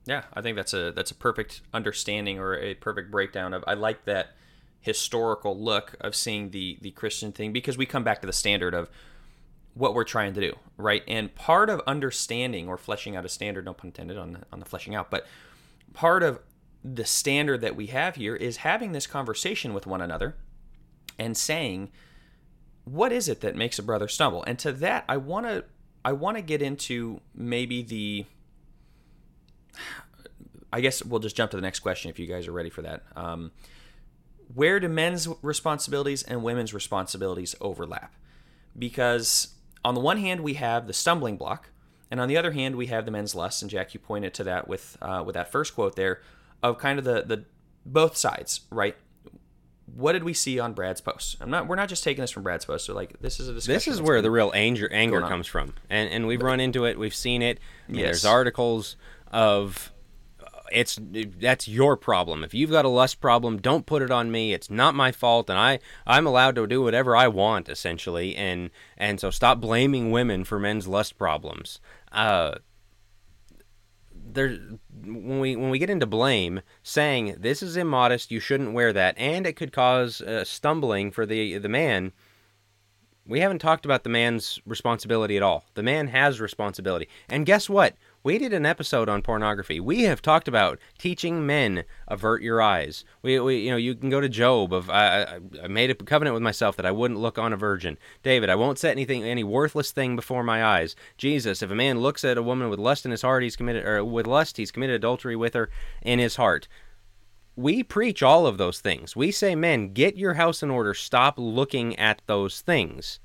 Yeah, 0.05 0.23
I 0.33 0.41
think 0.41 0.55
that's 0.55 0.73
a 0.73 0.91
that's 0.91 1.11
a 1.11 1.15
perfect 1.15 1.61
understanding 1.73 2.39
or 2.39 2.55
a 2.55 2.75
perfect 2.75 3.11
breakdown 3.11 3.53
of. 3.53 3.63
I 3.67 3.73
like 3.73 4.05
that 4.05 4.35
historical 4.81 5.59
look 5.59 5.95
of 5.99 6.15
seeing 6.15 6.51
the 6.51 6.77
the 6.81 6.91
Christian 6.91 7.31
thing 7.31 7.51
because 7.51 7.77
we 7.77 7.85
come 7.85 8.03
back 8.03 8.21
to 8.21 8.27
the 8.27 8.33
standard 8.33 8.73
of 8.73 8.89
what 9.73 9.93
we're 9.93 10.05
trying 10.05 10.33
to 10.33 10.41
do, 10.41 10.55
right? 10.77 11.03
And 11.07 11.33
part 11.35 11.69
of 11.69 11.81
understanding 11.85 12.67
or 12.67 12.77
fleshing 12.77 13.15
out 13.15 13.25
a 13.25 13.29
standard, 13.29 13.65
no 13.65 13.73
pun 13.73 13.89
intended 13.89 14.17
on 14.17 14.33
the, 14.33 14.39
on 14.53 14.59
the 14.59 14.65
fleshing 14.65 14.95
out, 14.95 15.11
but 15.11 15.27
part 15.93 16.23
of 16.23 16.39
the 16.83 17.03
standard 17.03 17.61
that 17.61 17.75
we 17.75 17.87
have 17.87 18.15
here 18.15 18.35
is 18.35 18.57
having 18.57 18.93
this 18.93 19.05
conversation 19.05 19.73
with 19.73 19.85
one 19.85 20.01
another 20.01 20.35
and 21.19 21.35
saying, 21.35 21.89
what 22.85 23.11
is 23.11 23.27
it 23.27 23.41
that 23.41 23.55
makes 23.55 23.79
a 23.79 23.83
brother 23.83 24.07
stumble? 24.07 24.43
And 24.45 24.57
to 24.59 24.71
that, 24.73 25.03
I 25.09 25.17
want 25.17 25.45
to 25.47 25.65
I 26.05 26.11
want 26.11 26.37
to 26.37 26.41
get 26.41 26.61
into 26.61 27.19
maybe 27.33 27.81
the 27.81 28.25
I 30.71 30.81
guess 30.81 31.03
we'll 31.03 31.21
just 31.21 31.35
jump 31.35 31.51
to 31.51 31.57
the 31.57 31.61
next 31.61 31.79
question 31.79 32.09
if 32.09 32.19
you 32.19 32.27
guys 32.27 32.47
are 32.47 32.51
ready 32.51 32.69
for 32.69 32.81
that. 32.81 33.03
Um, 33.15 33.51
where 34.53 34.79
do 34.79 34.89
men's 34.89 35.27
responsibilities 35.41 36.23
and 36.23 36.43
women's 36.43 36.73
responsibilities 36.73 37.55
overlap? 37.61 38.13
Because 38.77 39.55
on 39.83 39.95
the 39.95 40.01
one 40.01 40.17
hand, 40.17 40.41
we 40.41 40.55
have 40.55 40.87
the 40.87 40.93
stumbling 40.93 41.37
block, 41.37 41.69
and 42.11 42.19
on 42.19 42.27
the 42.27 42.37
other 42.37 42.51
hand, 42.51 42.75
we 42.75 42.87
have 42.87 43.05
the 43.05 43.11
men's 43.11 43.33
lust. 43.33 43.61
And 43.61 43.71
Jack, 43.71 43.93
you 43.93 43.99
pointed 43.99 44.33
to 44.35 44.43
that 44.43 44.67
with 44.67 44.97
uh, 45.01 45.23
with 45.25 45.35
that 45.35 45.51
first 45.51 45.75
quote 45.75 45.95
there 45.95 46.21
of 46.61 46.77
kind 46.77 46.99
of 46.99 47.05
the 47.05 47.23
the 47.23 47.45
both 47.85 48.17
sides, 48.17 48.61
right? 48.69 48.95
What 49.95 50.13
did 50.13 50.23
we 50.23 50.33
see 50.33 50.59
on 50.59 50.73
Brad's 50.73 50.99
post? 50.99 51.37
I'm 51.39 51.49
not. 51.49 51.67
We're 51.67 51.75
not 51.75 51.87
just 51.87 52.03
taking 52.03 52.21
this 52.21 52.31
from 52.31 52.43
Brad's 52.43 52.65
post. 52.65 52.85
So 52.85 52.93
like, 52.93 53.19
this 53.21 53.39
is 53.39 53.47
a 53.47 53.53
discussion. 53.53 53.75
This 53.75 53.87
is 53.87 54.01
where 54.01 54.21
the 54.21 54.31
real 54.31 54.51
anger 54.53 54.91
anger 54.91 55.21
comes 55.21 55.47
from, 55.47 55.73
and 55.89 56.09
and 56.09 56.27
we've 56.27 56.41
run 56.41 56.59
into 56.59 56.85
it. 56.85 56.99
We've 56.99 57.15
seen 57.15 57.41
it. 57.41 57.59
I 57.87 57.91
mean, 57.91 58.01
yes. 58.01 58.07
There's 58.07 58.25
articles 58.25 58.97
of 59.35 59.91
it's 60.71 60.97
that's 61.01 61.67
your 61.67 61.97
problem. 61.97 62.43
If 62.43 62.53
you've 62.53 62.71
got 62.71 62.85
a 62.85 62.89
lust 62.89 63.19
problem, 63.19 63.57
don't 63.57 63.85
put 63.85 64.01
it 64.01 64.09
on 64.09 64.31
me. 64.31 64.53
It's 64.53 64.69
not 64.69 64.95
my 64.95 65.11
fault, 65.11 65.49
and 65.49 65.59
I 65.59 65.79
I'm 66.07 66.25
allowed 66.25 66.55
to 66.55 66.65
do 66.65 66.81
whatever 66.81 67.15
I 67.15 67.27
want 67.27 67.67
essentially. 67.67 68.35
And 68.35 68.69
and 68.97 69.19
so 69.19 69.29
stop 69.29 69.59
blaming 69.59 70.09
women 70.09 70.45
for 70.45 70.57
men's 70.57 70.87
lust 70.87 71.17
problems. 71.17 71.81
Uh, 72.13 72.55
there 74.13 74.57
when 75.03 75.39
we 75.39 75.55
when 75.57 75.69
we 75.69 75.79
get 75.79 75.89
into 75.89 76.05
blame, 76.05 76.61
saying 76.81 77.35
this 77.37 77.61
is 77.61 77.75
immodest, 77.75 78.31
you 78.31 78.39
shouldn't 78.39 78.73
wear 78.73 78.93
that, 78.93 79.15
and 79.17 79.45
it 79.45 79.57
could 79.57 79.73
cause 79.73 80.21
uh, 80.21 80.45
stumbling 80.45 81.11
for 81.11 81.25
the 81.25 81.57
the 81.57 81.69
man. 81.69 82.13
We 83.27 83.39
haven't 83.39 83.59
talked 83.59 83.85
about 83.85 84.03
the 84.03 84.09
man's 84.09 84.59
responsibility 84.67 85.35
at 85.35 85.41
all. 85.41 85.65
The 85.73 85.83
man 85.83 86.07
has 86.07 86.39
responsibility, 86.39 87.09
and 87.27 87.45
guess 87.45 87.69
what? 87.69 87.95
We 88.25 88.39
did 88.39 88.53
an 88.53 88.65
episode 88.65 89.07
on 89.07 89.21
pornography. 89.21 89.79
We 89.79 90.05
have 90.05 90.19
talked 90.19 90.47
about 90.47 90.79
teaching 90.97 91.45
men 91.45 91.83
avert 92.07 92.41
your 92.41 92.59
eyes. 92.59 93.05
We, 93.21 93.39
we 93.39 93.57
you 93.57 93.69
know, 93.69 93.77
you 93.77 93.93
can 93.93 94.09
go 94.09 94.19
to 94.19 94.27
Job 94.27 94.73
of 94.73 94.89
I, 94.89 95.37
I 95.63 95.67
made 95.67 95.91
a 95.91 95.93
covenant 95.93 96.33
with 96.33 96.41
myself 96.41 96.75
that 96.77 96.87
I 96.87 96.91
wouldn't 96.91 97.19
look 97.19 97.37
on 97.37 97.53
a 97.53 97.55
virgin. 97.55 97.99
David, 98.23 98.49
I 98.49 98.55
won't 98.55 98.79
set 98.79 98.93
anything, 98.93 99.23
any 99.23 99.43
worthless 99.43 99.91
thing 99.91 100.15
before 100.15 100.43
my 100.43 100.65
eyes. 100.65 100.95
Jesus, 101.19 101.61
if 101.61 101.69
a 101.69 101.75
man 101.75 101.99
looks 101.99 102.23
at 102.25 102.35
a 102.35 102.41
woman 102.41 102.67
with 102.67 102.79
lust 102.79 103.05
in 103.05 103.11
his 103.11 103.21
heart, 103.21 103.43
he's 103.43 103.55
committed, 103.55 103.85
or 103.85 104.03
with 104.03 104.25
lust, 104.25 104.57
he's 104.57 104.71
committed 104.71 104.95
adultery 104.95 105.35
with 105.35 105.53
her 105.53 105.69
in 106.01 106.17
his 106.17 106.37
heart 106.37 106.67
we 107.57 107.83
preach 107.83 108.21
all 108.21 108.45
of 108.45 108.57
those 108.57 108.81
things. 108.81 109.15
We 109.15 109.31
say, 109.31 109.55
men, 109.55 109.93
get 109.93 110.17
your 110.17 110.33
house 110.33 110.61
in 110.61 110.69
order. 110.69 110.93
Stop 110.93 111.35
looking 111.37 111.97
at 111.97 112.21
those 112.25 112.59
things. 112.59 113.21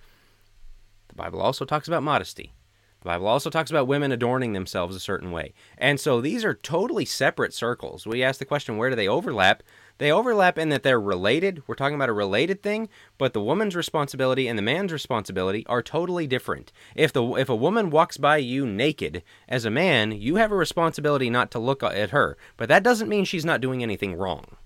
The 1.09 1.17
Bible 1.17 1.41
also 1.41 1.65
talks 1.65 1.89
about 1.89 2.05
modesty. 2.05 2.53
The 3.01 3.09
Bible 3.09 3.29
also 3.29 3.49
talks 3.49 3.71
about 3.71 3.87
women 3.87 4.13
adorning 4.13 4.53
themselves 4.53 4.95
a 4.95 5.01
certain 5.01 5.31
way. 5.31 5.55
And 5.79 5.99
so 5.99 6.21
these 6.21 6.45
are 6.45 6.55
totally 6.55 7.07
separate 7.07 7.55
circles. 7.55 8.07
We 8.07 8.23
ask 8.23 8.39
the 8.39 8.45
question, 8.45 8.77
where 8.77 8.91
do 8.91 8.97
they 8.97 9.09
overlap? 9.09 9.63
They 9.97 10.13
overlap 10.13 10.59
in 10.59 10.69
that 10.71 10.83
they're 10.83 11.01
related. 11.01 11.63
We're 11.67 11.75
talking 11.75 11.95
about 11.95 12.09
a 12.09 12.15
related 12.15 12.63
thing, 12.63 12.89
but 13.19 13.33
the 13.33 13.41
woman's 13.41 13.77
responsibility 13.77 14.49
and 14.49 14.59
the 14.59 14.63
man's 14.63 14.93
responsibility 14.93 15.65
are 15.67 15.83
totally 15.83 16.27
different. 16.27 16.73
If 16.95 17.13
the 17.13 17.23
if 17.35 17.49
a 17.49 17.57
woman 17.57 17.91
walks 17.91 18.17
by 18.17 18.39
you 18.39 18.67
naked 18.67 19.23
as 19.49 19.65
a 19.65 19.71
man, 19.71 20.13
you 20.13 20.37
have 20.37 20.53
a 20.53 20.57
responsibility 20.57 21.29
not 21.29 21.51
to 21.51 21.59
look 21.59 21.83
at 21.83 22.11
her, 22.11 22.39
but 22.57 22.69
that 22.69 22.83
doesn't 22.83 23.11
mean 23.11 23.27
she's 23.27 23.45
not 23.45 23.61
doing 23.61 23.83
anything 23.83 24.15
wrong. 24.15 24.57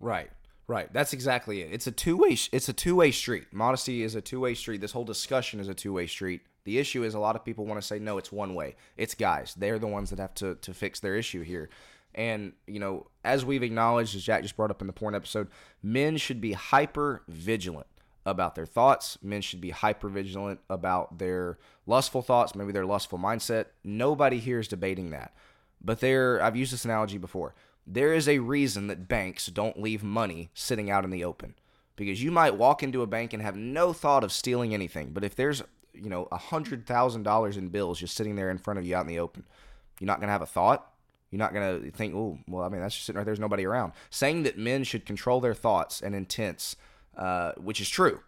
Right. 0.00 0.30
Right. 0.66 0.90
That's 0.92 1.12
exactly 1.12 1.60
it. 1.60 1.70
It's 1.70 1.86
a 1.86 1.92
two-way 1.92 2.36
it's 2.52 2.68
a 2.68 2.72
two-way 2.72 3.10
street. 3.10 3.52
Modesty 3.52 4.02
is 4.02 4.14
a 4.14 4.22
two-way 4.22 4.54
street. 4.54 4.80
This 4.80 4.92
whole 4.92 5.04
discussion 5.04 5.60
is 5.60 5.68
a 5.68 5.74
two-way 5.74 6.06
street. 6.06 6.40
The 6.64 6.78
issue 6.78 7.02
is 7.02 7.14
a 7.14 7.18
lot 7.18 7.36
of 7.36 7.44
people 7.44 7.66
want 7.66 7.80
to 7.80 7.86
say 7.86 7.98
no, 7.98 8.18
it's 8.18 8.30
one 8.30 8.54
way. 8.54 8.76
It's 8.96 9.14
guys. 9.14 9.54
They're 9.56 9.78
the 9.78 9.86
ones 9.86 10.10
that 10.10 10.18
have 10.18 10.34
to 10.34 10.56
to 10.56 10.74
fix 10.74 11.00
their 11.00 11.16
issue 11.16 11.42
here. 11.42 11.68
And 12.14 12.52
you 12.66 12.78
know, 12.78 13.08
as 13.24 13.44
we've 13.44 13.62
acknowledged, 13.62 14.14
as 14.14 14.22
Jack 14.22 14.42
just 14.42 14.56
brought 14.56 14.70
up 14.70 14.80
in 14.80 14.86
the 14.86 14.92
porn 14.92 15.14
episode, 15.14 15.48
men 15.82 16.16
should 16.16 16.40
be 16.40 16.52
hyper 16.52 17.22
vigilant 17.26 17.86
about 18.24 18.54
their 18.54 18.66
thoughts. 18.66 19.18
Men 19.22 19.40
should 19.40 19.60
be 19.60 19.70
hyper 19.70 20.08
vigilant 20.08 20.60
about 20.70 21.18
their 21.18 21.58
lustful 21.86 22.22
thoughts, 22.22 22.54
maybe 22.54 22.72
their 22.72 22.86
lustful 22.86 23.18
mindset. 23.18 23.66
Nobody 23.82 24.38
here 24.38 24.60
is 24.60 24.68
debating 24.68 25.10
that. 25.10 25.34
But 25.84 26.00
there, 26.00 26.40
I've 26.42 26.56
used 26.56 26.72
this 26.72 26.84
analogy 26.84 27.18
before. 27.18 27.54
There 27.84 28.14
is 28.14 28.28
a 28.28 28.38
reason 28.38 28.86
that 28.86 29.08
banks 29.08 29.46
don't 29.46 29.80
leave 29.80 30.04
money 30.04 30.50
sitting 30.54 30.90
out 30.90 31.04
in 31.04 31.10
the 31.10 31.24
open 31.24 31.54
because 31.96 32.22
you 32.22 32.30
might 32.30 32.56
walk 32.56 32.82
into 32.82 33.02
a 33.02 33.06
bank 33.06 33.32
and 33.32 33.42
have 33.42 33.56
no 33.56 33.92
thought 33.92 34.22
of 34.22 34.30
stealing 34.30 34.72
anything. 34.72 35.10
But 35.12 35.24
if 35.24 35.34
there's 35.34 35.64
you 35.94 36.08
know 36.08 36.28
a 36.32 36.38
hundred 36.38 36.86
thousand 36.86 37.22
dollars 37.22 37.56
in 37.56 37.68
bills 37.68 37.98
just 37.98 38.16
sitting 38.16 38.36
there 38.36 38.50
in 38.50 38.58
front 38.58 38.78
of 38.78 38.86
you 38.86 38.96
out 38.96 39.02
in 39.02 39.08
the 39.08 39.18
open. 39.18 39.44
You're 40.00 40.06
not 40.06 40.20
gonna 40.20 40.32
have 40.32 40.42
a 40.42 40.46
thought. 40.46 40.88
You're 41.30 41.38
not 41.38 41.54
gonna 41.54 41.90
think, 41.92 42.14
oh, 42.14 42.38
well, 42.46 42.64
I 42.64 42.68
mean, 42.68 42.80
that's 42.80 42.94
just 42.94 43.06
sitting 43.06 43.18
right 43.18 43.24
There's 43.24 43.40
nobody 43.40 43.64
around. 43.64 43.92
Saying 44.10 44.42
that 44.42 44.58
men 44.58 44.84
should 44.84 45.06
control 45.06 45.40
their 45.40 45.54
thoughts 45.54 46.02
and 46.02 46.14
intents, 46.14 46.76
uh, 47.16 47.52
which 47.52 47.80
is 47.80 47.88
true, 47.88 48.20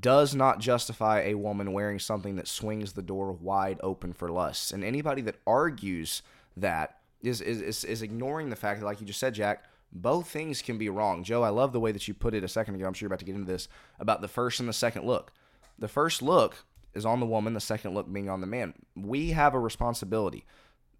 does 0.00 0.34
not 0.34 0.60
justify 0.60 1.20
a 1.20 1.34
woman 1.34 1.72
wearing 1.72 1.98
something 1.98 2.36
that 2.36 2.48
swings 2.48 2.92
the 2.92 3.02
door 3.02 3.32
wide 3.32 3.78
open 3.82 4.12
for 4.12 4.28
lust. 4.28 4.72
And 4.72 4.82
anybody 4.84 5.22
that 5.22 5.36
argues 5.46 6.22
that 6.56 6.98
is, 7.20 7.40
is, 7.40 7.84
is 7.84 8.02
ignoring 8.02 8.50
the 8.50 8.56
fact 8.56 8.80
that, 8.80 8.86
like 8.86 9.00
you 9.00 9.06
just 9.06 9.20
said, 9.20 9.34
Jack, 9.34 9.64
both 9.92 10.28
things 10.28 10.62
can 10.62 10.78
be 10.78 10.88
wrong. 10.88 11.24
Joe, 11.24 11.42
I 11.42 11.48
love 11.48 11.72
the 11.72 11.80
way 11.80 11.92
that 11.92 12.06
you 12.06 12.14
put 12.14 12.34
it 12.34 12.44
a 12.44 12.48
second 12.48 12.76
ago. 12.76 12.86
I'm 12.86 12.94
sure 12.94 13.06
you're 13.06 13.08
about 13.08 13.20
to 13.20 13.24
get 13.24 13.34
into 13.34 13.50
this 13.50 13.68
about 13.98 14.20
the 14.20 14.28
first 14.28 14.60
and 14.60 14.68
the 14.68 14.74
second 14.74 15.04
look. 15.04 15.32
The 15.78 15.88
first 15.88 16.22
look 16.22 16.64
is 16.94 17.06
on 17.06 17.20
the 17.20 17.26
woman, 17.26 17.54
the 17.54 17.60
second 17.60 17.94
look 17.94 18.12
being 18.12 18.28
on 18.28 18.40
the 18.40 18.46
man. 18.46 18.74
We 18.96 19.30
have 19.30 19.54
a 19.54 19.60
responsibility. 19.60 20.44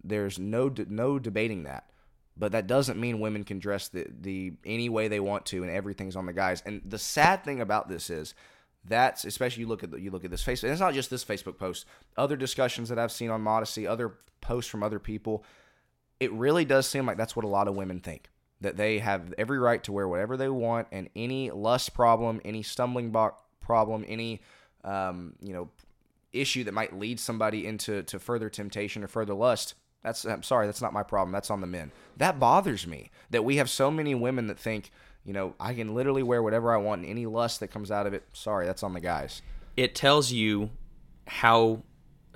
There's 0.03 0.39
no 0.39 0.73
no 0.87 1.19
debating 1.19 1.63
that. 1.63 1.89
But 2.37 2.53
that 2.53 2.67
doesn't 2.67 2.99
mean 2.99 3.19
women 3.19 3.43
can 3.43 3.59
dress 3.59 3.89
the, 3.89 4.07
the 4.09 4.53
any 4.65 4.87
way 4.87 5.09
they 5.09 5.19
want 5.19 5.45
to 5.47 5.61
and 5.61 5.71
everything's 5.71 6.15
on 6.15 6.25
the 6.25 6.33
guys. 6.33 6.63
And 6.65 6.81
the 6.85 6.97
sad 6.97 7.43
thing 7.43 7.59
about 7.59 7.89
this 7.89 8.09
is 8.09 8.33
that's 8.85 9.25
especially 9.25 9.61
you 9.61 9.67
look 9.67 9.83
at 9.83 9.91
the, 9.91 9.99
you 9.99 10.09
look 10.09 10.23
at 10.23 10.31
this 10.31 10.43
Facebook. 10.43 10.63
And 10.63 10.71
it's 10.71 10.79
not 10.79 10.93
just 10.93 11.09
this 11.09 11.25
Facebook 11.25 11.57
post. 11.57 11.85
Other 12.15 12.37
discussions 12.37 12.87
that 12.89 12.97
I've 12.97 13.11
seen 13.11 13.29
on 13.29 13.41
modesty, 13.41 13.85
other 13.85 14.15
posts 14.39 14.71
from 14.71 14.83
other 14.83 14.99
people. 14.99 15.43
It 16.21 16.31
really 16.31 16.63
does 16.63 16.87
seem 16.87 17.05
like 17.05 17.17
that's 17.17 17.35
what 17.35 17.45
a 17.45 17.49
lot 17.49 17.67
of 17.67 17.75
women 17.75 17.99
think 17.99 18.29
that 18.61 18.77
they 18.77 18.99
have 18.99 19.33
every 19.37 19.59
right 19.59 19.83
to 19.83 19.91
wear 19.91 20.07
whatever 20.07 20.35
they 20.35 20.49
want, 20.49 20.87
and 20.91 21.09
any 21.15 21.49
lust 21.49 21.93
problem, 21.93 22.41
any 22.43 22.61
stumbling 22.61 23.11
block 23.11 23.45
problem, 23.61 24.03
any 24.07 24.41
um, 24.83 25.33
you 25.41 25.53
know 25.53 25.69
issue 26.31 26.63
that 26.63 26.73
might 26.73 26.97
lead 26.97 27.19
somebody 27.19 27.65
into 27.65 28.03
to 28.03 28.19
further 28.19 28.49
temptation 28.49 29.03
or 29.03 29.07
further 29.07 29.33
lust 29.33 29.73
that's 30.03 30.25
i'm 30.25 30.43
sorry 30.43 30.65
that's 30.65 30.81
not 30.81 30.93
my 30.93 31.03
problem 31.03 31.31
that's 31.31 31.51
on 31.51 31.61
the 31.61 31.67
men. 31.67 31.91
That 32.17 32.39
bothers 32.39 32.87
me 32.87 33.11
that 33.29 33.43
we 33.43 33.57
have 33.57 33.69
so 33.69 33.91
many 33.91 34.15
women 34.15 34.47
that 34.47 34.59
think 34.59 34.91
you 35.25 35.33
know 35.33 35.55
i 35.59 35.73
can 35.73 35.93
literally 35.93 36.23
wear 36.23 36.41
whatever 36.41 36.73
i 36.73 36.77
want 36.77 37.01
and 37.01 37.09
any 37.09 37.25
lust 37.25 37.59
that 37.59 37.69
comes 37.69 37.91
out 37.91 38.07
of 38.07 38.13
it 38.13 38.23
sorry 38.33 38.65
that's 38.65 38.83
on 38.83 38.93
the 38.93 38.99
guys. 38.99 39.41
It 39.75 39.95
tells 39.95 40.31
you 40.31 40.71
how 41.27 41.83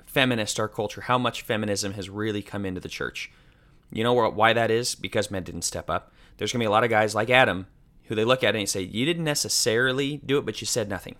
feminist 0.06 0.60
our 0.60 0.68
culture 0.68 1.02
how 1.02 1.18
much 1.18 1.42
feminism 1.42 1.94
has 1.94 2.10
really 2.10 2.42
come 2.42 2.64
into 2.64 2.80
the 2.80 2.88
church. 2.88 3.32
You 3.90 4.04
know 4.04 4.12
why 4.12 4.52
that 4.52 4.70
is? 4.70 4.94
Because 4.94 5.30
men 5.30 5.44
didn't 5.44 5.62
step 5.62 5.88
up. 5.88 6.12
There's 6.36 6.52
going 6.52 6.60
to 6.60 6.64
be 6.64 6.68
a 6.68 6.70
lot 6.70 6.84
of 6.84 6.90
guys 6.90 7.14
like 7.14 7.30
adam 7.30 7.66
who 8.04 8.14
they 8.14 8.24
look 8.24 8.44
at 8.44 8.54
and 8.54 8.68
say 8.68 8.82
you 8.82 9.06
didn't 9.06 9.24
necessarily 9.24 10.20
do 10.24 10.36
it 10.36 10.44
but 10.44 10.60
you 10.60 10.66
said 10.66 10.88
nothing 10.88 11.16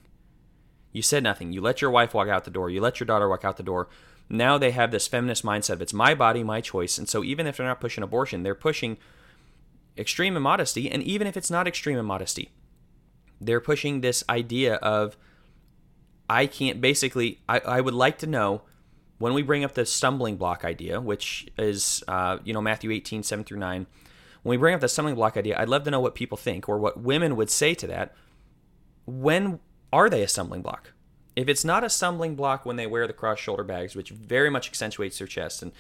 you 0.95 1.03
said 1.03 1.25
nothing. 1.25 1.53
You 1.53 1.61
let 1.61 1.83
your 1.83 1.91
wife 1.91 2.15
walk 2.15 2.29
out 2.29 2.45
the 2.45 2.51
door. 2.51 2.71
You 2.71 2.81
let 2.81 3.01
your 3.01 3.07
daughter 3.07 3.29
walk 3.29 3.45
out 3.45 3.59
the 3.59 3.65
door. 3.65 3.89
Now 4.31 4.57
they 4.57 4.71
have 4.71 4.93
this 4.93 5.09
feminist 5.09 5.45
mindset 5.45 5.75
of 5.75 5.83
it's 5.83 5.93
my 5.93 6.15
body, 6.15 6.43
my 6.45 6.61
choice. 6.61 6.97
And 6.97 7.09
so 7.09 7.25
even 7.25 7.47
if 7.49 7.57
they're 7.57 7.67
not 7.67 7.81
pushing 7.81 8.05
abortion, 8.05 8.45
they're 8.45 8.55
pushing 8.55 8.97
extreme 9.99 10.37
immodesty. 10.37 10.89
And 10.89 11.03
even 11.03 11.27
if 11.27 11.37
it's 11.37 11.51
not 11.51 11.67
extreme 11.67 11.99
immodesty, 11.99 12.53
they're 13.41 13.61
pushing 13.61 14.01
this 14.01 14.23
idea 14.31 14.77
of 14.77 15.17
I 16.31 16.47
can't 16.47 16.81
basically. 16.81 17.41
I, 17.49 17.59
I 17.59 17.81
would 17.81 17.93
like 17.93 18.19
to 18.19 18.27
know 18.29 18.63
when 19.19 19.35
we 19.35 19.43
bring 19.43 19.65
up 19.65 19.75
the 19.75 19.85
stumbling 19.85 20.37
block 20.37 20.65
idea, 20.65 21.01
which 21.01 21.49
is 21.59 22.05
uh, 22.07 22.39
you 22.45 22.55
know 22.55 22.63
Matthew 22.63 22.93
18 22.93 23.25
7 23.25 23.45
through 23.45 23.59
9. 23.59 23.87
When 24.45 24.51
we 24.51 24.57
bring 24.57 24.75
up 24.75 24.81
the 24.81 24.89
stumbling 24.89 25.17
block 25.17 25.37
idea, 25.37 25.59
I'd 25.59 25.69
love 25.69 25.83
to 25.85 25.91
know 25.91 26.01
what 26.01 26.15
people 26.15 26.39
think 26.39 26.69
or 26.69 26.79
what 26.79 27.01
women 27.01 27.35
would 27.35 27.51
say 27.51 27.75
to 27.75 27.87
that. 27.89 28.15
When 29.07 29.59
are 29.95 30.11
they 30.11 30.23
a 30.23 30.29
stumbling 30.29 30.61
block? 30.61 30.93
If 31.37 31.49
it's 31.49 31.65
not 31.65 31.85
a 31.85 31.89
stumbling 31.89 32.35
block 32.35 32.67
when 32.67 32.75
they 32.75 32.87
wear 32.87 33.07
the 33.07 33.13
cross 33.13 33.39
shoulder 33.39 33.63
bags, 33.63 33.95
which 33.95 34.11
very 34.11 34.51
much 34.51 34.69
accentuates 34.69 35.19
their 35.19 35.29
chest, 35.29 35.63
and 35.63 35.73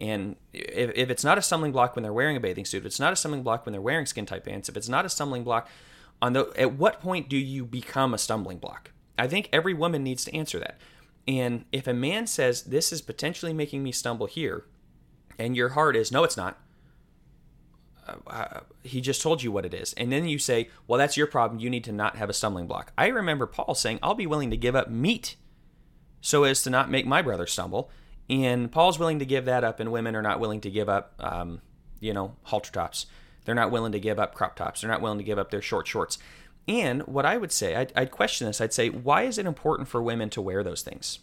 and 0.00 0.36
if, 0.52 0.90
if 0.94 1.10
it's 1.10 1.24
not 1.24 1.38
a 1.38 1.42
stumbling 1.42 1.72
block 1.72 1.96
when 1.96 2.02
they're 2.02 2.12
wearing 2.12 2.36
a 2.36 2.40
bathing 2.40 2.64
suit, 2.66 2.78
if 2.78 2.86
it's 2.86 3.00
not 3.00 3.12
a 3.12 3.16
stumbling 3.16 3.42
block 3.42 3.64
when 3.64 3.72
they're 3.72 3.80
wearing 3.80 4.06
skin 4.06 4.26
tight 4.26 4.44
pants, 4.44 4.68
if 4.68 4.76
it's 4.76 4.88
not 4.88 5.06
a 5.06 5.08
stumbling 5.08 5.42
block 5.42 5.68
on 6.20 6.34
the 6.34 6.52
at 6.56 6.74
what 6.74 7.00
point 7.00 7.28
do 7.30 7.36
you 7.36 7.64
become 7.64 8.12
a 8.12 8.18
stumbling 8.18 8.58
block? 8.58 8.92
I 9.18 9.26
think 9.26 9.48
every 9.52 9.74
woman 9.74 10.02
needs 10.02 10.24
to 10.26 10.34
answer 10.36 10.58
that. 10.58 10.78
And 11.26 11.64
if 11.72 11.86
a 11.86 11.94
man 11.94 12.26
says 12.26 12.64
this 12.64 12.92
is 12.92 13.00
potentially 13.00 13.54
making 13.54 13.82
me 13.82 13.92
stumble 13.92 14.26
here, 14.26 14.66
and 15.38 15.56
your 15.56 15.70
heart 15.70 15.96
is 15.96 16.12
no, 16.12 16.24
it's 16.24 16.36
not. 16.36 16.58
Uh, 18.06 18.14
uh, 18.26 18.60
he 18.82 19.00
just 19.00 19.22
told 19.22 19.42
you 19.42 19.52
what 19.52 19.64
it 19.64 19.74
is. 19.74 19.92
And 19.94 20.10
then 20.10 20.26
you 20.26 20.38
say, 20.38 20.68
well, 20.86 20.98
that's 20.98 21.16
your 21.16 21.26
problem. 21.26 21.60
You 21.60 21.70
need 21.70 21.84
to 21.84 21.92
not 21.92 22.16
have 22.16 22.28
a 22.28 22.32
stumbling 22.32 22.66
block. 22.66 22.92
I 22.98 23.06
remember 23.08 23.46
Paul 23.46 23.74
saying, 23.74 24.00
I'll 24.02 24.14
be 24.14 24.26
willing 24.26 24.50
to 24.50 24.56
give 24.56 24.74
up 24.74 24.90
meat 24.90 25.36
so 26.20 26.44
as 26.44 26.62
to 26.62 26.70
not 26.70 26.90
make 26.90 27.06
my 27.06 27.22
brother 27.22 27.46
stumble. 27.46 27.90
And 28.28 28.70
Paul's 28.70 28.98
willing 28.98 29.18
to 29.18 29.26
give 29.26 29.44
that 29.44 29.64
up, 29.64 29.80
and 29.80 29.92
women 29.92 30.16
are 30.16 30.22
not 30.22 30.40
willing 30.40 30.60
to 30.62 30.70
give 30.70 30.88
up, 30.88 31.14
um, 31.18 31.60
you 32.00 32.12
know, 32.14 32.36
halter 32.44 32.72
tops. 32.72 33.06
They're 33.44 33.54
not 33.54 33.70
willing 33.70 33.92
to 33.92 34.00
give 34.00 34.18
up 34.18 34.34
crop 34.34 34.56
tops. 34.56 34.80
They're 34.80 34.90
not 34.90 35.02
willing 35.02 35.18
to 35.18 35.24
give 35.24 35.38
up 35.38 35.50
their 35.50 35.60
short 35.60 35.86
shorts. 35.86 36.18
And 36.68 37.02
what 37.06 37.26
I 37.26 37.36
would 37.36 37.50
say, 37.50 37.74
I'd, 37.74 37.92
I'd, 37.96 38.12
question 38.12 38.46
this. 38.46 38.60
I'd 38.60 38.72
say, 38.72 38.88
why 38.88 39.22
is 39.22 39.36
it 39.36 39.46
important 39.46 39.88
for 39.88 40.00
women 40.00 40.30
to 40.30 40.40
wear 40.40 40.62
those 40.62 40.82
things? 40.82 41.18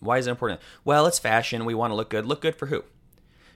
Why 0.00 0.18
is 0.18 0.26
it 0.26 0.30
important? 0.30 0.60
Well, 0.84 1.06
it's 1.06 1.18
fashion. 1.18 1.64
We 1.64 1.74
want 1.74 1.90
to 1.92 1.94
look 1.94 2.10
good. 2.10 2.26
Look 2.26 2.42
good 2.42 2.56
for 2.56 2.66
who? 2.66 2.84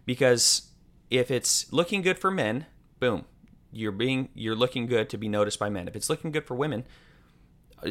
Because 0.06 0.70
if 1.10 1.30
it's 1.30 1.72
looking 1.72 2.02
good 2.02 2.18
for 2.18 2.30
men, 2.30 2.66
boom, 3.00 3.24
you're 3.72 3.92
being 3.92 4.28
you're 4.34 4.56
looking 4.56 4.86
good 4.86 5.08
to 5.10 5.18
be 5.18 5.28
noticed 5.28 5.58
by 5.58 5.68
men. 5.68 5.88
If 5.88 5.96
it's 5.96 6.10
looking 6.10 6.32
good 6.32 6.46
for 6.46 6.54
women, 6.54 6.84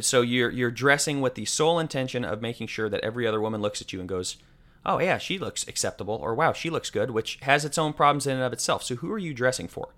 so 0.01 0.21
you're 0.21 0.49
you're 0.49 0.71
dressing 0.71 1.21
with 1.21 1.35
the 1.35 1.45
sole 1.45 1.79
intention 1.79 2.25
of 2.25 2.41
making 2.41 2.67
sure 2.67 2.89
that 2.89 3.03
every 3.03 3.27
other 3.27 3.41
woman 3.41 3.61
looks 3.61 3.81
at 3.81 3.93
you 3.93 3.99
and 3.99 4.09
goes, 4.09 4.37
"Oh 4.85 4.99
yeah, 4.99 5.17
she 5.17 5.37
looks 5.37 5.67
acceptable," 5.67 6.15
or 6.15 6.33
"Wow, 6.33 6.53
she 6.53 6.69
looks 6.69 6.89
good," 6.89 7.11
which 7.11 7.37
has 7.43 7.65
its 7.65 7.77
own 7.77 7.93
problems 7.93 8.27
in 8.27 8.33
and 8.33 8.43
of 8.43 8.53
itself. 8.53 8.83
So 8.83 8.95
who 8.95 9.11
are 9.11 9.19
you 9.19 9.33
dressing 9.33 9.67
for? 9.67 9.93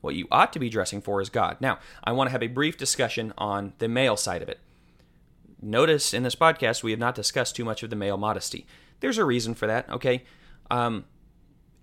What 0.00 0.14
you 0.14 0.28
ought 0.30 0.52
to 0.52 0.58
be 0.58 0.68
dressing 0.68 1.00
for 1.00 1.20
is 1.20 1.30
God. 1.30 1.56
Now, 1.60 1.78
I 2.04 2.12
want 2.12 2.28
to 2.28 2.32
have 2.32 2.42
a 2.42 2.48
brief 2.48 2.76
discussion 2.76 3.32
on 3.38 3.72
the 3.78 3.88
male 3.88 4.16
side 4.16 4.42
of 4.42 4.48
it. 4.48 4.60
Notice 5.60 6.12
in 6.12 6.22
this 6.22 6.36
podcast, 6.36 6.82
we 6.82 6.90
have 6.90 7.00
not 7.00 7.14
discussed 7.14 7.56
too 7.56 7.64
much 7.64 7.82
of 7.82 7.90
the 7.90 7.96
male 7.96 8.18
modesty. 8.18 8.66
There's 9.00 9.18
a 9.18 9.24
reason 9.24 9.54
for 9.54 9.66
that, 9.66 9.88
okay? 9.90 10.22
Um, 10.70 11.06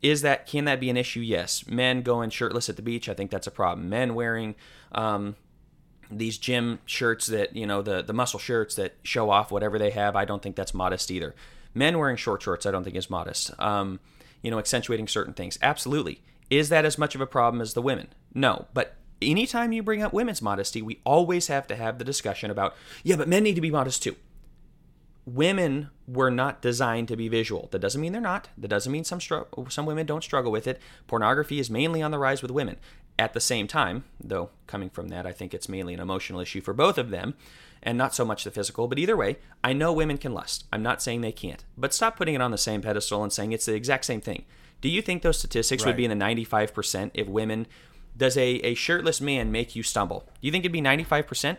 is 0.03 0.21
that 0.21 0.45
can 0.45 0.65
that 0.65 0.79
be 0.79 0.89
an 0.89 0.97
issue? 0.97 1.21
Yes. 1.21 1.65
Men 1.65 2.01
going 2.01 2.29
shirtless 2.29 2.69
at 2.69 2.75
the 2.75 2.81
beach, 2.81 3.09
I 3.09 3.13
think 3.13 3.31
that's 3.31 3.47
a 3.47 3.51
problem. 3.51 3.89
Men 3.89 4.13
wearing 4.13 4.53
um, 4.91 5.37
these 6.11 6.37
gym 6.37 6.79
shirts 6.85 7.27
that 7.27 7.55
you 7.55 7.65
know 7.65 7.81
the 7.81 8.03
the 8.03 8.13
muscle 8.13 8.39
shirts 8.39 8.75
that 8.75 8.95
show 9.01 9.29
off 9.29 9.49
whatever 9.49 9.79
they 9.79 9.91
have, 9.91 10.15
I 10.15 10.25
don't 10.25 10.43
think 10.43 10.55
that's 10.55 10.73
modest 10.73 11.09
either. 11.09 11.33
Men 11.73 11.97
wearing 11.97 12.17
short 12.17 12.43
shorts, 12.43 12.65
I 12.65 12.71
don't 12.71 12.83
think 12.83 12.95
is 12.95 13.09
modest. 13.09 13.57
Um, 13.59 13.99
you 14.43 14.51
know, 14.51 14.59
accentuating 14.59 15.07
certain 15.07 15.33
things, 15.33 15.57
absolutely. 15.61 16.21
Is 16.49 16.69
that 16.69 16.85
as 16.85 16.97
much 16.97 17.15
of 17.15 17.21
a 17.21 17.25
problem 17.25 17.61
as 17.61 17.73
the 17.73 17.81
women? 17.81 18.09
No. 18.33 18.67
But 18.73 18.95
anytime 19.21 19.71
you 19.71 19.81
bring 19.81 20.03
up 20.03 20.13
women's 20.13 20.41
modesty, 20.41 20.81
we 20.81 20.99
always 21.05 21.47
have 21.47 21.65
to 21.67 21.75
have 21.75 21.97
the 21.97 22.03
discussion 22.03 22.51
about, 22.51 22.75
yeah, 23.03 23.15
but 23.15 23.29
men 23.29 23.43
need 23.43 23.55
to 23.55 23.61
be 23.61 23.71
modest 23.71 24.03
too. 24.03 24.17
Women 25.25 25.89
were 26.07 26.31
not 26.31 26.61
designed 26.61 27.07
to 27.07 27.15
be 27.15 27.29
visual. 27.29 27.69
That 27.71 27.79
doesn't 27.79 28.01
mean 28.01 28.11
they're 28.11 28.21
not. 28.21 28.49
That 28.57 28.67
doesn't 28.67 28.91
mean 28.91 29.05
some 29.05 29.21
str- 29.21 29.43
some 29.69 29.85
women 29.85 30.05
don't 30.05 30.23
struggle 30.23 30.51
with 30.51 30.67
it. 30.67 30.81
Pornography 31.07 31.59
is 31.59 31.69
mainly 31.69 32.01
on 32.01 32.11
the 32.11 32.19
rise 32.19 32.41
with 32.41 32.51
women. 32.51 32.77
At 33.17 33.33
the 33.33 33.39
same 33.39 33.67
time, 33.67 34.03
though, 34.21 34.49
coming 34.67 34.89
from 34.89 35.09
that, 35.09 35.25
I 35.25 35.31
think 35.31 35.53
it's 35.53 35.69
mainly 35.69 35.93
an 35.93 35.99
emotional 35.99 36.39
issue 36.39 36.61
for 36.61 36.73
both 36.73 36.97
of 36.97 37.09
them 37.09 37.35
and 37.83 37.97
not 37.97 38.15
so 38.15 38.25
much 38.25 38.43
the 38.43 38.51
physical. 38.51 38.87
But 38.87 38.97
either 38.97 39.15
way, 39.15 39.37
I 39.63 39.73
know 39.73 39.93
women 39.93 40.17
can 40.17 40.33
lust. 40.33 40.65
I'm 40.73 40.81
not 40.81 41.01
saying 41.01 41.21
they 41.21 41.31
can't. 41.31 41.63
But 41.77 41.93
stop 41.93 42.17
putting 42.17 42.33
it 42.33 42.41
on 42.41 42.51
the 42.51 42.57
same 42.57 42.81
pedestal 42.81 43.23
and 43.23 43.31
saying 43.31 43.51
it's 43.51 43.65
the 43.65 43.75
exact 43.75 44.05
same 44.05 44.21
thing. 44.21 44.45
Do 44.81 44.89
you 44.89 45.01
think 45.01 45.21
those 45.21 45.37
statistics 45.37 45.83
right. 45.83 45.89
would 45.89 45.97
be 45.97 46.05
in 46.05 46.17
the 46.17 46.25
95% 46.25 47.11
if 47.13 47.27
women 47.27 47.67
does 48.17 48.35
a, 48.35 48.55
a 48.55 48.73
shirtless 48.73 49.21
man 49.21 49.51
make 49.51 49.75
you 49.75 49.83
stumble? 49.83 50.25
Do 50.41 50.47
you 50.47 50.51
think 50.51 50.63
it'd 50.63 50.71
be 50.71 50.81
95%? 50.81 51.57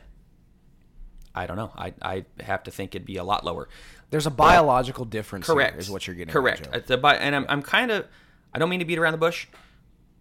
I 1.34 1.46
don't 1.46 1.56
know. 1.56 1.72
I, 1.76 1.92
I 2.00 2.24
have 2.40 2.62
to 2.64 2.70
think 2.70 2.94
it'd 2.94 3.06
be 3.06 3.16
a 3.16 3.24
lot 3.24 3.44
lower. 3.44 3.68
There's 4.10 4.26
a 4.26 4.30
biological 4.30 5.04
difference. 5.04 5.46
Correct. 5.46 5.78
is 5.78 5.90
what 5.90 6.06
you're 6.06 6.14
getting. 6.14 6.32
Correct. 6.32 6.68
At, 6.72 6.86
the, 6.86 6.98
and 7.06 7.34
I'm, 7.34 7.46
I'm 7.48 7.62
kind 7.62 7.90
of. 7.90 8.06
I 8.52 8.58
don't 8.58 8.68
mean 8.68 8.78
to 8.78 8.84
beat 8.84 8.98
around 8.98 9.12
the 9.12 9.18
bush. 9.18 9.48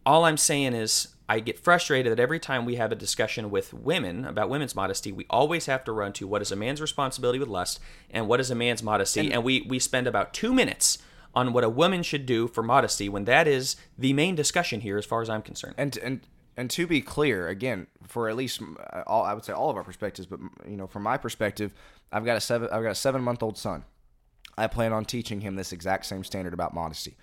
All 0.05 0.25
I'm 0.25 0.37
saying 0.37 0.73
is 0.73 1.09
I 1.29 1.39
get 1.39 1.59
frustrated 1.59 2.11
that 2.11 2.19
every 2.19 2.39
time 2.39 2.65
we 2.65 2.75
have 2.75 2.91
a 2.91 2.95
discussion 2.95 3.51
with 3.51 3.73
women 3.73 4.25
about 4.25 4.49
women's 4.49 4.75
modesty, 4.75 5.11
we 5.11 5.25
always 5.29 5.67
have 5.67 5.83
to 5.85 5.91
run 5.91 6.13
to 6.13 6.27
what 6.27 6.41
is 6.41 6.51
a 6.51 6.55
man's 6.55 6.81
responsibility 6.81 7.39
with 7.39 7.47
lust 7.47 7.79
and 8.09 8.27
what 8.27 8.39
is 8.39 8.51
a 8.51 8.55
man's 8.55 8.83
modesty, 8.83 9.21
and, 9.21 9.33
and 9.33 9.43
we 9.43 9.61
we 9.61 9.79
spend 9.79 10.07
about 10.07 10.33
two 10.33 10.53
minutes 10.53 10.97
on 11.35 11.53
what 11.53 11.63
a 11.63 11.69
woman 11.69 12.03
should 12.03 12.25
do 12.25 12.47
for 12.47 12.61
modesty 12.61 13.09
when 13.09 13.25
that 13.25 13.47
is 13.47 13.75
the 13.97 14.13
main 14.13 14.35
discussion 14.35 14.81
here 14.81 14.97
as 14.97 15.05
far 15.05 15.21
as 15.21 15.29
I'm 15.29 15.41
concerned. 15.41 15.75
And 15.77 15.97
and 15.97 16.21
and 16.55 16.69
to 16.71 16.87
be 16.87 17.01
clear, 17.01 17.47
again, 17.47 17.87
for 18.07 18.29
at 18.29 18.35
least 18.35 18.61
uh, 18.61 19.03
all 19.07 19.23
I 19.23 19.33
would 19.33 19.45
say 19.45 19.53
all 19.53 19.69
of 19.69 19.77
our 19.77 19.83
perspectives, 19.83 20.27
but 20.27 20.39
you 20.67 20.77
know, 20.77 20.87
from 20.87 21.03
my 21.03 21.17
perspective, 21.17 21.73
I've 22.11 22.25
got 22.25 22.37
a 22.37 22.41
seven 22.41 22.69
I've 22.71 22.83
got 22.83 22.91
a 22.91 22.95
seven 22.95 23.21
month 23.21 23.41
old 23.41 23.57
son. 23.57 23.85
I 24.57 24.67
plan 24.67 24.93
on 24.93 25.05
teaching 25.05 25.41
him 25.41 25.55
this 25.55 25.71
exact 25.71 26.05
same 26.05 26.23
standard 26.23 26.53
about 26.53 26.73
modesty. 26.73 27.17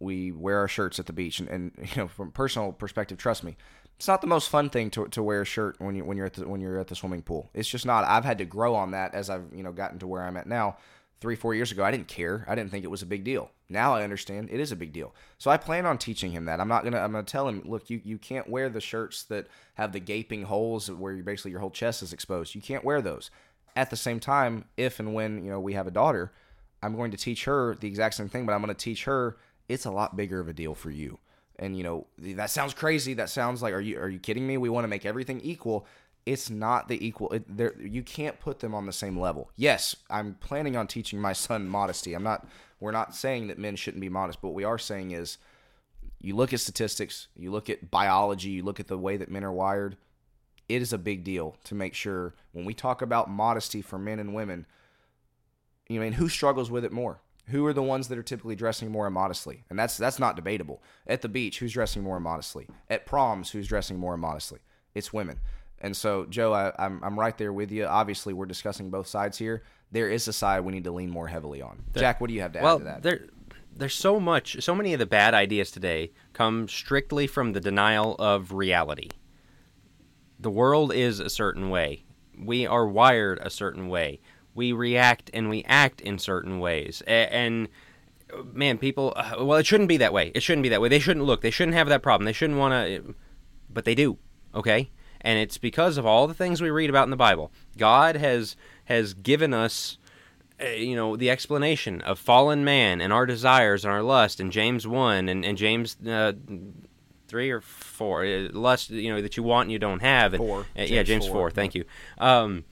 We 0.00 0.32
wear 0.32 0.58
our 0.58 0.66
shirts 0.66 0.98
at 0.98 1.06
the 1.06 1.12
beach, 1.12 1.38
and, 1.38 1.48
and 1.48 1.72
you 1.78 2.02
know, 2.02 2.08
from 2.08 2.32
personal 2.32 2.72
perspective, 2.72 3.18
trust 3.18 3.44
me, 3.44 3.56
it's 3.96 4.08
not 4.08 4.20
the 4.20 4.26
most 4.26 4.48
fun 4.48 4.68
thing 4.68 4.90
to, 4.90 5.06
to 5.08 5.22
wear 5.22 5.42
a 5.42 5.44
shirt 5.44 5.76
when 5.78 5.94
you 5.94 6.04
when 6.04 6.16
you're 6.16 6.26
at 6.26 6.34
the 6.34 6.48
when 6.48 6.60
you're 6.60 6.78
at 6.78 6.88
the 6.88 6.96
swimming 6.96 7.22
pool. 7.22 7.50
It's 7.54 7.68
just 7.68 7.86
not. 7.86 8.04
I've 8.04 8.24
had 8.24 8.38
to 8.38 8.44
grow 8.44 8.74
on 8.74 8.90
that 8.90 9.14
as 9.14 9.30
I've 9.30 9.44
you 9.54 9.62
know 9.62 9.72
gotten 9.72 9.98
to 10.00 10.06
where 10.06 10.22
I'm 10.22 10.36
at 10.36 10.46
now 10.46 10.76
three, 11.22 11.36
four 11.36 11.54
years 11.54 11.70
ago, 11.70 11.84
I 11.84 11.92
didn't 11.92 12.08
care. 12.08 12.44
I 12.48 12.54
didn't 12.56 12.72
think 12.72 12.84
it 12.84 12.90
was 12.90 13.00
a 13.00 13.06
big 13.06 13.22
deal. 13.22 13.50
Now 13.68 13.94
I 13.94 14.02
understand 14.02 14.50
it 14.50 14.60
is 14.60 14.72
a 14.72 14.76
big 14.76 14.92
deal. 14.92 15.14
So 15.38 15.50
I 15.50 15.56
plan 15.56 15.86
on 15.86 15.96
teaching 15.96 16.32
him 16.32 16.44
that. 16.46 16.60
I'm 16.60 16.68
not 16.68 16.84
gonna. 16.84 16.98
I'm 16.98 17.12
gonna 17.12 17.22
tell 17.22 17.48
him, 17.48 17.62
look, 17.64 17.88
you 17.88 18.00
you 18.04 18.18
can't 18.18 18.50
wear 18.50 18.68
the 18.68 18.80
shirts 18.80 19.22
that 19.24 19.46
have 19.74 19.92
the 19.92 20.00
gaping 20.00 20.42
holes 20.42 20.90
where 20.90 21.14
you 21.14 21.22
basically 21.22 21.52
your 21.52 21.60
whole 21.60 21.70
chest 21.70 22.02
is 22.02 22.12
exposed. 22.12 22.54
You 22.54 22.60
can't 22.60 22.84
wear 22.84 23.00
those. 23.00 23.30
At 23.74 23.88
the 23.88 23.96
same 23.96 24.20
time, 24.20 24.66
if 24.76 25.00
and 25.00 25.14
when 25.14 25.44
you 25.44 25.50
know 25.50 25.60
we 25.60 25.72
have 25.74 25.86
a 25.86 25.92
daughter, 25.92 26.32
I'm 26.82 26.96
going 26.96 27.12
to 27.12 27.16
teach 27.16 27.44
her 27.44 27.76
the 27.76 27.86
exact 27.86 28.16
same 28.16 28.28
thing, 28.28 28.44
but 28.44 28.52
I'm 28.52 28.60
going 28.60 28.74
to 28.74 28.84
teach 28.84 29.04
her 29.04 29.38
it's 29.68 29.86
a 29.86 29.90
lot 29.90 30.16
bigger 30.16 30.40
of 30.40 30.48
a 30.48 30.52
deal 30.52 30.74
for 30.74 30.90
you. 30.90 31.18
And 31.58 31.76
you 31.76 31.84
know 31.84 32.06
that 32.18 32.50
sounds 32.50 32.74
crazy. 32.74 33.14
That 33.14 33.30
sounds 33.30 33.62
like 33.62 33.72
are 33.72 33.80
you 33.80 33.98
are 34.00 34.08
you 34.08 34.18
kidding 34.18 34.46
me? 34.46 34.56
We 34.56 34.68
want 34.68 34.84
to 34.84 34.88
make 34.88 35.06
everything 35.06 35.40
equal 35.40 35.86
it's 36.24 36.50
not 36.50 36.88
the 36.88 37.04
equal 37.04 37.30
it, 37.32 37.44
you 37.80 38.02
can't 38.02 38.38
put 38.40 38.60
them 38.60 38.74
on 38.74 38.86
the 38.86 38.92
same 38.92 39.18
level. 39.18 39.50
Yes 39.56 39.96
i'm 40.10 40.34
planning 40.34 40.76
on 40.76 40.86
teaching 40.86 41.20
my 41.20 41.32
son 41.32 41.68
modesty. 41.68 42.14
I'm 42.14 42.22
not 42.22 42.46
we're 42.80 42.92
not 42.92 43.14
saying 43.14 43.48
that 43.48 43.58
men 43.58 43.76
shouldn't 43.76 44.00
be 44.00 44.08
modest 44.08 44.40
but 44.40 44.48
what 44.48 44.56
we 44.56 44.64
are 44.64 44.78
saying 44.78 45.12
is 45.12 45.38
you 46.20 46.36
look 46.36 46.52
at 46.52 46.60
statistics 46.60 47.28
you 47.36 47.50
look 47.50 47.68
at 47.68 47.90
biology 47.90 48.50
you 48.50 48.62
look 48.62 48.80
at 48.80 48.88
the 48.88 48.98
way 48.98 49.16
that 49.16 49.30
men 49.30 49.44
are 49.44 49.52
wired 49.52 49.96
it 50.68 50.80
is 50.80 50.92
a 50.92 50.98
big 50.98 51.24
deal 51.24 51.56
to 51.64 51.74
make 51.74 51.94
sure 51.94 52.34
when 52.52 52.64
we 52.64 52.74
talk 52.74 53.02
about 53.02 53.30
modesty 53.30 53.82
for 53.82 53.98
men 53.98 54.18
and 54.18 54.34
women 54.34 54.66
you 55.88 55.98
know, 55.98 56.04
mean 56.04 56.14
who 56.14 56.28
struggles 56.28 56.70
with 56.70 56.84
it 56.84 56.92
more? 56.92 57.20
Who 57.48 57.66
are 57.66 57.72
the 57.72 57.82
ones 57.82 58.08
that 58.08 58.16
are 58.16 58.22
typically 58.22 58.56
dressing 58.56 58.90
more 58.90 59.06
immodestly 59.06 59.64
and 59.68 59.78
that's 59.78 59.96
that's 59.96 60.18
not 60.18 60.36
debatable. 60.36 60.82
At 61.06 61.22
the 61.22 61.28
beach 61.28 61.58
who's 61.58 61.72
dressing 61.72 62.02
more 62.02 62.16
immodestly 62.16 62.68
at 62.88 63.04
proms 63.04 63.50
who's 63.50 63.68
dressing 63.68 63.98
more 63.98 64.14
immodestly 64.14 64.60
it's 64.94 65.12
women 65.12 65.40
and 65.82 65.96
so, 65.96 66.24
Joe, 66.26 66.52
I, 66.52 66.68
am 66.68 66.72
I'm, 66.78 67.04
I'm 67.04 67.20
right 67.20 67.36
there 67.36 67.52
with 67.52 67.72
you. 67.72 67.84
Obviously, 67.84 68.32
we're 68.32 68.46
discussing 68.46 68.88
both 68.88 69.08
sides 69.08 69.36
here. 69.36 69.64
There 69.90 70.08
is 70.08 70.28
a 70.28 70.32
side 70.32 70.60
we 70.60 70.72
need 70.72 70.84
to 70.84 70.92
lean 70.92 71.10
more 71.10 71.26
heavily 71.26 71.60
on. 71.60 71.82
Jack, 71.94 72.20
what 72.20 72.28
do 72.28 72.34
you 72.34 72.40
have 72.40 72.52
to 72.52 72.60
well, 72.60 72.76
add 72.76 72.78
to 72.78 72.84
that? 72.84 73.02
There, 73.02 73.26
there's 73.74 73.94
so 73.94 74.20
much, 74.20 74.62
so 74.62 74.76
many 74.76 74.92
of 74.92 75.00
the 75.00 75.06
bad 75.06 75.34
ideas 75.34 75.72
today 75.72 76.12
come 76.32 76.68
strictly 76.68 77.26
from 77.26 77.52
the 77.52 77.60
denial 77.60 78.14
of 78.14 78.52
reality. 78.52 79.08
The 80.38 80.50
world 80.50 80.92
is 80.92 81.18
a 81.18 81.28
certain 81.28 81.68
way. 81.68 82.04
We 82.38 82.64
are 82.64 82.86
wired 82.86 83.40
a 83.42 83.50
certain 83.50 83.88
way. 83.88 84.20
We 84.54 84.72
react 84.72 85.30
and 85.34 85.50
we 85.50 85.64
act 85.64 86.00
in 86.00 86.18
certain 86.18 86.60
ways. 86.60 87.02
And, 87.08 87.68
and 88.36 88.54
man, 88.54 88.78
people, 88.78 89.14
uh, 89.16 89.34
well, 89.40 89.58
it 89.58 89.66
shouldn't 89.66 89.88
be 89.88 89.96
that 89.96 90.12
way. 90.12 90.30
It 90.32 90.44
shouldn't 90.44 90.62
be 90.62 90.68
that 90.68 90.80
way. 90.80 90.88
They 90.88 91.00
shouldn't 91.00 91.26
look. 91.26 91.40
They 91.40 91.50
shouldn't 91.50 91.76
have 91.76 91.88
that 91.88 92.02
problem. 92.02 92.24
They 92.24 92.32
shouldn't 92.32 92.58
want 92.58 92.72
to, 92.72 93.14
but 93.68 93.84
they 93.84 93.96
do. 93.96 94.18
Okay 94.54 94.90
and 95.22 95.38
it's 95.38 95.58
because 95.58 95.96
of 95.96 96.04
all 96.04 96.26
the 96.26 96.34
things 96.34 96.60
we 96.60 96.70
read 96.70 96.90
about 96.90 97.04
in 97.04 97.10
the 97.10 97.16
Bible. 97.16 97.50
God 97.78 98.16
has 98.16 98.56
has 98.84 99.14
given 99.14 99.54
us 99.54 99.98
uh, 100.62 100.66
you 100.68 100.94
know 100.94 101.16
the 101.16 101.30
explanation 101.30 102.00
of 102.02 102.18
fallen 102.18 102.64
man 102.64 103.00
and 103.00 103.12
our 103.12 103.26
desires 103.26 103.84
and 103.84 103.92
our 103.92 104.02
lust 104.02 104.40
in 104.40 104.50
James 104.50 104.86
1 104.86 105.28
and, 105.28 105.44
and 105.44 105.56
James 105.56 105.96
uh, 106.06 106.32
three 107.32 107.50
or 107.50 107.62
four. 107.62 108.24
Uh, 108.24 108.48
lust, 108.52 108.90
you 108.90 109.10
know, 109.12 109.22
that 109.22 109.36
you 109.38 109.42
want 109.42 109.66
and 109.66 109.72
you 109.72 109.78
don't 109.78 110.00
have. 110.00 110.34
And, 110.34 110.44
Four. 110.44 110.60
uh, 110.60 110.64
yeah, 110.76 110.86
James 110.86 111.08
James 111.08 111.26
four. 111.26 111.34
four. 111.34 111.50
Thank 111.50 111.74
you. 111.74 111.84
Um, 112.18 112.64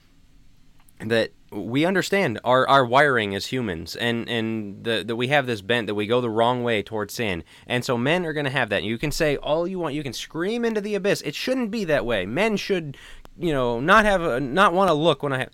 that 0.99 1.31
we 1.51 1.85
understand 1.85 2.39
our, 2.43 2.67
our 2.67 2.85
wiring 2.85 3.35
as 3.35 3.47
humans 3.47 3.95
and 3.95 4.29
and 4.29 4.85
that 4.85 5.15
we 5.15 5.27
have 5.27 5.47
this 5.47 5.61
bent 5.61 5.87
that 5.87 5.95
we 5.95 6.07
go 6.07 6.21
the 6.21 6.29
wrong 6.29 6.63
way 6.63 6.81
towards 6.81 7.13
sin. 7.13 7.43
And 7.67 7.83
so 7.83 7.97
men 7.97 8.25
are 8.25 8.33
going 8.33 8.45
to 8.45 8.51
have 8.51 8.69
that. 8.69 8.83
You 8.83 8.97
can 8.97 9.11
say 9.11 9.35
all 9.37 9.67
you 9.67 9.77
want. 9.77 9.93
You 9.93 10.03
can 10.03 10.13
scream 10.13 10.63
into 10.63 10.81
the 10.81 10.95
abyss. 10.95 11.21
It 11.21 11.35
shouldn't 11.35 11.69
be 11.69 11.83
that 11.85 12.05
way. 12.05 12.25
Men 12.25 12.57
should 12.57 12.97
you 13.37 13.53
know 13.53 13.79
not 13.79 14.05
have 14.05 14.21
a, 14.21 14.39
not 14.39 14.73
want 14.73 14.89
to 14.89 14.93
look 14.93 15.23
when 15.23 15.33
i 15.33 15.37
have 15.39 15.49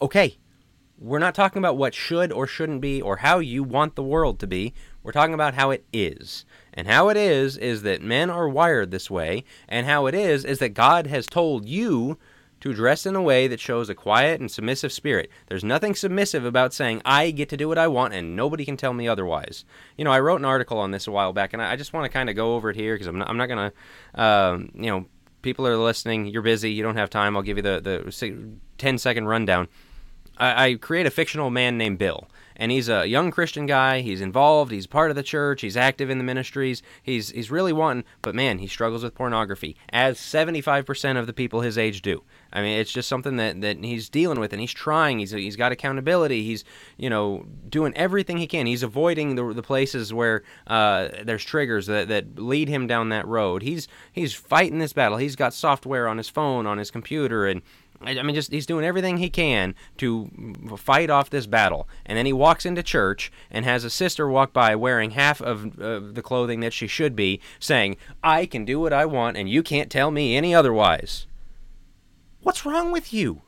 okay 0.00 0.36
we're 1.00 1.18
not 1.18 1.34
talking 1.34 1.58
about 1.58 1.78
what 1.78 1.94
should 1.94 2.30
or 2.30 2.46
shouldn't 2.46 2.82
be 2.82 3.00
or 3.00 3.16
how 3.16 3.38
you 3.38 3.64
want 3.64 3.96
the 3.96 4.02
world 4.02 4.38
to 4.40 4.46
be. 4.46 4.74
We're 5.02 5.12
talking 5.12 5.32
about 5.32 5.54
how 5.54 5.70
it 5.70 5.86
is. 5.94 6.44
And 6.74 6.86
how 6.86 7.08
it 7.08 7.16
is 7.16 7.56
is 7.56 7.82
that 7.82 8.02
men 8.02 8.28
are 8.28 8.46
wired 8.46 8.90
this 8.90 9.10
way. 9.10 9.44
And 9.66 9.86
how 9.86 10.04
it 10.04 10.14
is 10.14 10.44
is 10.44 10.58
that 10.58 10.74
god 10.74 11.06
has 11.06 11.26
told 11.26 11.66
you 11.66 12.18
to 12.60 12.74
dress 12.74 13.06
in 13.06 13.16
a 13.16 13.22
way 13.22 13.48
that 13.48 13.60
shows 13.60 13.88
a 13.88 13.94
quiet 13.94 14.40
and 14.40 14.50
submissive 14.50 14.92
spirit. 14.92 15.30
There's 15.48 15.64
nothing 15.64 15.94
submissive 15.94 16.44
about 16.44 16.74
saying, 16.74 17.02
I 17.04 17.30
get 17.30 17.48
to 17.50 17.56
do 17.56 17.68
what 17.68 17.78
I 17.78 17.88
want 17.88 18.14
and 18.14 18.36
nobody 18.36 18.64
can 18.64 18.76
tell 18.76 18.92
me 18.92 19.08
otherwise. 19.08 19.64
You 19.96 20.04
know, 20.04 20.12
I 20.12 20.20
wrote 20.20 20.40
an 20.40 20.44
article 20.44 20.78
on 20.78 20.90
this 20.90 21.06
a 21.06 21.10
while 21.10 21.32
back 21.32 21.52
and 21.52 21.62
I 21.62 21.76
just 21.76 21.92
want 21.92 22.04
to 22.04 22.10
kind 22.10 22.28
of 22.28 22.36
go 22.36 22.54
over 22.54 22.70
it 22.70 22.76
here 22.76 22.94
because 22.94 23.06
I'm 23.06 23.18
not, 23.18 23.30
I'm 23.30 23.36
not 23.36 23.46
going 23.46 23.70
to, 23.70 24.22
um, 24.22 24.70
you 24.74 24.90
know, 24.90 25.06
people 25.42 25.66
are 25.66 25.76
listening, 25.76 26.26
you're 26.26 26.42
busy, 26.42 26.70
you 26.70 26.82
don't 26.82 26.96
have 26.96 27.10
time. 27.10 27.36
I'll 27.36 27.42
give 27.42 27.56
you 27.56 27.62
the, 27.62 27.80
the 27.80 28.58
10 28.78 28.98
second 28.98 29.26
rundown. 29.26 29.68
I, 30.36 30.66
I 30.66 30.74
create 30.74 31.06
a 31.06 31.10
fictional 31.10 31.50
man 31.50 31.78
named 31.78 31.98
Bill 31.98 32.28
and 32.60 32.70
he's 32.70 32.90
a 32.90 33.06
young 33.06 33.30
Christian 33.30 33.64
guy. 33.64 34.02
He's 34.02 34.20
involved. 34.20 34.70
He's 34.70 34.86
part 34.86 35.10
of 35.10 35.16
the 35.16 35.22
church. 35.22 35.62
He's 35.62 35.78
active 35.78 36.10
in 36.10 36.18
the 36.18 36.24
ministries. 36.24 36.82
He's 37.02 37.30
he's 37.30 37.50
really 37.50 37.72
wanting, 37.72 38.04
but 38.20 38.34
man, 38.34 38.58
he 38.58 38.66
struggles 38.66 39.02
with 39.02 39.14
pornography, 39.14 39.76
as 39.88 40.18
75% 40.18 41.18
of 41.18 41.26
the 41.26 41.32
people 41.32 41.62
his 41.62 41.78
age 41.78 42.02
do. 42.02 42.22
I 42.52 42.60
mean, 42.60 42.78
it's 42.78 42.92
just 42.92 43.08
something 43.08 43.36
that, 43.36 43.62
that 43.62 43.82
he's 43.82 44.10
dealing 44.10 44.40
with, 44.40 44.52
and 44.52 44.60
he's 44.60 44.74
trying. 44.74 45.20
He's 45.20 45.30
he's 45.30 45.56
got 45.56 45.72
accountability. 45.72 46.44
He's 46.44 46.64
you 46.98 47.08
know 47.08 47.46
doing 47.68 47.94
everything 47.96 48.36
he 48.36 48.46
can. 48.46 48.66
He's 48.66 48.82
avoiding 48.82 49.36
the, 49.36 49.54
the 49.54 49.62
places 49.62 50.12
where 50.12 50.42
uh, 50.66 51.08
there's 51.24 51.44
triggers 51.44 51.86
that, 51.86 52.08
that 52.08 52.38
lead 52.38 52.68
him 52.68 52.86
down 52.86 53.08
that 53.08 53.26
road. 53.26 53.62
He's 53.62 53.88
he's 54.12 54.34
fighting 54.34 54.80
this 54.80 54.92
battle. 54.92 55.16
He's 55.16 55.36
got 55.36 55.54
software 55.54 56.06
on 56.06 56.18
his 56.18 56.28
phone, 56.28 56.66
on 56.66 56.76
his 56.76 56.90
computer, 56.90 57.46
and 57.46 57.62
I 58.02 58.22
mean, 58.22 58.34
just 58.34 58.50
he's 58.50 58.66
doing 58.66 58.84
everything 58.84 59.18
he 59.18 59.28
can 59.28 59.74
to 59.98 60.30
fight 60.78 61.10
off 61.10 61.28
this 61.28 61.46
battle. 61.46 61.86
And 62.06 62.16
then 62.16 62.26
he 62.26 62.32
walks 62.32 62.64
into 62.64 62.82
church 62.82 63.30
and 63.50 63.64
has 63.64 63.84
a 63.84 63.90
sister 63.90 64.28
walk 64.28 64.52
by 64.52 64.74
wearing 64.74 65.10
half 65.10 65.42
of 65.42 65.78
uh, 65.80 66.00
the 66.00 66.22
clothing 66.22 66.60
that 66.60 66.72
she 66.72 66.86
should 66.86 67.14
be, 67.14 67.40
saying, 67.58 67.96
"I 68.22 68.46
can 68.46 68.64
do 68.64 68.80
what 68.80 68.92
I 68.92 69.04
want, 69.04 69.36
and 69.36 69.48
you 69.48 69.62
can't 69.62 69.90
tell 69.90 70.10
me 70.10 70.36
any 70.36 70.54
otherwise." 70.54 71.26
What's 72.42 72.64
wrong 72.64 72.90
with 72.90 73.12
you? 73.12 73.42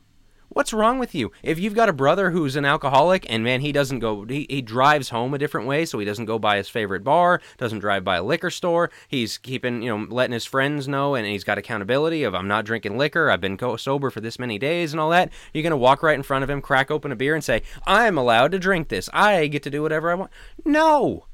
What's 0.53 0.71
wrong 0.71 0.99
with 0.99 1.15
you? 1.15 1.31
If 1.41 1.57
you've 1.57 1.73
got 1.73 1.89
a 1.89 1.93
brother 1.93 2.29
who's 2.29 2.55
an 2.55 2.63
alcoholic 2.63 3.25
and 3.27 3.43
man, 3.43 3.61
he 3.61 3.71
doesn't 3.71 3.97
go, 3.97 4.23
he, 4.25 4.45
he 4.47 4.61
drives 4.61 5.09
home 5.09 5.33
a 5.33 5.39
different 5.39 5.65
way, 5.65 5.83
so 5.83 5.97
he 5.97 6.05
doesn't 6.05 6.25
go 6.25 6.37
by 6.37 6.57
his 6.57 6.69
favorite 6.69 7.03
bar, 7.03 7.41
doesn't 7.57 7.79
drive 7.79 8.03
by 8.03 8.17
a 8.17 8.23
liquor 8.23 8.51
store. 8.51 8.91
He's 9.07 9.39
keeping, 9.39 9.81
you 9.81 9.97
know, 9.97 10.05
letting 10.07 10.33
his 10.33 10.45
friends 10.45 10.87
know, 10.87 11.15
and 11.15 11.25
he's 11.25 11.43
got 11.43 11.57
accountability 11.57 12.23
of 12.23 12.35
I'm 12.35 12.47
not 12.47 12.65
drinking 12.65 12.99
liquor, 12.99 13.31
I've 13.31 13.41
been 13.41 13.57
co- 13.57 13.77
sober 13.77 14.11
for 14.11 14.21
this 14.21 14.37
many 14.37 14.59
days 14.59 14.93
and 14.93 14.99
all 14.99 15.09
that. 15.09 15.31
You're 15.55 15.67
to 15.71 15.75
walk 15.75 16.03
right 16.03 16.15
in 16.15 16.21
front 16.21 16.43
of 16.43 16.51
him, 16.51 16.61
crack 16.61 16.91
open 16.91 17.11
a 17.11 17.15
beer, 17.15 17.33
and 17.33 17.43
say, 17.43 17.63
I'm 17.87 18.19
allowed 18.19 18.51
to 18.51 18.59
drink 18.59 18.89
this. 18.89 19.09
I 19.11 19.47
get 19.47 19.63
to 19.63 19.71
do 19.71 19.81
whatever 19.81 20.11
I 20.11 20.15
want. 20.15 20.31
No! 20.63 21.25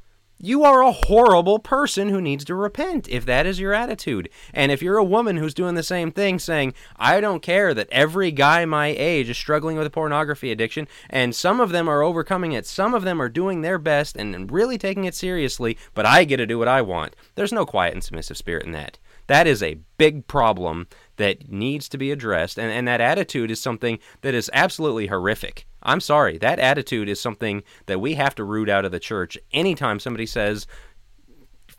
You 0.41 0.63
are 0.63 0.81
a 0.81 0.93
horrible 0.93 1.59
person 1.59 2.07
who 2.07 2.21
needs 2.21 2.45
to 2.45 2.55
repent 2.55 3.09
if 3.09 3.25
that 3.25 3.45
is 3.45 3.59
your 3.59 3.73
attitude. 3.73 4.29
And 4.53 4.71
if 4.71 4.81
you're 4.81 4.95
a 4.95 5.03
woman 5.03 5.35
who's 5.35 5.53
doing 5.53 5.75
the 5.75 5.83
same 5.83 6.13
thing, 6.13 6.39
saying, 6.39 6.75
I 6.95 7.19
don't 7.19 7.41
care 7.41 7.73
that 7.73 7.89
every 7.91 8.31
guy 8.31 8.63
my 8.63 8.87
age 8.87 9.29
is 9.29 9.37
struggling 9.37 9.75
with 9.75 9.85
a 9.85 9.89
pornography 9.89 10.49
addiction, 10.49 10.87
and 11.09 11.35
some 11.35 11.59
of 11.59 11.71
them 11.71 11.89
are 11.89 12.01
overcoming 12.01 12.53
it, 12.53 12.65
some 12.65 12.93
of 12.93 13.03
them 13.03 13.21
are 13.21 13.27
doing 13.27 13.59
their 13.59 13.77
best 13.77 14.15
and 14.15 14.49
really 14.49 14.77
taking 14.77 15.03
it 15.03 15.13
seriously, 15.13 15.77
but 15.93 16.05
I 16.05 16.23
get 16.23 16.37
to 16.37 16.47
do 16.47 16.57
what 16.57 16.69
I 16.69 16.83
want. 16.83 17.17
There's 17.35 17.51
no 17.51 17.65
quiet 17.65 17.93
and 17.93 18.01
submissive 18.01 18.37
spirit 18.37 18.65
in 18.65 18.71
that. 18.71 18.97
That 19.27 19.45
is 19.45 19.61
a 19.61 19.81
big 19.97 20.25
problem 20.25 20.87
that 21.17 21.51
needs 21.51 21.89
to 21.89 21.97
be 21.97 22.11
addressed, 22.11 22.57
and, 22.57 22.71
and 22.71 22.87
that 22.87 23.01
attitude 23.01 23.51
is 23.51 23.59
something 23.59 23.99
that 24.21 24.33
is 24.33 24.49
absolutely 24.53 25.07
horrific. 25.07 25.65
I'm 25.81 25.99
sorry, 25.99 26.37
that 26.39 26.59
attitude 26.59 27.07
is 27.09 27.19
something 27.19 27.63
that 27.85 28.01
we 28.01 28.15
have 28.15 28.35
to 28.35 28.43
root 28.43 28.69
out 28.69 28.85
of 28.85 28.91
the 28.91 28.99
church 28.99 29.37
anytime 29.51 29.99
somebody 29.99 30.25
says, 30.25 30.67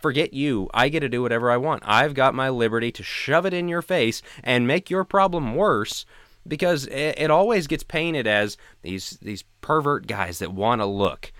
Forget 0.00 0.32
you, 0.32 0.70
I 0.72 0.88
get 0.88 1.00
to 1.00 1.10
do 1.10 1.20
whatever 1.20 1.50
I 1.50 1.58
want. 1.58 1.82
I've 1.84 2.14
got 2.14 2.34
my 2.34 2.48
liberty 2.48 2.90
to 2.92 3.02
shove 3.02 3.44
it 3.44 3.52
in 3.52 3.68
your 3.68 3.82
face 3.82 4.22
and 4.42 4.66
make 4.66 4.88
your 4.88 5.04
problem 5.04 5.54
worse 5.54 6.06
because 6.48 6.86
it, 6.86 7.30
always 7.30 7.66
gets 7.66 7.82
painted 7.82 8.26
as 8.26 8.56
these, 8.80 9.18
these 9.20 9.44
pervert 9.60 10.06
guys 10.06 10.38
that 10.38 10.54
want 10.54 10.80
to 10.80 10.86
look. 10.86 11.32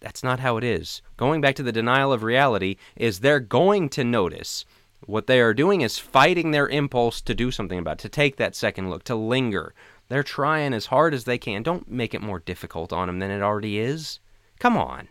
That's 0.00 0.22
not 0.22 0.40
how 0.40 0.56
it 0.56 0.64
is. 0.64 1.00
Going 1.16 1.40
back 1.40 1.54
to 1.56 1.62
the 1.62 1.72
denial 1.72 2.12
of 2.12 2.22
reality, 2.22 2.76
is 2.96 3.20
they're 3.20 3.40
going 3.40 3.88
to 3.90 4.04
notice. 4.04 4.64
What 5.06 5.26
they 5.26 5.40
are 5.40 5.54
doing 5.54 5.80
is 5.80 5.98
fighting 5.98 6.50
their 6.50 6.68
impulse 6.68 7.20
to 7.22 7.34
do 7.34 7.50
something 7.50 7.78
about 7.78 8.00
it, 8.00 8.02
to 8.02 8.08
take 8.08 8.36
that 8.36 8.54
second 8.54 8.90
look, 8.90 9.04
to 9.04 9.14
linger. 9.14 9.74
They're 10.10 10.22
trying 10.22 10.74
as 10.74 10.86
hard 10.86 11.14
as 11.14 11.24
they 11.24 11.38
can. 11.38 11.62
Don't 11.62 11.88
make 11.88 12.12
it 12.12 12.20
more 12.20 12.40
difficult 12.40 12.92
on 12.92 13.06
them 13.06 13.20
than 13.20 13.30
it 13.30 13.42
already 13.42 13.78
is. 13.78 14.18
Come 14.58 14.76
on. 14.76 15.08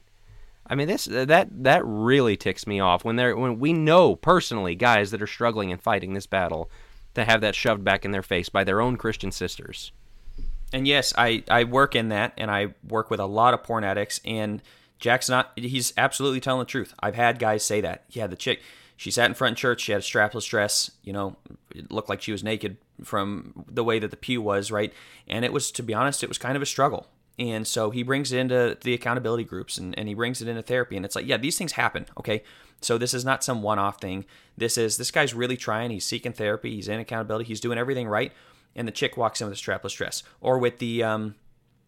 I 0.68 0.76
mean, 0.76 0.88
this 0.88 1.08
uh, 1.08 1.26
that 1.26 1.48
that 1.64 1.82
really 1.84 2.38
ticks 2.38 2.68
me 2.68 2.80
off 2.80 3.04
when 3.04 3.16
they're 3.16 3.36
when 3.36 3.60
we 3.60 3.74
know 3.74 4.16
personally 4.16 4.76
guys 4.76 5.10
that 5.10 5.22
are 5.22 5.28
struggling 5.28 5.72
and 5.72 5.82
fighting 5.82 6.14
this 6.14 6.28
battle 6.28 6.70
to 7.16 7.26
have 7.26 7.42
that 7.42 7.56
shoved 7.56 7.84
back 7.84 8.06
in 8.06 8.12
their 8.12 8.22
face 8.22 8.50
by 8.50 8.64
their 8.64 8.82
own 8.82 8.98
Christian 8.98 9.32
sisters. 9.32 9.92
And 10.72 10.88
yes, 10.88 11.14
I, 11.18 11.44
I 11.50 11.64
work 11.64 11.96
in 11.96 12.10
that, 12.10 12.34
and 12.38 12.52
I 12.52 12.76
work 12.88 13.10
with 13.10 13.20
a 13.20 13.26
lot 13.26 13.54
of 13.54 13.64
porn 13.64 13.84
addicts. 13.84 14.22
And 14.24 14.62
Jack's 15.00 15.30
not, 15.30 15.52
he's 15.56 15.94
absolutely 15.98 16.40
telling 16.42 16.60
the 16.60 16.66
truth. 16.66 16.94
I've 17.00 17.16
had 17.16 17.40
guys 17.40 17.64
say 17.64 17.82
that. 17.82 18.04
Yeah, 18.10 18.28
the 18.28 18.36
chick, 18.36 18.62
she 18.96 19.10
sat 19.10 19.26
in 19.26 19.34
front 19.34 19.54
of 19.54 19.58
church, 19.58 19.82
she 19.82 19.94
had 19.94 20.02
a 20.02 20.04
strapless 20.04 20.48
dress, 20.48 20.92
you 21.04 21.14
know, 21.14 21.38
it 21.74 21.90
looked 21.90 22.10
like 22.10 22.22
she 22.22 22.32
was 22.32 22.44
naked 22.44 22.78
from 23.04 23.66
the 23.68 23.84
way 23.84 24.00
that 24.00 24.12
the 24.12 24.18
pew 24.18 24.42
was, 24.42 24.72
right? 24.72 24.94
And 25.28 25.46
it 25.46 25.54
was, 25.54 25.72
to 25.72 25.84
be 25.84 25.94
honest, 25.94 26.24
it 26.24 26.30
was 26.30 26.38
kind 26.38 26.56
of 26.56 26.62
a 26.62 26.66
struggle. 26.66 27.08
And 27.38 27.66
so 27.66 27.90
he 27.90 28.04
brings 28.04 28.34
it 28.34 28.40
into 28.40 28.78
the 28.82 28.94
accountability 28.94 29.46
groups 29.46 29.78
and, 29.78 29.98
and 29.98 30.10
he 30.10 30.14
brings 30.14 30.42
it 30.42 30.48
into 30.50 30.62
therapy. 30.62 30.98
And 30.98 31.06
it's 31.06 31.16
like, 31.16 31.26
yeah, 31.26 31.38
these 31.38 31.58
things 31.58 31.72
happen, 31.72 32.06
okay? 32.20 32.44
So 32.82 32.98
this 32.98 33.14
is 33.14 33.24
not 33.24 33.44
some 33.44 33.62
one 33.62 33.80
off 33.80 34.02
thing. 34.02 34.26
This 34.58 34.78
is, 34.78 34.98
this 34.98 35.10
guy's 35.10 35.34
really 35.34 35.56
trying. 35.56 35.92
He's 35.92 36.06
seeking 36.06 36.34
therapy. 36.34 36.76
He's 36.76 36.90
in 36.90 37.00
accountability. 37.00 37.46
He's 37.46 37.62
doing 37.62 37.78
everything 37.78 38.10
right. 38.10 38.34
And 38.76 38.88
the 38.88 38.92
chick 38.92 39.16
walks 39.16 39.40
in 39.40 39.48
with 39.48 39.58
a 39.58 39.62
strapless 39.62 39.96
dress 39.96 40.22
or 40.42 40.60
with 40.60 40.80
the, 40.80 41.02
um, 41.04 41.36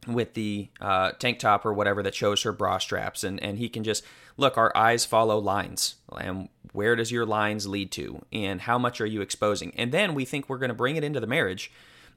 with 0.07 0.33
the 0.35 0.69
uh, 0.79 1.11
tank 1.19 1.39
top 1.39 1.65
or 1.65 1.73
whatever 1.73 2.01
that 2.01 2.15
shows 2.15 2.43
her 2.43 2.53
bra 2.53 2.77
straps 2.77 3.23
and, 3.23 3.41
and 3.43 3.57
he 3.57 3.67
can 3.67 3.83
just 3.83 4.03
look 4.37 4.57
our 4.57 4.75
eyes 4.75 5.05
follow 5.05 5.37
lines 5.37 5.95
and 6.19 6.49
where 6.73 6.95
does 6.95 7.11
your 7.11 7.25
lines 7.25 7.67
lead 7.67 7.91
to 7.91 8.21
and 8.31 8.61
how 8.61 8.77
much 8.77 9.01
are 9.01 9.05
you 9.05 9.21
exposing? 9.21 9.73
And 9.77 9.91
then 9.91 10.13
we 10.13 10.25
think 10.25 10.47
we're 10.47 10.57
going 10.57 10.69
to 10.69 10.75
bring 10.75 10.95
it 10.95 11.03
into 11.03 11.19
the 11.19 11.27
marriage 11.27 11.71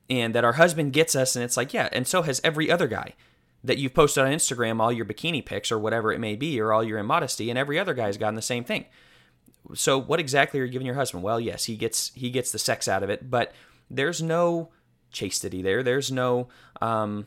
and 0.08 0.34
that 0.34 0.44
our 0.44 0.52
husband 0.54 0.92
gets 0.92 1.16
us 1.16 1.34
and 1.34 1.44
it's 1.44 1.56
like 1.56 1.72
yeah 1.72 1.88
and 1.92 2.06
so 2.06 2.22
has 2.22 2.40
every 2.44 2.70
other 2.70 2.86
guy 2.86 3.14
that 3.62 3.78
you've 3.78 3.94
posted 3.94 4.22
on 4.22 4.30
instagram 4.30 4.80
all 4.80 4.92
your 4.92 5.06
bikini 5.06 5.44
pics 5.44 5.72
or 5.72 5.78
whatever 5.78 6.12
it 6.12 6.20
may 6.20 6.36
be 6.36 6.60
or 6.60 6.72
all 6.72 6.84
your 6.84 6.98
immodesty 6.98 7.48
and 7.48 7.58
every 7.58 7.78
other 7.78 7.94
guy's 7.94 8.18
gotten 8.18 8.34
the 8.34 8.42
same 8.42 8.64
thing. 8.64 8.84
So 9.74 9.98
what 9.98 10.20
exactly 10.20 10.60
are 10.60 10.64
you 10.64 10.72
giving 10.72 10.86
your 10.86 10.94
husband? 10.94 11.24
Well 11.24 11.40
yes 11.40 11.64
he 11.64 11.76
gets 11.76 12.12
he 12.14 12.30
gets 12.30 12.52
the 12.52 12.58
sex 12.58 12.86
out 12.86 13.02
of 13.02 13.10
it 13.10 13.30
but 13.30 13.52
there's 13.90 14.22
no 14.22 14.70
chastity 15.14 15.62
there. 15.62 15.82
There's 15.82 16.12
no 16.12 16.48
um, 16.82 17.26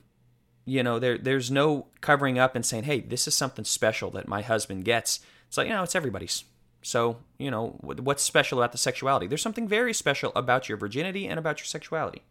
you 0.67 0.83
know 0.83 0.99
there 0.99 1.17
there's 1.17 1.49
no 1.49 1.87
covering 2.01 2.37
up 2.37 2.55
and 2.55 2.65
saying 2.65 2.83
hey 2.83 2.99
this 2.99 3.27
is 3.27 3.33
something 3.33 3.65
special 3.65 4.11
that 4.11 4.27
my 4.27 4.41
husband 4.41 4.83
gets 4.85 5.19
it's 5.47 5.57
like 5.57 5.67
you 5.67 5.73
know 5.73 5.81
it's 5.81 5.95
everybody's 5.95 6.43
so 6.81 7.17
you 7.39 7.49
know 7.49 7.77
what's 7.81 8.21
special 8.21 8.59
about 8.59 8.71
the 8.73 8.77
sexuality 8.77 9.25
there's 9.27 9.41
something 9.41 9.67
very 9.67 9.93
special 9.93 10.31
about 10.35 10.67
your 10.69 10.77
virginity 10.77 11.25
and 11.25 11.39
about 11.39 11.59
your 11.59 11.65
sexuality 11.65 12.21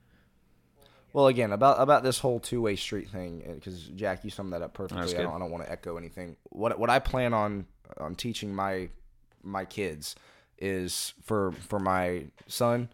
Well, 1.13 1.29
again, 1.29 1.53
about 1.53 1.81
about 1.81 2.03
this 2.03 2.19
whole 2.19 2.39
two 2.41 2.61
way 2.61 2.77
street 2.77 3.09
thing, 3.09 3.43
uh, 3.49 3.55
because 3.55 3.85
Jack, 3.97 4.23
you 4.23 4.31
summed 4.31 4.53
that 4.53 4.61
up 4.61 4.75
perfectly. 4.75 5.03
I 5.21 5.23
don't, 5.23 5.35
I 5.35 5.39
don't 5.39 5.51
want 5.51 5.65
to 5.65 5.71
echo 5.73 5.97
anything. 5.97 6.37
What 6.51 6.79
what 6.79 6.91
I 6.91 6.99
plan 6.99 7.33
on 7.33 7.65
on 7.97 8.15
teaching 8.17 8.55
my 8.55 8.91
my 9.43 9.65
kids 9.65 10.15
is 10.59 11.15
for 11.23 11.53
for 11.53 11.79
my 11.79 12.27
son, 12.49 12.91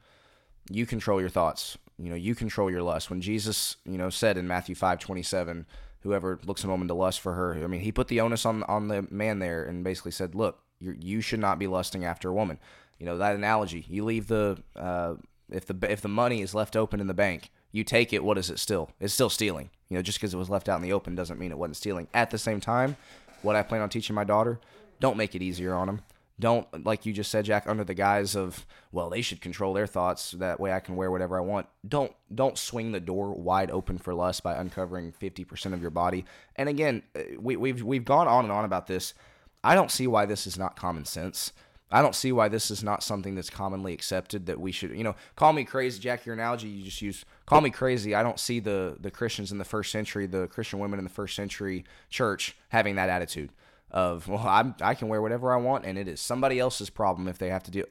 you 0.70 0.86
control 0.86 1.20
your 1.20 1.30
thoughts. 1.30 1.76
You 1.98 2.10
know, 2.10 2.16
you 2.16 2.34
control 2.34 2.70
your 2.70 2.82
lust. 2.82 3.10
When 3.10 3.20
Jesus, 3.20 3.76
you 3.84 3.98
know, 3.98 4.10
said 4.10 4.36
in 4.36 4.48
Matthew 4.48 4.74
five 4.74 4.98
twenty 4.98 5.22
seven, 5.22 5.66
whoever 6.00 6.40
looks 6.44 6.64
a 6.64 6.68
woman 6.68 6.88
to 6.88 6.94
lust 6.94 7.20
for 7.20 7.34
her, 7.34 7.54
I 7.62 7.66
mean, 7.66 7.80
he 7.80 7.92
put 7.92 8.08
the 8.08 8.20
onus 8.20 8.44
on 8.46 8.62
on 8.64 8.88
the 8.88 9.06
man 9.10 9.38
there 9.38 9.64
and 9.64 9.84
basically 9.84 10.12
said, 10.12 10.34
look, 10.34 10.60
you 10.80 10.96
you 10.98 11.20
should 11.20 11.40
not 11.40 11.58
be 11.58 11.66
lusting 11.66 12.04
after 12.04 12.28
a 12.28 12.34
woman. 12.34 12.58
You 12.98 13.06
know 13.06 13.18
that 13.18 13.34
analogy. 13.34 13.84
You 13.88 14.04
leave 14.04 14.26
the 14.26 14.58
uh, 14.76 15.14
if 15.50 15.66
the 15.66 15.76
if 15.90 16.00
the 16.00 16.08
money 16.08 16.40
is 16.40 16.54
left 16.54 16.76
open 16.76 17.00
in 17.00 17.06
the 17.06 17.14
bank, 17.14 17.50
you 17.70 17.84
take 17.84 18.12
it. 18.12 18.24
What 18.24 18.38
is 18.38 18.50
it 18.50 18.58
still? 18.58 18.90
It's 19.00 19.14
still 19.14 19.30
stealing. 19.30 19.70
You 19.88 19.98
know, 19.98 20.02
just 20.02 20.18
because 20.18 20.32
it 20.32 20.38
was 20.38 20.50
left 20.50 20.68
out 20.68 20.76
in 20.76 20.82
the 20.82 20.92
open 20.92 21.14
doesn't 21.14 21.38
mean 21.38 21.50
it 21.50 21.58
wasn't 21.58 21.76
stealing. 21.76 22.08
At 22.14 22.30
the 22.30 22.38
same 22.38 22.60
time, 22.60 22.96
what 23.42 23.56
I 23.56 23.62
plan 23.62 23.82
on 23.82 23.90
teaching 23.90 24.14
my 24.14 24.24
daughter, 24.24 24.58
don't 25.00 25.16
make 25.16 25.34
it 25.34 25.42
easier 25.42 25.74
on 25.74 25.86
them. 25.86 26.00
Don't 26.42 26.84
like 26.84 27.06
you 27.06 27.12
just 27.12 27.30
said 27.30 27.44
jack 27.44 27.68
under 27.68 27.84
the 27.84 27.94
guise 27.94 28.34
of 28.34 28.66
well 28.90 29.08
they 29.08 29.22
should 29.22 29.40
control 29.40 29.72
their 29.72 29.86
thoughts 29.86 30.32
that 30.32 30.58
way 30.58 30.72
i 30.72 30.80
can 30.80 30.96
wear 30.96 31.10
whatever 31.10 31.38
i 31.38 31.40
want. 31.40 31.68
Don't 31.86 32.12
don't 32.34 32.58
swing 32.58 32.90
the 32.90 33.00
door 33.00 33.32
wide 33.32 33.70
open 33.70 33.96
for 33.96 34.12
lust 34.12 34.42
by 34.42 34.54
uncovering 34.54 35.12
50% 35.12 35.72
of 35.72 35.80
your 35.80 35.90
body. 35.90 36.24
And 36.56 36.68
again 36.68 37.02
uh, 37.16 37.20
we, 37.38 37.56
we've 37.56 37.82
we've 37.82 38.04
gone 38.04 38.26
on 38.26 38.44
and 38.44 38.52
on 38.52 38.64
about 38.64 38.88
this. 38.88 39.14
I 39.62 39.76
don't 39.76 39.90
see 39.90 40.08
why 40.08 40.26
this 40.26 40.46
is 40.46 40.58
not 40.58 40.74
common 40.74 41.04
sense. 41.04 41.52
I 41.92 42.02
don't 42.02 42.14
see 42.14 42.32
why 42.32 42.48
this 42.48 42.70
is 42.70 42.82
not 42.82 43.02
something 43.02 43.34
that's 43.34 43.50
commonly 43.50 43.92
accepted 43.92 44.46
that 44.46 44.58
we 44.58 44.72
should, 44.72 44.96
you 44.96 45.04
know, 45.04 45.14
call 45.36 45.52
me 45.52 45.62
crazy, 45.62 46.00
Jack. 46.00 46.24
Your 46.24 46.34
analogy 46.34 46.66
you 46.68 46.84
just 46.84 47.02
use, 47.02 47.24
call 47.44 47.60
me 47.60 47.70
crazy. 47.70 48.14
I 48.14 48.22
don't 48.22 48.40
see 48.40 48.60
the 48.60 48.96
the 48.98 49.10
Christians 49.10 49.52
in 49.52 49.58
the 49.58 49.64
first 49.64 49.92
century, 49.92 50.26
the 50.26 50.48
Christian 50.48 50.80
women 50.80 50.98
in 50.98 51.04
the 51.04 51.10
first 51.10 51.36
century 51.36 51.84
church 52.08 52.56
having 52.70 52.96
that 52.96 53.10
attitude 53.10 53.50
of, 53.92 54.26
well, 54.26 54.44
I'm, 54.46 54.74
I 54.80 54.94
can 54.94 55.08
wear 55.08 55.20
whatever 55.20 55.52
I 55.52 55.56
want, 55.56 55.84
and 55.84 55.98
it 55.98 56.08
is 56.08 56.20
somebody 56.20 56.58
else's 56.58 56.90
problem 56.90 57.28
if 57.28 57.38
they 57.38 57.50
have 57.50 57.62
to 57.64 57.70
do. 57.70 57.84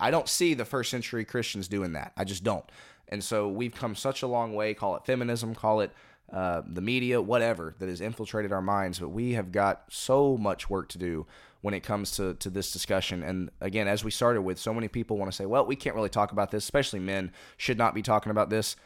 I 0.00 0.10
don't 0.10 0.28
see 0.28 0.54
the 0.54 0.64
first 0.64 0.90
century 0.90 1.24
Christians 1.24 1.68
doing 1.68 1.92
that. 1.92 2.12
I 2.16 2.24
just 2.24 2.42
don't. 2.42 2.64
And 3.08 3.22
so 3.22 3.48
we've 3.48 3.74
come 3.74 3.94
such 3.94 4.22
a 4.22 4.26
long 4.26 4.54
way. 4.54 4.72
Call 4.72 4.96
it 4.96 5.04
feminism, 5.04 5.54
call 5.54 5.80
it 5.80 5.92
uh, 6.32 6.62
the 6.66 6.80
media, 6.80 7.20
whatever 7.20 7.74
that 7.78 7.88
has 7.88 8.00
infiltrated 8.00 8.52
our 8.52 8.62
minds, 8.62 8.98
but 8.98 9.10
we 9.10 9.32
have 9.34 9.52
got 9.52 9.84
so 9.90 10.38
much 10.38 10.70
work 10.70 10.88
to 10.88 10.98
do 10.98 11.26
when 11.60 11.74
it 11.74 11.80
comes 11.80 12.12
to, 12.12 12.34
to 12.34 12.48
this 12.48 12.72
discussion. 12.72 13.22
And 13.22 13.50
again, 13.60 13.86
as 13.86 14.02
we 14.02 14.10
started 14.10 14.40
with, 14.40 14.58
so 14.58 14.72
many 14.72 14.88
people 14.88 15.18
want 15.18 15.30
to 15.30 15.36
say, 15.36 15.44
well, 15.44 15.66
we 15.66 15.76
can't 15.76 15.94
really 15.94 16.08
talk 16.08 16.32
about 16.32 16.50
this, 16.50 16.64
especially 16.64 17.00
men 17.00 17.30
should 17.58 17.76
not 17.76 17.94
be 17.94 18.00
talking 18.00 18.30
about 18.30 18.48
this. 18.48 18.76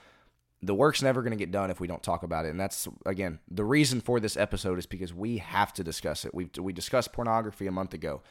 The 0.63 0.75
work's 0.75 1.03
never 1.03 1.23
going 1.23 1.33
to 1.33 1.37
get 1.37 1.51
done 1.51 1.71
if 1.71 1.81
we 1.81 1.87
don't 1.87 2.03
talk 2.03 2.23
about 2.23 2.47
it. 2.47 2.51
And 2.51 2.59
that's, 2.59 2.89
again, 3.05 3.39
the 3.51 3.65
reason 3.65 4.01
for 4.01 4.21
this 4.21 4.37
episode 4.37 4.79
is 4.79 4.87
because 4.87 5.13
we 5.13 5.39
have 5.39 5.73
to 5.75 5.85
discuss 5.85 6.25
it. 6.25 6.35
We, 6.35 6.49
we 6.59 6.73
discussed 6.73 7.13
pornography 7.13 7.67
a 7.67 7.73
month 7.73 7.95
ago. 7.95 8.23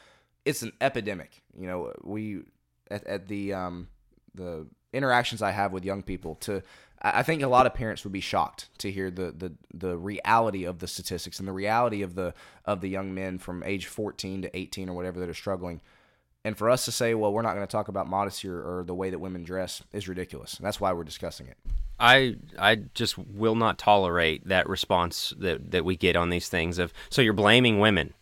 It's 0.44 0.62
an 0.62 0.72
epidemic. 0.80 1.42
You 1.56 1.66
know, 1.66 1.92
we, 2.02 2.42
at, 2.90 3.06
at 3.06 3.28
the, 3.28 3.54
um, 3.54 3.88
the 4.34 4.66
interactions 4.92 5.40
I 5.40 5.52
have 5.52 5.72
with 5.72 5.84
young 5.84 6.02
people 6.02 6.34
to 6.36 6.62
I 7.02 7.22
think 7.22 7.42
a 7.42 7.48
lot 7.48 7.66
of 7.66 7.74
parents 7.74 8.04
would 8.04 8.12
be 8.12 8.20
shocked 8.20 8.70
to 8.78 8.90
hear 8.90 9.10
the, 9.10 9.30
the 9.30 9.52
the 9.72 9.98
reality 9.98 10.64
of 10.64 10.78
the 10.78 10.88
statistics 10.88 11.38
and 11.38 11.46
the 11.46 11.52
reality 11.52 12.02
of 12.02 12.14
the 12.14 12.32
of 12.64 12.80
the 12.80 12.88
young 12.88 13.14
men 13.14 13.38
from 13.38 13.62
age 13.64 13.86
14 13.86 14.42
to 14.42 14.56
18 14.56 14.88
or 14.88 14.94
whatever 14.94 15.20
that 15.20 15.28
are 15.28 15.34
struggling. 15.34 15.82
And 16.46 16.56
for 16.56 16.70
us 16.70 16.84
to 16.84 16.92
say, 16.92 17.12
well, 17.12 17.32
we're 17.32 17.42
not 17.42 17.56
going 17.56 17.66
to 17.66 17.70
talk 17.70 17.88
about 17.88 18.06
modesty 18.06 18.48
or, 18.48 18.60
or, 18.60 18.84
the 18.84 18.94
way 18.94 19.10
that 19.10 19.18
women 19.18 19.42
dress 19.42 19.82
is 19.92 20.06
ridiculous. 20.06 20.56
And 20.56 20.64
that's 20.64 20.80
why 20.80 20.92
we're 20.92 21.02
discussing 21.02 21.48
it. 21.48 21.56
I 21.98 22.36
I 22.56 22.76
just 22.94 23.18
will 23.18 23.56
not 23.56 23.78
tolerate 23.78 24.46
that 24.46 24.68
response 24.68 25.34
that, 25.40 25.72
that 25.72 25.84
we 25.84 25.96
get 25.96 26.14
on 26.14 26.30
these 26.30 26.48
things 26.48 26.78
of 26.78 26.92
so 27.10 27.20
you're 27.20 27.32
blaming 27.32 27.80
women. 27.80 28.14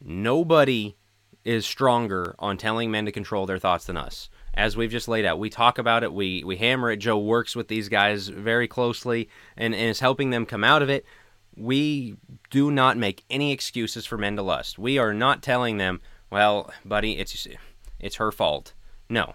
Nobody 0.00 0.96
is 1.44 1.64
stronger 1.64 2.34
on 2.40 2.56
telling 2.56 2.90
men 2.90 3.04
to 3.04 3.12
control 3.12 3.46
their 3.46 3.60
thoughts 3.60 3.84
than 3.84 3.96
us 3.96 4.28
as 4.54 4.76
we've 4.76 4.90
just 4.90 5.06
laid 5.06 5.24
out. 5.24 5.38
We 5.38 5.48
talk 5.48 5.78
about 5.78 6.02
it, 6.02 6.12
we, 6.12 6.42
we 6.42 6.56
hammer 6.56 6.90
it. 6.90 6.96
Joe 6.96 7.18
works 7.18 7.54
with 7.54 7.68
these 7.68 7.88
guys 7.88 8.26
very 8.26 8.66
closely 8.66 9.28
and, 9.56 9.72
and 9.72 9.90
is 9.90 10.00
helping 10.00 10.30
them 10.30 10.46
come 10.46 10.64
out 10.64 10.82
of 10.82 10.90
it. 10.90 11.06
We 11.56 12.16
do 12.50 12.72
not 12.72 12.96
make 12.96 13.24
any 13.30 13.52
excuses 13.52 14.04
for 14.04 14.18
men 14.18 14.34
to 14.34 14.42
lust. 14.42 14.80
We 14.80 14.98
are 14.98 15.14
not 15.14 15.42
telling 15.42 15.76
them, 15.76 16.00
well, 16.32 16.72
buddy, 16.84 17.18
it's 17.18 17.46
it's 18.00 18.16
her 18.16 18.32
fault. 18.32 18.72
No. 19.08 19.34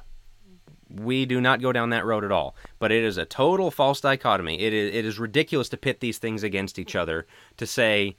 We 0.89 1.26
do 1.26 1.39
not 1.39 1.62
go 1.62 1.72
down 1.72 1.91
that 1.91 2.06
road 2.06 2.24
at 2.24 2.32
all. 2.32 2.56
But 2.80 2.91
it 2.91 3.04
is 3.04 3.18
a 3.18 3.26
total 3.26 3.70
false 3.70 4.02
dichotomy. 4.02 4.60
It 4.60 4.74
is, 4.74 4.95
it 4.95 5.06
is 5.06 5.20
ridiculous 5.20 5.70
to 5.70 5.78
pit 5.78 6.00
these 6.00 6.18
things 6.18 6.43
against 6.43 6.80
each 6.80 6.95
other, 6.95 7.28
to 7.58 7.68
say, 7.68 8.16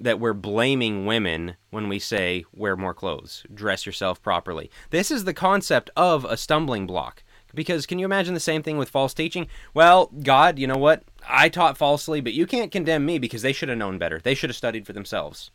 that 0.00 0.18
we're 0.18 0.32
blaming 0.32 1.04
women 1.04 1.56
when 1.70 1.88
we 1.88 1.98
say 1.98 2.44
wear 2.52 2.76
more 2.76 2.94
clothes, 2.94 3.44
dress 3.52 3.84
yourself 3.84 4.20
properly. 4.22 4.70
This 4.90 5.10
is 5.10 5.24
the 5.24 5.34
concept 5.34 5.90
of 5.94 6.24
a 6.24 6.36
stumbling 6.36 6.86
block. 6.86 7.22
Because 7.54 7.84
can 7.84 7.98
you 7.98 8.06
imagine 8.06 8.32
the 8.32 8.40
same 8.40 8.62
thing 8.62 8.78
with 8.78 8.88
false 8.88 9.12
teaching? 9.12 9.46
Well, 9.74 10.06
God, 10.22 10.58
you 10.58 10.66
know 10.66 10.78
what? 10.78 11.04
I 11.28 11.50
taught 11.50 11.76
falsely, 11.76 12.22
but 12.22 12.32
you 12.32 12.46
can't 12.46 12.72
condemn 12.72 13.04
me 13.04 13.18
because 13.18 13.42
they 13.42 13.52
should 13.52 13.68
have 13.68 13.76
known 13.76 13.98
better. 13.98 14.18
They 14.18 14.34
should 14.34 14.48
have 14.48 14.56
studied 14.56 14.86
for 14.86 14.94
themselves. 14.94 15.50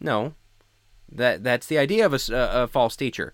No. 0.00 0.34
That 1.10 1.44
that's 1.44 1.66
the 1.66 1.78
idea 1.78 2.04
of 2.04 2.12
a, 2.12 2.34
a, 2.34 2.64
a 2.64 2.68
false 2.68 2.96
teacher. 2.96 3.32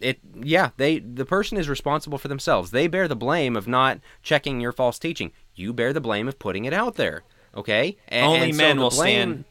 It 0.00 0.18
yeah, 0.34 0.70
they 0.76 0.98
the 0.98 1.24
person 1.24 1.58
is 1.58 1.68
responsible 1.68 2.18
for 2.18 2.28
themselves. 2.28 2.70
They 2.70 2.86
bear 2.86 3.06
the 3.06 3.16
blame 3.16 3.56
of 3.56 3.68
not 3.68 4.00
checking 4.22 4.60
your 4.60 4.72
false 4.72 4.98
teaching. 4.98 5.32
You 5.54 5.72
bear 5.72 5.92
the 5.92 6.00
blame 6.00 6.28
of 6.28 6.38
putting 6.38 6.64
it 6.64 6.72
out 6.72 6.96
there. 6.96 7.22
Okay? 7.54 7.98
And, 8.08 8.26
Only 8.26 8.48
and 8.48 8.56
men 8.56 8.76
so 8.76 8.82
will 8.82 8.90
blame, 8.90 9.32
stand 9.32 9.44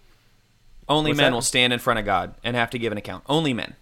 only 0.92 1.12
What's 1.12 1.18
men 1.18 1.32
that? 1.32 1.36
will 1.36 1.42
stand 1.42 1.74
in 1.74 1.80
front 1.80 2.00
of 2.00 2.06
God 2.06 2.36
and 2.44 2.56
have 2.56 2.70
to 2.72 2.80
give 2.80 2.92
an 2.92 2.98
account. 2.98 3.24
Only 3.28 3.54
men. 3.54 3.76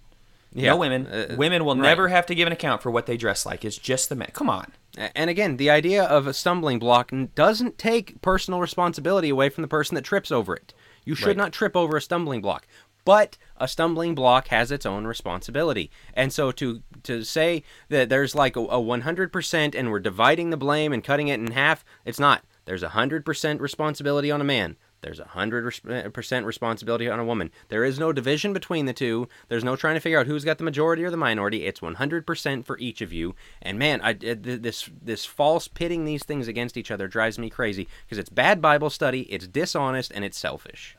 Yeah. 0.53 0.71
No 0.71 0.77
women. 0.77 1.07
Uh, 1.07 1.35
women 1.37 1.65
will 1.65 1.75
right. 1.75 1.81
never 1.81 2.07
have 2.07 2.25
to 2.27 2.35
give 2.35 2.47
an 2.47 2.53
account 2.53 2.81
for 2.81 2.91
what 2.91 3.05
they 3.05 3.17
dress 3.17 3.45
like. 3.45 3.63
It's 3.65 3.77
just 3.77 4.09
the 4.09 4.15
men. 4.15 4.29
Come 4.33 4.49
on. 4.49 4.71
And 5.15 5.29
again, 5.29 5.57
the 5.57 5.69
idea 5.69 6.03
of 6.03 6.27
a 6.27 6.33
stumbling 6.33 6.79
block 6.79 7.11
doesn't 7.35 7.77
take 7.77 8.21
personal 8.21 8.59
responsibility 8.59 9.29
away 9.29 9.49
from 9.49 9.61
the 9.61 9.67
person 9.67 9.95
that 9.95 10.03
trips 10.03 10.31
over 10.31 10.55
it. 10.55 10.73
You 11.05 11.15
should 11.15 11.27
right. 11.27 11.37
not 11.37 11.53
trip 11.53 11.75
over 11.75 11.97
a 11.97 12.01
stumbling 12.01 12.41
block. 12.41 12.67
But 13.05 13.37
a 13.59 13.67
stumbling 13.67 14.15
block 14.15 14.47
has 14.47 14.71
its 14.71 14.85
own 14.85 15.05
responsibility. 15.05 15.91
And 16.13 16.31
so 16.31 16.51
to 16.53 16.81
to 17.03 17.23
say 17.23 17.63
that 17.89 18.09
there's 18.09 18.35
like 18.35 18.55
a, 18.55 18.61
a 18.61 18.79
100% 18.79 19.75
and 19.75 19.91
we're 19.91 19.99
dividing 19.99 20.49
the 20.49 20.57
blame 20.57 20.91
and 20.93 21.03
cutting 21.03 21.27
it 21.27 21.39
in 21.39 21.51
half, 21.51 21.85
it's 22.05 22.19
not. 22.19 22.43
There's 22.65 22.83
a 22.83 22.89
100% 22.89 23.59
responsibility 23.59 24.29
on 24.29 24.41
a 24.41 24.43
man. 24.43 24.75
There's 25.01 25.19
a 25.19 25.23
100% 25.23 26.31
eh, 26.31 26.39
responsibility 26.41 27.09
on 27.09 27.19
a 27.19 27.25
woman. 27.25 27.51
There 27.69 27.85
is 27.85 27.97
no 27.97 28.11
division 28.11 28.51
between 28.51 28.85
the 28.85 28.93
two. 28.93 29.29
There's 29.47 29.63
no 29.63 29.75
trying 29.75 29.95
to 29.95 30.01
figure 30.01 30.19
out 30.19 30.27
who's 30.27 30.43
got 30.43 30.57
the 30.57 30.63
majority 30.63 31.03
or 31.03 31.09
the 31.09 31.17
minority. 31.17 31.65
It's 31.65 31.79
100% 31.79 32.65
for 32.65 32.77
each 32.77 33.01
of 33.01 33.13
you. 33.13 33.33
And 33.61 33.79
man, 33.79 34.01
I, 34.01 34.11
eh, 34.11 34.35
this 34.37 34.89
this 35.01 35.25
false 35.25 35.67
pitting 35.67 36.05
these 36.05 36.23
things 36.23 36.47
against 36.47 36.75
each 36.75 36.91
other 36.91 37.07
drives 37.07 37.39
me 37.39 37.49
crazy 37.49 37.87
because 38.05 38.17
it's 38.17 38.29
bad 38.29 38.61
Bible 38.61 38.89
study, 38.89 39.21
it's 39.31 39.47
dishonest, 39.47 40.11
and 40.13 40.25
it's 40.25 40.37
selfish. 40.37 40.97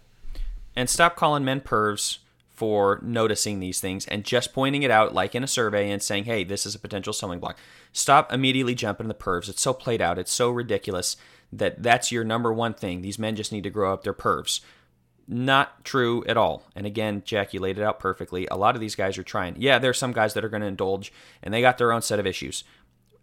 And 0.74 0.88
stop 0.88 1.14
calling 1.14 1.44
men 1.44 1.60
pervs 1.60 2.18
for 2.60 3.00
noticing 3.02 3.58
these 3.58 3.80
things 3.80 4.06
and 4.08 4.22
just 4.22 4.52
pointing 4.52 4.82
it 4.82 4.90
out 4.90 5.14
like 5.14 5.34
in 5.34 5.42
a 5.42 5.46
survey 5.46 5.90
and 5.90 6.02
saying, 6.02 6.24
hey, 6.24 6.44
this 6.44 6.66
is 6.66 6.74
a 6.74 6.78
potential 6.78 7.14
stumbling 7.14 7.40
block. 7.40 7.56
Stop 7.90 8.30
immediately 8.30 8.74
jumping 8.74 9.08
the 9.08 9.14
pervs. 9.14 9.48
It's 9.48 9.62
so 9.62 9.72
played 9.72 10.02
out. 10.02 10.18
It's 10.18 10.30
so 10.30 10.50
ridiculous 10.50 11.16
that 11.50 11.82
that's 11.82 12.12
your 12.12 12.22
number 12.22 12.52
one 12.52 12.74
thing. 12.74 13.00
These 13.00 13.18
men 13.18 13.34
just 13.34 13.50
need 13.50 13.62
to 13.62 13.70
grow 13.70 13.94
up 13.94 14.04
their 14.04 14.12
pervs. 14.12 14.60
Not 15.26 15.86
true 15.86 16.22
at 16.26 16.36
all. 16.36 16.64
And 16.76 16.86
again, 16.86 17.22
Jack, 17.24 17.54
you 17.54 17.60
laid 17.60 17.78
it 17.78 17.82
out 17.82 17.98
perfectly. 17.98 18.46
A 18.50 18.58
lot 18.58 18.74
of 18.74 18.82
these 18.82 18.94
guys 18.94 19.16
are 19.16 19.22
trying. 19.22 19.56
Yeah, 19.58 19.78
there 19.78 19.88
are 19.88 19.94
some 19.94 20.12
guys 20.12 20.34
that 20.34 20.44
are 20.44 20.50
going 20.50 20.60
to 20.60 20.66
indulge 20.66 21.14
and 21.42 21.54
they 21.54 21.62
got 21.62 21.78
their 21.78 21.92
own 21.92 22.02
set 22.02 22.18
of 22.18 22.26
issues. 22.26 22.62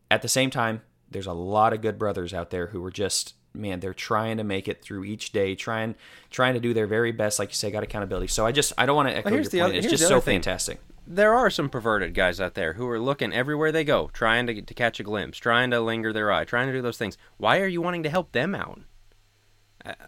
At 0.09 0.23
the 0.23 0.27
same 0.27 0.49
time, 0.49 0.81
there's 1.11 1.27
a 1.27 1.33
lot 1.33 1.73
of 1.73 1.81
good 1.81 1.99
brothers 1.99 2.33
out 2.33 2.49
there 2.49 2.67
who 2.67 2.83
are 2.83 2.89
just 2.89 3.35
man, 3.57 3.79
they're 3.79 3.93
trying 3.93 4.37
to 4.37 4.43
make 4.43 4.67
it 4.67 4.81
through 4.81 5.03
each 5.03 5.31
day, 5.31 5.55
trying 5.55 5.95
trying 6.29 6.53
to 6.53 6.59
do 6.59 6.73
their 6.73 6.87
very 6.87 7.11
best. 7.11 7.39
Like 7.39 7.49
you 7.49 7.55
say, 7.55 7.71
got 7.71 7.83
accountability. 7.83 8.27
So 8.27 8.45
I 8.45 8.51
just 8.51 8.73
I 8.77 8.85
don't 8.85 8.95
want 8.95 9.09
to 9.09 9.15
echo 9.15 9.29
well, 9.29 9.41
your 9.41 9.49
point. 9.49 9.61
Other, 9.61 9.73
it's 9.73 9.87
just 9.87 10.07
so 10.07 10.21
thing. 10.21 10.35
fantastic 10.41 10.79
there 11.07 11.33
are 11.33 11.49
some 11.49 11.69
perverted 11.69 12.13
guys 12.13 12.41
out 12.41 12.53
there 12.53 12.73
who 12.73 12.87
are 12.89 12.99
looking 12.99 13.31
everywhere 13.31 13.71
they 13.71 13.85
go, 13.85 14.09
trying 14.11 14.45
to, 14.47 14.61
to 14.61 14.73
catch 14.73 14.99
a 14.99 15.03
glimpse, 15.03 15.37
trying 15.37 15.71
to 15.71 15.79
linger 15.79 16.11
their 16.11 16.31
eye, 16.31 16.43
trying 16.43 16.67
to 16.67 16.73
do 16.73 16.81
those 16.81 16.97
things. 16.97 17.17
Why 17.37 17.59
are 17.59 17.67
you 17.67 17.81
wanting 17.81 18.03
to 18.03 18.09
help 18.09 18.33
them 18.33 18.53
out? 18.53 18.81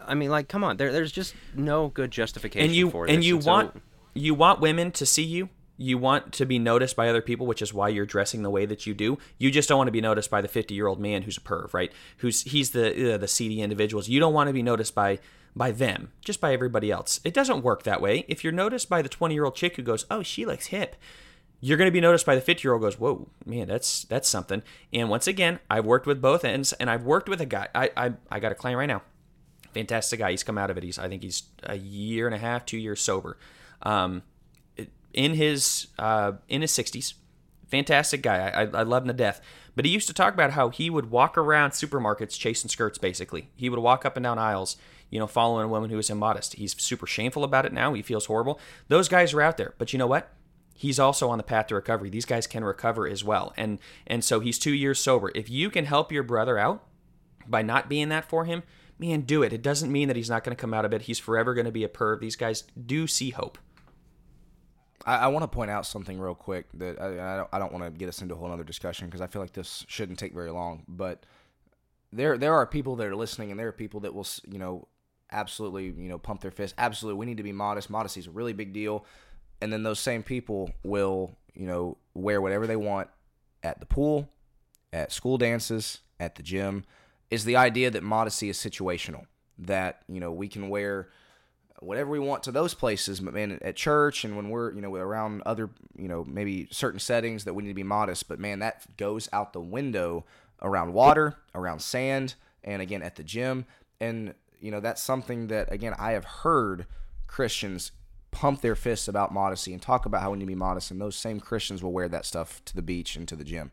I 0.06 0.14
mean, 0.14 0.30
like, 0.30 0.50
come 0.50 0.64
on, 0.64 0.78
there, 0.78 0.92
there's 0.92 1.12
just 1.12 1.34
no 1.56 1.88
good 1.88 2.12
justification 2.12 2.68
and 2.68 2.76
you, 2.76 2.90
for 2.90 3.08
this. 3.08 3.16
And 3.16 3.24
you 3.24 3.38
and 3.38 3.46
want 3.46 3.74
so, 3.74 3.82
you 4.14 4.34
want 4.34 4.60
women 4.60 4.92
to 4.92 5.06
see 5.06 5.24
you. 5.24 5.50
You 5.82 5.98
want 5.98 6.34
to 6.34 6.46
be 6.46 6.60
noticed 6.60 6.98
by 6.98 7.08
other 7.08 7.22
people, 7.22 7.48
which 7.48 7.62
is 7.62 7.74
why 7.74 7.88
you're 7.88 8.06
dressing 8.06 8.44
the 8.44 8.50
way 8.50 8.66
that 8.66 8.86
you 8.86 8.94
do. 8.94 9.18
You 9.38 9.50
just 9.50 9.70
don't 9.70 9.78
want 9.78 9.88
to 9.88 9.94
be 9.94 10.02
noticed 10.02 10.30
by 10.30 10.42
the 10.42 10.50
50 10.50 10.74
year 10.74 10.88
old 10.88 11.00
man 11.00 11.22
who's 11.22 11.38
a 11.38 11.42
perv, 11.42 11.74
right? 11.74 11.92
Who's 12.18 12.42
he's 12.42 12.72
the 12.72 13.14
uh, 13.14 13.18
the 13.18 13.30
seedy 13.30 13.62
individuals. 13.62 14.10
You 14.10 14.20
don't 14.20 14.34
want 14.34 14.50
to 14.50 14.54
be 14.54 14.62
noticed 14.62 14.94
by 14.94 15.20
by 15.56 15.72
them, 15.72 16.12
just 16.20 16.42
by 16.42 16.54
everybody 16.54 16.92
else. 16.92 17.22
It 17.24 17.34
doesn't 17.34 17.64
work 17.64 17.84
that 17.84 18.02
way. 18.02 18.26
If 18.28 18.44
you're 18.44 18.52
noticed 18.52 18.90
by 18.90 19.02
the 19.02 19.10
20 19.10 19.34
year 19.34 19.46
old 19.46 19.56
chick 19.56 19.78
who 19.78 19.82
goes, 19.82 20.06
"Oh, 20.12 20.22
she 20.22 20.46
looks 20.46 20.68
hip," 20.68 20.98
you're 21.62 21.78
going 21.78 21.88
to 21.88 21.92
be 21.92 22.02
noticed 22.02 22.26
by 22.26 22.36
the 22.36 22.42
50 22.42 22.68
year 22.68 22.74
old 22.74 22.82
goes 22.82 23.00
whoa 23.00 23.30
man 23.46 23.68
that's 23.68 24.04
that's 24.06 24.30
something 24.30 24.64
and 24.94 25.10
once 25.10 25.28
again 25.28 25.60
i've 25.70 25.86
worked 25.86 26.08
with 26.08 26.22
both 26.22 26.46
ends 26.46 26.74
and 26.74 26.90
i've 26.90 27.04
worked 27.04 27.28
with 27.28 27.42
a 27.42 27.46
guy 27.46 27.68
i 27.76 27.92
i, 27.98 28.14
I 28.32 28.40
got 28.40 28.52
a 28.52 28.56
client 28.56 28.78
right 28.78 28.86
now 28.86 29.02
fantastic 29.74 30.20
guy 30.20 30.32
he's 30.32 30.44
come 30.44 30.58
out 30.58 30.70
of 30.70 30.78
it 30.78 30.84
he's 30.84 30.98
i 30.98 31.08
think 31.08 31.22
he's 31.22 31.44
a 31.64 31.76
year 31.76 32.28
and 32.28 32.36
a 32.36 32.38
half 32.38 32.66
two 32.66 32.78
years 32.78 33.02
sober 33.02 33.38
um, 33.82 34.24
in 35.14 35.34
his 35.34 35.88
uh, 35.98 36.34
in 36.48 36.62
his 36.62 36.72
60s 36.72 37.14
fantastic 37.68 38.22
guy 38.22 38.50
I, 38.50 38.62
I 38.62 38.84
love 38.84 39.04
him 39.04 39.08
to 39.08 39.14
death 39.14 39.42
but 39.76 39.86
he 39.86 39.92
used 39.92 40.08
to 40.08 40.14
talk 40.14 40.34
about 40.34 40.52
how 40.52 40.70
he 40.70 40.90
would 40.90 41.12
walk 41.12 41.38
around 41.38 41.72
supermarkets 41.72 42.38
chasing 42.38 42.70
skirts 42.70 42.98
basically 42.98 43.50
he 43.56 43.70
would 43.70 43.80
walk 43.80 44.06
up 44.06 44.18
and 44.18 44.24
down 44.24 44.40
aisles 44.40 44.76
you 45.10 45.20
know 45.20 45.28
following 45.28 45.66
a 45.66 45.70
woman 45.70 45.90
who 45.90 45.98
was 45.98 46.10
immodest 46.10 46.54
he's 46.56 46.80
super 46.82 47.06
shameful 47.06 47.44
about 47.44 47.66
it 47.66 47.74
now 47.74 47.94
he 47.94 48.02
feels 48.02 48.26
horrible 48.26 48.60
those 48.88 49.08
guys 49.08 49.34
are 49.34 49.42
out 49.42 49.58
there 49.58 49.76
but 49.78 49.94
you 49.94 50.00
know 50.00 50.08
what 50.08 50.34
he's 50.80 50.98
also 50.98 51.30
on 51.30 51.38
the 51.38 51.44
path 51.44 51.68
to 51.68 51.76
recovery. 51.76 52.10
These 52.10 52.24
guys 52.24 52.48
can 52.48 52.64
recover 52.64 53.06
as 53.06 53.22
well. 53.22 53.54
And 53.58 53.80
and 54.08 54.24
so 54.24 54.40
he's 54.40 54.58
2 54.58 54.74
years 54.74 54.98
sober. 54.98 55.30
If 55.36 55.50
you 55.50 55.70
can 55.70 55.84
help 55.86 56.10
your 56.10 56.24
brother 56.24 56.58
out 56.58 56.86
by 57.46 57.62
not 57.62 57.90
being 57.90 58.08
that 58.10 58.30
for 58.30 58.46
him, 58.46 58.64
man, 58.98 59.22
do 59.22 59.44
it. 59.44 59.52
It 59.52 59.62
doesn't 59.62 59.92
mean 59.92 60.08
that 60.08 60.16
he's 60.18 60.30
not 60.30 60.46
going 60.46 60.56
to 60.56 60.60
come 60.60 60.74
out 60.74 60.86
of 60.86 60.94
it. 60.94 61.04
He's 61.04 61.20
forever 61.20 61.54
going 61.54 61.66
to 61.66 61.72
be 61.72 61.84
a 61.84 61.90
perv. 61.90 62.22
These 62.22 62.38
guys 62.38 62.64
do 62.86 63.08
see 63.08 63.32
hope. 63.32 63.58
I, 65.06 65.18
I 65.18 65.28
want 65.28 65.44
to 65.44 65.48
point 65.48 65.72
out 65.72 65.86
something 65.86 66.20
real 66.20 66.36
quick 66.36 66.68
that 66.76 67.02
I, 67.02 67.34
I 67.34 67.38
don't, 67.38 67.50
I 67.54 67.60
don't 67.60 67.72
want 67.72 67.86
to 67.86 67.92
get 67.92 68.10
us 68.10 68.22
into 68.22 68.36
a 68.36 68.38
whole 68.38 68.52
other 68.52 68.64
discussion 68.64 69.08
because 69.08 69.22
I 69.22 69.28
feel 69.28 69.42
like 69.42 69.54
this 69.54 69.86
shouldn't 69.88 70.20
take 70.20 70.34
very 70.34 70.52
long. 70.52 70.84
But 70.88 71.26
there 72.12 72.38
there 72.38 72.54
are 72.54 72.66
people 72.66 72.96
that 72.98 73.08
are 73.08 73.16
listening, 73.16 73.52
and 73.52 73.60
there 73.60 73.68
are 73.68 73.74
people 73.74 74.02
that 74.02 74.14
will 74.14 74.28
you 74.48 74.60
know 74.60 74.88
absolutely 75.32 75.86
you 75.86 76.10
know 76.10 76.18
pump 76.18 76.42
their 76.42 76.52
fist. 76.52 76.76
Absolutely, 76.78 77.20
we 77.20 77.26
need 77.26 77.38
to 77.38 77.44
be 77.44 77.52
modest. 77.52 77.90
Modesty 77.90 78.20
is 78.20 78.28
a 78.28 78.32
really 78.32 78.54
big 78.54 78.74
deal. 78.74 79.06
And 79.62 79.74
then 79.74 79.84
those 79.84 80.00
same 80.00 80.24
people 80.24 80.72
will 80.84 81.36
you 81.54 81.68
know 81.68 81.98
wear 82.14 82.42
whatever 82.42 82.68
they 82.68 82.76
want 82.76 83.10
at 83.64 83.80
the 83.80 83.86
pool, 83.86 84.30
at 84.94 85.12
school 85.12 85.38
dances, 85.38 86.00
at 86.20 86.36
the 86.36 86.44
gym. 86.44 86.86
Is 87.30 87.46
the 87.46 87.56
idea 87.56 87.92
that 87.92 88.04
modesty 88.04 88.50
is 88.50 88.58
situational? 88.58 89.26
That 89.58 90.02
you 90.08 90.20
know 90.20 90.32
we 90.32 90.48
can 90.48 90.70
wear 90.70 91.10
whatever 91.82 92.10
we 92.10 92.20
want 92.20 92.44
to 92.44 92.52
those 92.52 92.74
places, 92.74 93.20
but 93.20 93.34
man, 93.34 93.58
at 93.62 93.76
church 93.76 94.24
and 94.26 94.36
when 94.36 94.50
we're, 94.50 94.74
you 94.74 94.82
know, 94.82 94.94
around 94.96 95.42
other, 95.46 95.70
you 95.98 96.08
know, 96.08 96.24
maybe 96.26 96.68
certain 96.72 97.00
settings 97.00 97.46
that 97.46 97.54
we 97.54 97.64
need 97.64 97.70
to 97.70 97.76
be 97.76 97.84
modest, 97.84 98.28
but 98.28 98.40
man, 98.40 98.60
that 98.60 98.86
goes 98.98 99.30
out 99.32 99.54
the 99.54 99.62
window 99.62 100.26
around 100.62 100.94
water, 100.94 101.38
around 101.56 101.82
sand, 101.82 102.36
and 102.64 102.82
again 102.82 103.02
at 103.02 103.16
the 103.16 103.24
gym. 103.24 103.66
And, 104.00 104.34
you 104.60 104.72
know, 104.72 104.80
that's 104.80 105.02
something 105.02 105.48
that, 105.48 105.72
again, 105.72 105.96
I 105.98 106.12
have 106.12 106.26
heard 106.26 106.86
Christians 107.28 107.92
pump 108.32 108.62
their 108.62 108.76
fists 108.76 109.08
about 109.08 109.34
modesty 109.34 109.74
and 109.74 109.82
talk 109.82 110.06
about 110.06 110.22
how 110.22 110.32
we 110.32 110.38
need 110.38 110.46
to 110.46 110.48
be 110.48 110.56
modest, 110.56 110.92
and 110.92 111.00
those 111.00 111.16
same 111.16 111.40
Christians 111.40 111.82
will 111.82 111.94
wear 111.94 112.10
that 112.10 112.26
stuff 112.26 112.62
to 112.66 112.76
the 112.76 112.82
beach 112.82 113.16
and 113.16 113.28
to 113.28 113.36
the 113.36 113.44
gym. 113.44 113.72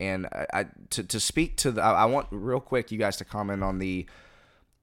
And 0.00 0.26
I, 0.26 0.46
I 0.52 0.66
to, 0.90 1.02
to 1.02 1.18
speak 1.18 1.56
to 1.56 1.72
the, 1.72 1.82
I, 1.82 2.02
I 2.02 2.04
want 2.04 2.28
real 2.30 2.60
quick 2.60 2.92
you 2.92 2.98
guys 2.98 3.16
to 3.16 3.24
comment 3.24 3.64
on 3.64 3.78
the 3.78 4.06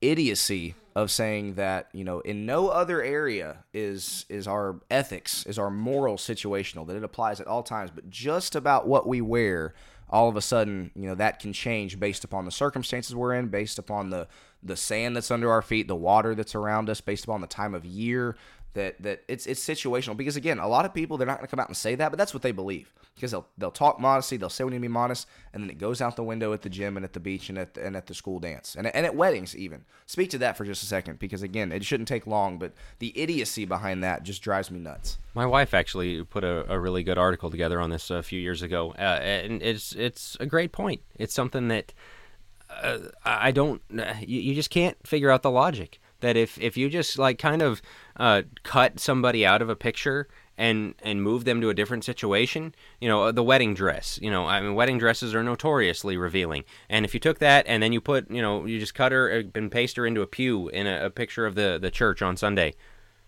idiocy 0.10 0.76
of 0.96 1.12
saying 1.12 1.56
that 1.56 1.90
you 1.94 2.04
know 2.04 2.20
in 2.22 2.46
no 2.46 2.70
other 2.70 3.04
area 3.04 3.58
is 3.74 4.26
is 4.30 4.48
our 4.48 4.80
ethics 4.90 5.46
is 5.46 5.60
our 5.60 5.70
moral 5.70 6.16
situational 6.16 6.88
that 6.88 6.96
it 6.96 7.04
applies 7.04 7.40
at 7.40 7.48
all 7.48 7.64
times. 7.64 7.92
But 7.94 8.10
just 8.10 8.56
about 8.56 8.88
what 8.88 9.08
we 9.08 9.22
wear 9.22 9.74
all 10.10 10.30
of 10.30 10.36
a 10.36 10.42
sudden 10.42 10.92
you 10.96 11.08
know 11.08 11.16
that 11.16 11.40
can 11.40 11.52
change 11.52 12.00
based 12.00 12.24
upon 12.24 12.46
the 12.46 12.52
circumstances 12.52 13.16
we're 13.16 13.34
in 13.34 13.48
based 13.48 13.80
upon 13.80 14.10
the 14.10 14.28
the 14.64 14.76
sand 14.76 15.16
that's 15.16 15.32
under 15.32 15.52
our 15.52 15.62
feet 15.62 15.88
the 15.88 15.96
water 15.96 16.36
that's 16.36 16.56
around 16.56 16.90
us 16.90 17.02
based 17.02 17.24
upon 17.24 17.42
the 17.42 17.48
time 17.48 17.74
of 17.74 17.84
year 17.84 18.36
that 18.76 19.02
that 19.02 19.24
it's 19.28 19.48
it's 19.48 19.66
situational 19.66 20.16
because 20.16 20.36
again, 20.36 20.60
a 20.60 20.68
lot 20.68 20.86
of 20.86 20.94
people 20.94 21.18
they're 21.18 21.28
not 21.28 21.38
going 21.38 21.48
to 21.48 21.52
come 21.52 21.60
out 21.60 21.68
and 21.68 21.76
say 21.76 21.96
that, 21.96 22.10
but 22.12 22.18
that's 22.18 22.34
what 22.34 22.44
they 22.44 22.52
believe 22.52 22.94
because 23.16 23.32
they'll 23.32 23.48
they'll 23.58 23.72
talk 23.72 24.00
modesty, 24.00 24.38
they'll 24.38 24.50
say 24.50 24.64
we 24.64 24.72
need 24.72 24.78
to 24.78 24.82
be 24.82 24.88
modest, 24.88 25.28
and 25.54 25.64
then 25.64 25.70
it 25.70 25.78
goes 25.78 26.02
out 26.02 26.16
the 26.16 26.24
window 26.24 26.54
at 26.54 26.62
the 26.62 26.70
gym 26.70 26.98
and 26.98 27.04
at 27.04 27.14
the 27.14 27.20
beach 27.20 27.50
and 27.50 27.58
at 27.58 27.74
the, 27.74 27.86
and 27.86 27.96
at 27.96 28.08
the 28.08 28.14
school 28.14 28.40
dance 28.40 28.76
and 28.76 28.88
and 28.88 29.06
at 29.06 29.16
weddings 29.16 29.56
even. 29.56 29.84
Speak 30.06 30.30
to 30.30 30.38
that 30.38 30.56
for 30.58 30.66
just 30.66 30.84
a 30.84 30.86
second 30.86 31.18
because 31.20 31.42
again, 31.42 31.72
it 31.72 31.84
shouldn't 31.84 32.08
take 32.08 32.28
long, 32.28 32.60
but 32.60 32.74
the 33.00 33.18
idiocy 33.20 33.66
behind 33.66 34.04
that 34.04 34.24
just 34.24 34.42
drives 34.42 34.70
me 34.70 34.80
nuts. 34.80 35.18
My 35.34 35.46
wife 35.46 35.74
actually 35.74 36.24
put 36.24 36.44
a, 36.44 36.72
a 36.72 36.80
really 36.80 37.04
good 37.04 37.18
article 37.18 37.50
together 37.50 37.80
on 37.82 37.90
this 37.90 38.10
a 38.10 38.22
few 38.22 38.40
years 38.40 38.62
ago, 38.62 38.94
uh, 39.00 39.20
and 39.22 39.64
it's 39.64 39.94
it's 39.94 40.38
a 40.40 40.46
great 40.46 40.72
point. 40.72 41.02
It's 41.16 41.34
something 41.34 41.70
that. 41.70 41.94
Uh, 42.68 42.98
I 43.24 43.52
don't. 43.52 43.82
You, 43.90 44.42
you 44.42 44.56
just 44.56 44.72
can't 44.72 44.98
figure 45.08 45.30
out 45.30 45.44
the 45.44 45.52
logic 45.52 46.00
that 46.26 46.36
if 46.36 46.60
if 46.60 46.76
you 46.76 46.90
just 46.90 47.18
like 47.18 47.38
kind 47.38 47.62
of 47.62 47.82
uh, 48.18 48.44
cut 48.64 49.00
somebody 49.00 49.46
out 49.46 49.62
of 49.62 49.70
a 49.70 49.76
picture 49.76 50.28
and 50.58 50.96
and 51.04 51.22
move 51.22 51.46
them 51.46 51.62
to 51.62 51.70
a 51.70 51.74
different 51.74 52.04
situation. 52.04 52.74
You 53.00 53.10
know, 53.10 53.32
the 53.32 53.44
wedding 53.44 53.74
dress. 53.74 54.20
You 54.22 54.32
know, 54.32 54.46
I 54.46 54.62
mean, 54.62 54.76
wedding 54.76 54.98
dresses 54.98 55.36
are 55.36 55.44
notoriously 55.44 56.18
revealing. 56.18 56.64
And 56.90 57.06
if 57.06 57.14
you 57.14 57.20
took 57.20 57.40
that 57.40 57.66
and 57.68 57.82
then 57.84 57.94
you 57.94 58.02
put, 58.02 58.30
you 58.32 58.42
know, 58.42 58.66
you 58.66 58.80
just 58.80 58.96
cut 58.96 59.12
her 59.12 59.32
uh, 59.32 59.44
and 59.54 59.72
paste 59.72 59.98
her 59.98 60.06
into 60.06 60.22
a 60.22 60.28
pew 60.28 60.70
in 60.70 60.88
a, 60.88 61.06
a 61.06 61.10
picture 61.10 61.46
of 61.46 61.56
the 61.56 61.78
the 61.82 61.92
church 61.92 62.22
on 62.22 62.38
Sunday. 62.38 62.76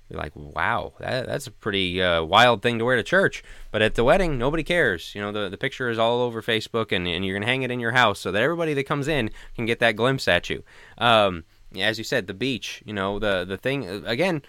You're 0.09 0.21
like, 0.21 0.31
wow, 0.35 0.93
that, 1.01 1.27
that's 1.27 1.47
a 1.47 1.51
pretty 1.51 2.01
uh, 2.01 2.23
wild 2.23 2.61
thing 2.61 2.79
to 2.79 2.85
wear 2.85 2.95
to 2.95 3.03
church. 3.03 3.43
But 3.71 3.81
at 3.81 3.95
the 3.95 4.05
wedding, 4.05 4.37
nobody 4.37 4.63
cares. 4.63 5.13
You 5.13 5.19
know, 5.19 5.33
the, 5.33 5.49
the 5.49 5.57
picture 5.57 5.89
is 5.89 5.99
all 5.99 6.21
over 6.21 6.41
Facebook, 6.41 6.93
and, 6.93 7.05
and 7.05 7.25
you're 7.25 7.33
going 7.33 7.41
to 7.41 7.47
hang 7.47 7.63
it 7.63 7.71
in 7.71 7.81
your 7.81 7.91
house 7.91 8.21
so 8.21 8.31
that 8.31 8.41
everybody 8.41 8.73
that 8.75 8.85
comes 8.85 9.09
in 9.09 9.31
can 9.55 9.65
get 9.65 9.79
that 9.79 9.97
glimpse 9.97 10.29
at 10.29 10.49
you. 10.49 10.63
Um, 10.97 11.43
as 11.75 11.97
you 11.97 12.03
said, 12.03 12.27
the 12.27 12.33
beach, 12.33 12.81
you 12.85 12.93
know, 12.93 13.19
the, 13.19 13.45
the 13.45 13.57
thing, 13.57 13.85
again, 14.05 14.41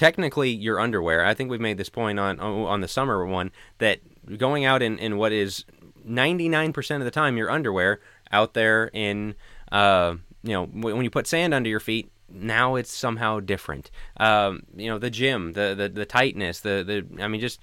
technically 0.00 0.50
your 0.50 0.80
underwear. 0.80 1.24
I 1.24 1.34
think 1.34 1.50
we've 1.50 1.60
made 1.60 1.76
this 1.76 1.90
point 1.90 2.18
on 2.18 2.40
on 2.40 2.80
the 2.80 2.88
summer 2.88 3.26
one 3.26 3.50
that 3.78 4.00
going 4.38 4.64
out 4.64 4.80
in, 4.80 4.98
in 4.98 5.18
what 5.18 5.30
is 5.30 5.66
99% 6.08 6.96
of 6.96 7.04
the 7.04 7.10
time 7.10 7.36
your 7.36 7.50
underwear 7.50 8.00
out 8.32 8.54
there 8.54 8.90
in 8.94 9.34
uh, 9.70 10.14
you 10.42 10.52
know 10.52 10.64
when 10.66 11.04
you 11.04 11.10
put 11.10 11.26
sand 11.26 11.52
under 11.52 11.68
your 11.68 11.80
feet 11.80 12.10
now 12.30 12.76
it's 12.76 12.92
somehow 12.92 13.40
different 13.40 13.90
um, 14.16 14.62
you 14.74 14.88
know 14.88 14.98
the 14.98 15.10
gym 15.10 15.52
the, 15.52 15.74
the 15.76 15.88
the 15.88 16.06
tightness 16.06 16.60
the 16.60 16.82
the 16.82 17.22
I 17.22 17.28
mean 17.28 17.40
just 17.40 17.60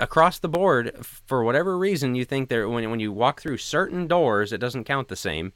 across 0.00 0.38
the 0.38 0.48
board 0.48 1.04
for 1.04 1.44
whatever 1.44 1.76
reason 1.76 2.14
you 2.14 2.24
think 2.24 2.48
there 2.48 2.68
when 2.68 2.88
when 2.90 3.00
you 3.00 3.12
walk 3.12 3.42
through 3.42 3.58
certain 3.58 4.06
doors 4.06 4.52
it 4.52 4.58
doesn't 4.58 4.84
count 4.84 5.08
the 5.08 5.16
same 5.16 5.52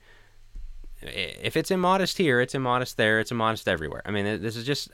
if 1.03 1.57
it's 1.57 1.71
immodest 1.71 2.19
here 2.19 2.41
it's 2.41 2.55
immodest 2.55 2.97
there 2.97 3.21
it's 3.21 3.31
immodest 3.31 3.69
everywhere 3.69 4.03
I 4.05 4.11
mean 4.11 4.43
this 4.43 4.57
is 4.57 4.65
just 4.65 4.91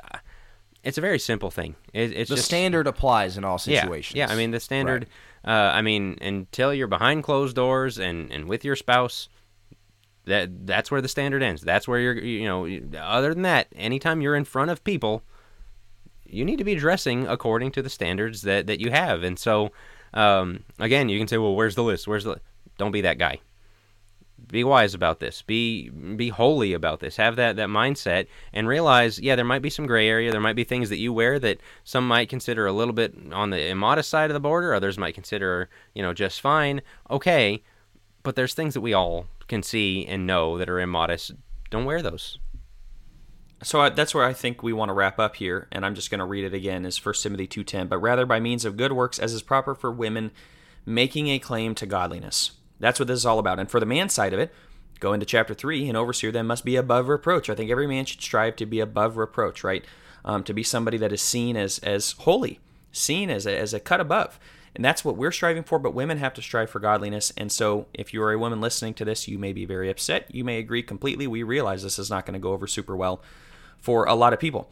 it's 0.85 0.99
a 0.99 1.01
very 1.01 1.19
simple 1.19 1.51
thing. 1.51 1.75
It, 1.93 2.13
it's 2.13 2.31
the 2.31 2.37
just, 2.37 2.47
standard 2.47 2.87
applies 2.87 3.37
in 3.37 3.45
all 3.45 3.59
situations. 3.59 4.15
Yeah, 4.15 4.29
yeah. 4.29 4.33
I 4.33 4.37
mean 4.37 4.51
the 4.51 4.61
standard. 4.61 5.07
Right. 5.45 5.53
Uh, 5.53 5.73
I 5.73 5.83
mean 5.83 6.19
until 6.21 6.73
you're 6.73 6.87
behind 6.87 7.25
closed 7.25 7.57
doors 7.57 7.99
and 7.99 8.31
and 8.31 8.47
with 8.47 8.65
your 8.65 8.77
spouse, 8.77 9.29
that 10.27 10.67
that's 10.67 10.91
where 10.91 11.01
the 11.01 11.09
standard 11.09 11.43
ends. 11.43 11.63
That's 11.63 11.89
where 11.89 11.99
you're. 11.99 12.19
You 12.19 12.45
know, 12.45 12.67
other 13.01 13.33
than 13.35 13.43
that, 13.43 13.69
anytime 13.75 14.21
you're 14.21 14.37
in 14.37 14.45
front 14.45 14.71
of 14.71 14.85
people, 14.85 15.23
you 16.27 16.45
need 16.45 16.59
to 16.59 16.65
be 16.65 16.75
dressing 16.75 17.27
according 17.27 17.73
to 17.73 17.83
the 17.83 17.91
standards 17.91 18.43
that 18.43 18.67
that 18.67 18.81
you 18.81 18.91
have. 18.91 19.23
And 19.23 19.39
so, 19.39 19.71
um, 20.13 20.65
again, 20.79 21.09
you 21.09 21.19
can 21.19 21.29
say, 21.29 21.39
well, 21.39 21.55
where's 21.55 21.75
the 21.75 21.83
list? 21.83 22.07
Where's 22.07 22.25
the? 22.25 22.41
Don't 22.77 22.93
be 22.93 23.03
that 23.03 23.19
guy 23.19 23.41
be 24.49 24.65
wise 24.65 24.95
about 24.95 25.21
this. 25.21 25.43
Be 25.43 25.89
be 25.89 26.29
holy 26.29 26.73
about 26.73 27.01
this. 27.01 27.17
Have 27.17 27.37
that 27.37 27.57
that 27.57 27.69
mindset 27.69 28.27
and 28.53 28.69
realize 28.69 29.19
yeah 29.19 29.37
there 29.37 29.45
might 29.45 29.63
be 29.63 29.71
some 29.71 29.87
gray 29.87 30.09
area. 30.09 30.31
There 30.31 30.41
might 30.41 30.57
be 30.57 30.65
things 30.65 30.89
that 30.91 30.99
you 30.99 31.13
wear 31.13 31.39
that 31.39 31.61
some 31.85 32.07
might 32.07 32.29
consider 32.29 32.67
a 32.67 32.73
little 32.73 32.95
bit 32.95 33.15
on 33.33 33.51
the 33.51 33.69
immodest 33.69 34.11
side 34.11 34.31
of 34.31 34.35
the 34.35 34.41
border. 34.41 34.75
Others 34.75 34.99
might 34.99 35.15
consider 35.15 35.69
you 35.95 36.03
know 36.03 36.13
just 36.13 36.41
fine. 36.41 36.83
Okay. 37.11 37.63
But 38.23 38.37
there's 38.37 38.55
things 38.55 38.73
that 38.73 38.81
we 38.81 38.95
all 38.95 39.27
can 39.49 39.63
see 39.63 40.07
and 40.07 40.27
know 40.27 40.57
that 40.57 40.71
are 40.71 40.81
immodest. 40.81 41.33
Don't 41.71 41.85
wear 41.85 42.01
those. 42.01 42.39
So 43.63 43.81
I, 43.81 43.89
that's 43.89 44.15
where 44.15 44.25
I 44.25 44.33
think 44.33 44.63
we 44.63 44.73
want 44.73 44.91
to 44.91 44.95
wrap 44.95 45.19
up 45.19 45.37
here, 45.37 45.69
and 45.73 45.87
I'm 45.87 45.95
just 45.95 46.11
going 46.11 46.19
to 46.19 46.25
read 46.25 46.45
it 46.45 46.53
again 46.53 46.85
Is 46.85 47.03
1 47.03 47.15
Timothy 47.23 47.47
2:10. 47.47 47.89
But 47.89 47.99
rather 47.99 48.27
by 48.27 48.41
means 48.41 48.65
of 48.65 48.77
good 48.77 48.93
works, 48.93 49.19
as 49.19 49.33
is 49.33 49.43
proper 49.43 49.75
for 49.75 49.91
women, 49.91 50.33
making 50.85 51.29
a 51.29 51.39
claim 51.39 51.75
to 51.77 51.87
godliness. 51.87 52.53
That's 52.81 52.99
what 52.99 53.09
this 53.09 53.19
is 53.19 53.27
all 53.27 53.39
about. 53.39 53.59
And 53.59 53.71
for 53.71 53.81
the 53.81 53.87
man 53.87 54.09
side 54.09 54.33
of 54.33 54.39
it, 54.39 54.53
go 55.01 55.13
into 55.13 55.27
chapter 55.27 55.55
3 55.55 55.89
an 55.89 55.97
overseer 55.97 56.33
then 56.33 56.47
must 56.47 56.65
be 56.65 56.77
above 56.77 57.09
reproach. 57.09 57.51
I 57.51 57.55
think 57.55 57.71
every 57.71 57.87
man 57.87 58.05
should 58.05 58.23
strive 58.23 58.57
to 58.57 58.67
be 58.67 58.81
above 58.81 59.17
reproach, 59.17 59.63
right? 59.65 59.85
Um, 60.25 60.43
to 60.45 60.55
be 60.55 60.63
somebody 60.63 60.97
that 60.99 61.13
is 61.13 61.23
seen 61.23 61.57
as, 61.57 61.79
as 61.81 62.13
holy, 62.13 62.61
seen 62.93 63.31
as 63.31 63.47
a, 63.47 63.57
as 63.57 63.75
a 63.75 63.81
cut 63.81 64.01
above. 64.01 64.39
And 64.75 64.85
that's 64.85 65.05
what 65.05 65.17
we're 65.17 65.31
striving 65.31 65.63
for, 65.63 65.79
but 65.79 65.95
women 65.95 66.19
have 66.19 66.35
to 66.35 66.43
strive 66.43 66.69
for 66.71 66.81
godliness. 66.81 67.33
And 67.37 67.53
so, 67.53 67.87
if 67.95 68.13
you 68.13 68.23
are 68.23 68.33
a 68.33 68.39
woman 68.39 68.61
listening 68.61 68.95
to 68.95 69.05
this, 69.05 69.29
you 69.29 69.39
may 69.39 69.53
be 69.53 69.65
very 69.65 69.89
upset. 69.89 70.35
You 70.35 70.43
may 70.43 70.59
agree 70.59 70.83
completely. 70.83 71.27
We 71.27 71.45
realize 71.45 71.83
this 71.83 71.99
is 71.99 72.11
not 72.11 72.27
going 72.27 72.35
to 72.35 72.41
go 72.41 72.53
over 72.53 72.67
super 72.67 72.97
well 72.97 73.23
for 73.79 74.05
a 74.07 74.15
lot 74.15 74.33
of 74.33 74.41
people. 74.41 74.71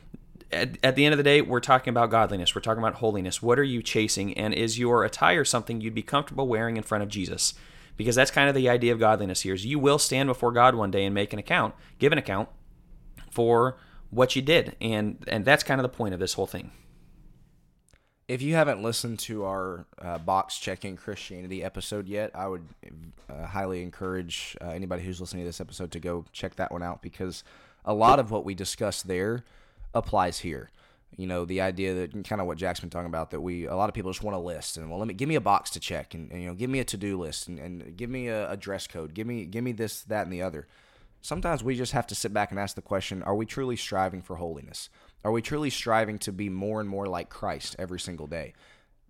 At, 0.51 0.77
at, 0.83 0.97
the 0.97 1.05
end 1.05 1.13
of 1.13 1.19
the 1.19 1.23
day, 1.23 1.41
we're 1.41 1.61
talking 1.61 1.93
about 1.93 2.11
godliness. 2.11 2.55
We're 2.55 2.63
talking 2.63 2.83
about 2.83 2.97
holiness. 2.97 3.41
What 3.41 3.59
are 3.59 3.65
you 3.65 3.81
chasing? 3.81 4.37
And 4.37 4.53
is 4.53 4.79
your 4.79 5.05
attire 5.05 5.45
something 5.45 5.81
you'd 5.81 5.95
be 5.95 6.03
comfortable 6.03 6.49
wearing 6.49 6.77
in 6.77 6.83
front 6.83 7.05
of 7.05 7.09
Jesus? 7.09 7.55
Because 7.97 8.15
that's 8.17 8.31
kind 8.31 8.49
of 8.49 8.55
the 8.55 8.69
idea 8.69 8.93
of 8.93 8.99
godliness 8.99 9.43
here 9.43 9.55
is 9.55 9.65
you 9.67 9.79
will 9.79 9.99
stand 9.99 10.27
before 10.27 10.53
God 10.53 10.75
one 10.75 10.91
day 10.91 11.05
and 11.05 11.15
make 11.15 11.33
an 11.33 11.39
account, 11.39 11.75
give 11.99 12.13
an 12.13 12.19
account 12.19 12.49
for 13.31 13.77
what 14.11 14.35
you 14.37 14.43
did. 14.43 14.77
And 14.81 15.25
and 15.29 15.45
that's 15.45 15.63
kind 15.63 15.81
of 15.81 15.83
the 15.83 15.97
point 15.97 16.15
of 16.15 16.21
this 16.21 16.35
whole 16.35 16.47
thing. 16.47 16.73
If 18.29 18.41
you 18.41 18.55
haven't 18.55 18.83
listened 18.83 19.19
to 19.21 19.45
our 19.45 19.87
uh, 20.01 20.19
box 20.19 20.59
checking 20.59 20.97
Christianity 20.97 21.63
episode 21.63 22.09
yet, 22.09 22.31
I 22.35 22.49
would 22.49 22.67
uh, 23.29 23.47
highly 23.47 23.83
encourage 23.83 24.57
uh, 24.61 24.69
anybody 24.69 25.03
who's 25.03 25.21
listening 25.21 25.43
to 25.43 25.49
this 25.49 25.61
episode 25.61 25.91
to 25.93 26.01
go 26.01 26.25
check 26.33 26.57
that 26.57 26.73
one 26.73 26.83
out 26.83 27.03
because 27.03 27.45
a 27.85 27.93
lot 27.93 28.19
of 28.19 28.31
what 28.31 28.45
we 28.45 28.55
discussed 28.55 29.07
there 29.07 29.45
applies 29.95 30.39
here 30.39 30.71
you 31.17 31.27
know 31.27 31.45
the 31.45 31.61
idea 31.61 31.95
that 31.95 32.25
kind 32.25 32.41
of 32.41 32.47
what 32.47 32.59
Jack's 32.59 32.81
been 32.81 32.91
talking 32.91 33.07
about 33.07 33.31
that 33.31 33.41
we 33.41 33.67
a 33.67 33.77
lot 33.77 33.89
of 33.89 33.95
people 33.95 34.11
just 34.11 34.23
want 34.23 34.37
a 34.37 34.41
list 34.41 34.77
and 34.77 34.89
well 34.89 34.99
let 34.99 35.09
me 35.09 35.15
give 35.15 35.29
me 35.29 35.35
a 35.35 35.41
box 35.41 35.71
to 35.71 35.81
check 35.81 36.15
and, 36.15 36.31
and 36.31 36.43
you 36.43 36.49
know 36.49 36.55
give 36.55 36.71
me 36.71 36.81
a 36.81 36.85
to 36.85 36.97
do 36.97 37.19
list 37.19 37.49
and, 37.49 37.59
and 37.59 37.97
give 37.97 38.11
me 38.11 38.29
a, 38.29 38.51
a, 38.51 38.57
dress 38.57 38.87
code 38.87 39.15
give 39.15 39.27
me 39.27 39.45
give 39.45 39.63
me 39.63 39.73
this 39.73 40.03
that 40.03 40.25
and 40.25 40.33
the 40.33 40.43
other. 40.43 40.67
Sometimes 41.25 41.63
we 41.63 41.77
just 41.77 41.93
have 41.93 42.09
to 42.09 42.17
sit 42.17 42.33
back 42.33 42.51
and 42.51 42.59
ask 42.59 42.75
the 42.75 42.83
question: 42.83 43.23
Are 43.23 43.35
we 43.35 43.47
truly 43.47 43.77
striving 43.77 44.23
for 44.23 44.37
holiness? 44.37 44.89
Are 45.25 45.31
we 45.31 45.41
truly 45.41 45.71
striving 45.71 46.19
to 46.21 46.33
be 46.33 46.49
more 46.49 46.81
and 46.81 46.89
more 46.89 47.07
like 47.07 47.31
Christ 47.31 47.77
every 47.79 48.01
single 48.01 48.27
day? 48.27 48.55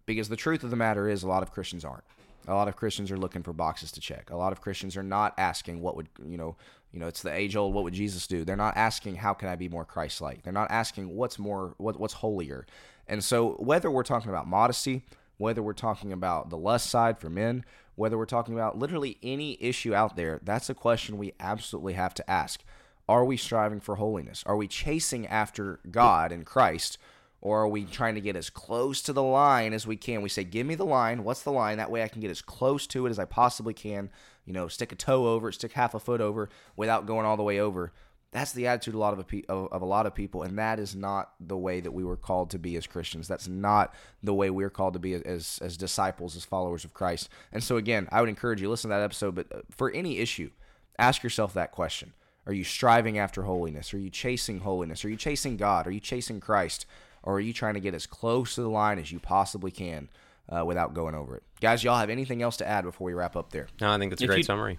Because 0.05 0.29
the 0.29 0.37
truth 0.37 0.63
of 0.63 0.71
the 0.71 0.77
matter 0.77 1.09
is, 1.09 1.23
a 1.23 1.29
lot 1.29 1.43
of 1.43 1.53
Christians 1.53 1.85
aren't. 1.85 2.05
A 2.49 2.55
lot 2.55 2.69
of 2.69 2.77
Christians 2.77 3.11
are 3.11 3.17
looking 3.17 3.43
for 3.43 3.53
boxes 3.53 3.93
to 3.93 4.01
check. 4.01 4.31
A 4.31 4.37
lot 4.37 4.53
of 4.53 4.61
Christians 4.61 4.97
are 4.97 5.03
not 5.03 5.33
asking 5.39 5.81
what 5.81 5.97
would 5.97 6.09
you 6.27 6.37
know 6.37 6.57
You 6.93 7.01
know, 7.01 7.09
it's 7.09 7.22
the 7.22 7.32
age 7.32 7.57
old 7.57 7.74
what 7.74 7.84
would 7.84 7.95
Jesus 7.95 8.26
do? 8.26 8.45
They're 8.45 8.57
not 8.57 8.76
asking 8.76 9.16
how 9.16 9.32
can 9.32 9.49
I 9.49 9.57
be 9.57 9.68
more 9.68 9.84
Christ 9.84 10.20
like. 10.20 10.43
They're 10.43 10.53
not 10.53 10.70
asking 10.70 11.14
what's 11.16 11.38
more 11.38 11.74
what 11.78 11.99
what's 11.99 12.14
holier. 12.14 12.66
And 13.09 13.24
so 13.24 13.53
whether 13.55 13.90
we're 13.90 14.03
talking 14.03 14.30
about 14.30 14.47
modesty, 14.47 15.03
whether 15.38 15.62
we're 15.62 15.72
talking 15.72 16.12
about 16.12 16.51
the 16.51 16.57
lust 16.59 16.88
side 16.88 17.18
for 17.18 17.30
men, 17.30 17.64
whether 17.95 18.16
we're 18.16 18.26
talking 18.26 18.55
about 18.55 18.78
literally 18.78 19.18
any 19.22 19.57
issue 19.61 19.95
out 19.95 20.16
there, 20.16 20.40
that's 20.43 20.70
a 20.70 20.74
question 20.74 21.18
we 21.18 21.32
absolutely 21.40 21.95
have 21.95 22.14
to 22.14 22.30
ask. 22.30 22.62
Are 23.09 23.24
we 23.24 23.36
striving 23.36 23.80
for 23.80 23.97
holiness? 23.97 24.45
Are 24.47 24.57
we 24.57 24.68
chasing 24.68 25.26
after 25.26 25.80
God 25.90 26.30
and 26.30 26.47
Christ? 26.47 26.99
Or 27.43 27.62
are 27.62 27.68
we 27.68 27.84
trying 27.84 28.14
to 28.14 28.20
get 28.20 28.36
as 28.36 28.49
close 28.49 29.03
to 29.03 29.12
the 29.12 29.22
line 29.22 29.72
as 29.72 29.84
we 29.84 29.97
can? 29.97 30.22
We 30.22 30.28
say, 30.28 30.45
Give 30.45 30.64
me 30.64 30.76
the 30.76 30.86
line. 30.86 31.24
What's 31.24 31.43
the 31.43 31.51
line? 31.51 31.78
That 31.78 31.90
way 31.90 32.05
I 32.05 32.09
can 32.09 32.20
get 32.20 32.30
as 32.30 32.40
close 32.40 32.86
to 32.86 33.05
it 33.05 33.11
as 33.11 33.18
I 33.18 33.24
possibly 33.24 33.74
can. 33.74 34.11
You 34.47 34.53
know, 34.53 34.68
stick 34.68 34.93
a 34.93 34.97
toe 34.97 35.26
over 35.26 35.53
stick 35.53 35.72
half 35.72 35.95
a 35.95 36.01
foot 36.01 36.20
over 36.20 36.49
without 36.76 37.05
going 37.05 37.26
all 37.26 37.36
the 37.36 37.43
way 37.43 37.61
over. 37.61 37.93
That's 38.30 38.53
the 38.53 38.66
attitude 38.66 38.95
a 38.95 38.99
lot 38.99 39.12
of 39.12 39.18
a, 39.18 39.53
of, 39.53 39.72
of 39.72 39.82
a 39.82 39.84
lot 39.84 40.07
of 40.07 40.14
people, 40.14 40.43
and 40.43 40.59
that 40.59 40.78
is 40.78 40.97
not 40.97 41.32
the 41.38 41.57
way 41.57 41.80
that 41.80 41.93
we 41.93 42.03
were 42.03 42.16
called 42.16 42.51
to 42.51 42.59
be 42.59 42.76
as 42.76 42.86
Christians. 42.86 43.28
That's 43.28 43.47
not 43.47 43.93
the 44.22 44.32
way 44.32 44.49
we're 44.49 44.70
called 44.70 44.95
to 44.95 45.01
be 45.01 45.14
as 45.14 45.59
as 45.61 45.76
disciples, 45.76 46.34
as 46.34 46.45
followers 46.45 46.84
of 46.84 46.95
Christ. 46.95 47.28
And 47.53 47.62
so, 47.62 47.76
again, 47.76 48.09
I 48.11 48.20
would 48.20 48.30
encourage 48.30 48.62
you 48.62 48.70
listen 48.70 48.88
to 48.90 48.97
that 48.97 49.03
episode. 49.03 49.34
But 49.34 49.53
uh, 49.53 49.61
for 49.70 49.90
any 49.90 50.18
issue, 50.18 50.51
ask 50.99 51.22
yourself 51.22 51.53
that 51.55 51.72
question: 51.72 52.14
Are 52.47 52.55
you 52.55 52.64
striving 52.64 53.18
after 53.18 53.43
holiness? 53.43 53.93
Are 53.93 53.99
you 53.99 54.11
chasing 54.11 54.61
holiness? 54.61 55.05
Are 55.05 55.11
you 55.11 55.16
chasing 55.16 55.59
God? 55.59 55.86
Are 55.86 55.93
you 55.93 56.01
chasing 56.01 56.40
Christ? 56.40 56.86
Or 57.23 57.35
are 57.37 57.41
you 57.41 57.53
trying 57.53 57.75
to 57.75 57.81
get 57.81 57.95
as 57.95 58.07
close 58.07 58.55
to 58.57 58.62
the 58.62 58.68
line 58.68 58.99
as 58.99 59.12
you 59.12 59.18
possibly 59.20 59.70
can 59.70 60.09
uh, 60.49 60.64
without 60.64 60.93
going 60.95 61.14
over 61.14 61.37
it? 61.37 61.43
Guys, 61.61 61.85
y'all 61.85 61.99
have 61.99 62.11
anything 62.11 62.43
else 62.43 62.57
to 62.59 62.66
add 62.66 62.85
before 62.85 63.05
we 63.07 63.14
wrap 63.14 63.37
up 63.37 63.53
there? 63.53 63.68
No, 63.81 63.91
I 63.91 63.99
think 63.99 64.11
that's 64.11 64.23
a 64.23 64.25
If 64.25 64.29
great 64.29 64.39
you- 64.39 64.45
summary. 64.45 64.79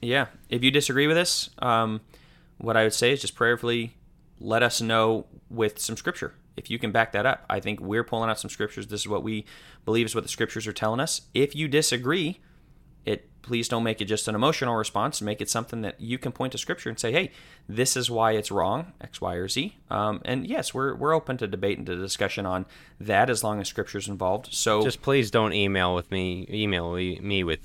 Yeah. 0.00 0.26
If 0.48 0.62
you 0.64 0.70
disagree 0.70 1.06
with 1.06 1.16
us, 1.16 1.50
um, 1.60 2.00
what 2.58 2.76
I 2.76 2.82
would 2.84 2.92
say 2.94 3.12
is 3.12 3.20
just 3.20 3.34
prayerfully 3.34 3.94
let 4.40 4.62
us 4.62 4.80
know 4.80 5.26
with 5.50 5.78
some 5.78 5.96
scripture. 5.96 6.34
If 6.56 6.70
you 6.70 6.78
can 6.78 6.90
back 6.92 7.12
that 7.12 7.24
up, 7.26 7.44
I 7.48 7.60
think 7.60 7.80
we're 7.80 8.04
pulling 8.04 8.28
out 8.28 8.38
some 8.38 8.50
scriptures. 8.50 8.88
This 8.88 9.00
is 9.02 9.08
what 9.08 9.22
we 9.22 9.44
believe 9.84 10.06
is 10.06 10.14
what 10.14 10.24
the 10.24 10.28
scriptures 10.28 10.66
are 10.66 10.72
telling 10.72 11.00
us. 11.00 11.22
If 11.34 11.54
you 11.54 11.68
disagree, 11.68 12.40
it 13.06 13.28
please 13.42 13.68
don't 13.68 13.82
make 13.82 14.00
it 14.00 14.04
just 14.04 14.28
an 14.28 14.34
emotional 14.36 14.76
response. 14.76 15.20
Make 15.20 15.40
it 15.40 15.50
something 15.50 15.82
that 15.82 16.00
you 16.00 16.16
can 16.16 16.30
point 16.30 16.52
to 16.52 16.58
scripture 16.58 16.88
and 16.88 16.98
say, 16.98 17.10
"Hey, 17.12 17.32
this 17.68 17.96
is 17.96 18.10
why 18.10 18.32
it's 18.32 18.50
wrong, 18.50 18.92
X, 19.00 19.20
Y, 19.20 19.34
or 19.34 19.48
Z." 19.48 19.76
Um, 19.90 20.20
and 20.24 20.46
yes, 20.46 20.72
we're 20.72 20.94
we're 20.94 21.12
open 21.14 21.36
to 21.38 21.46
debate 21.48 21.78
and 21.78 21.86
to 21.88 21.96
discussion 21.96 22.46
on 22.46 22.66
that 23.00 23.28
as 23.28 23.42
long 23.42 23.60
as 23.60 23.68
scripture's 23.68 24.08
involved. 24.08 24.48
So 24.52 24.82
Just 24.82 25.02
please 25.02 25.30
don't 25.30 25.52
email 25.52 25.94
with 25.94 26.10
me. 26.10 26.46
Email 26.50 26.92
me 26.94 27.42
with 27.44 27.60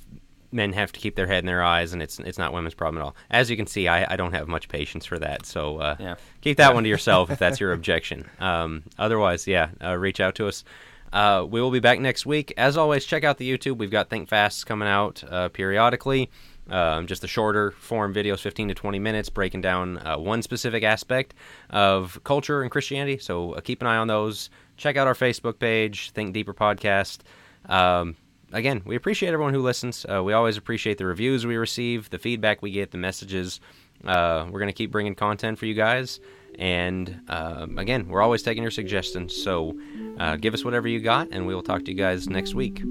men 0.51 0.71
have 0.71 0.93
to 0.93 0.99
keep 0.99 1.15
their 1.15 1.27
head 1.27 1.39
in 1.39 1.45
their 1.45 1.61
eyes, 1.61 1.93
and 1.93 2.01
it's 2.01 2.17
it's 2.19 2.37
not 2.39 2.53
women's 2.53 2.73
problem 2.73 3.01
at 3.01 3.05
all. 3.05 3.15
As 3.29 3.49
you 3.51 3.57
can 3.57 3.67
see, 3.67 3.87
I, 3.87 4.13
I 4.13 4.15
don't 4.15 4.33
have 4.33 4.47
much 4.47 4.69
patience 4.69 5.05
for 5.05 5.19
that. 5.19 5.45
So 5.45 5.77
uh, 5.77 5.95
Yeah. 5.99 6.15
keep 6.41 6.57
that 6.57 6.73
one 6.73 6.83
to 6.83 6.89
yourself 6.89 7.29
if 7.29 7.37
that's 7.37 7.59
your 7.59 7.71
objection. 7.77 8.27
Um, 8.39 8.83
otherwise, 8.97 9.45
yeah, 9.45 9.69
uh, 9.83 9.95
reach 9.97 10.19
out 10.19 10.35
to 10.35 10.47
us. 10.47 10.63
Uh, 11.11 11.45
we 11.49 11.61
will 11.61 11.71
be 11.71 11.79
back 11.79 11.99
next 11.99 12.25
week. 12.25 12.53
As 12.57 12.77
always, 12.77 13.05
check 13.05 13.23
out 13.23 13.37
the 13.37 13.49
YouTube. 13.49 13.77
We've 13.77 13.91
got 13.91 14.09
Think 14.09 14.27
Fasts 14.27 14.63
coming 14.63 14.87
out 14.87 15.23
uh, 15.29 15.49
periodically. 15.49 16.29
Um, 16.69 17.07
just 17.07 17.21
the 17.21 17.27
shorter 17.27 17.71
form 17.71 18.13
videos, 18.13 18.39
15 18.39 18.69
to 18.69 18.73
20 18.73 18.99
minutes, 18.99 19.29
breaking 19.29 19.61
down 19.61 19.99
uh, 19.99 20.17
one 20.17 20.41
specific 20.41 20.83
aspect 20.83 21.33
of 21.69 22.19
culture 22.23 22.61
and 22.61 22.69
Christianity. 22.69 23.17
So 23.19 23.53
uh, 23.53 23.61
keep 23.61 23.81
an 23.81 23.87
eye 23.87 23.97
on 23.97 24.07
those. 24.07 24.49
Check 24.75 24.97
out 24.97 25.07
our 25.07 25.13
Facebook 25.13 25.59
page, 25.59 26.11
Think 26.11 26.33
Deeper 26.33 26.53
Podcast. 26.53 27.19
Um, 27.67 28.15
again, 28.51 28.81
we 28.85 28.95
appreciate 28.95 29.31
everyone 29.31 29.53
who 29.53 29.61
listens. 29.61 30.05
Uh, 30.05 30.21
we 30.23 30.33
always 30.33 30.57
appreciate 30.57 30.97
the 30.97 31.05
reviews 31.05 31.45
we 31.45 31.55
receive, 31.55 32.09
the 32.09 32.19
feedback 32.19 32.61
we 32.61 32.71
get, 32.71 32.91
the 32.91 32.97
messages. 32.97 33.61
Uh, 34.03 34.45
we're 34.51 34.59
going 34.59 34.67
to 34.67 34.73
keep 34.73 34.91
bringing 34.91 35.15
content 35.15 35.57
for 35.57 35.65
you 35.65 35.73
guys. 35.73 36.19
And 36.57 37.19
um, 37.27 37.77
again, 37.77 38.07
we're 38.07 38.21
always 38.21 38.41
taking 38.41 38.63
your 38.63 38.71
suggestions. 38.71 39.35
So 39.35 39.77
uh, 40.17 40.37
give 40.37 40.53
us 40.53 40.65
whatever 40.65 40.87
you 40.87 40.99
got, 40.99 41.29
and 41.31 41.45
we 41.45 41.53
will 41.53 41.63
talk 41.63 41.85
to 41.85 41.91
you 41.91 41.97
guys 41.97 42.27
next 42.27 42.55
week. 42.55 42.81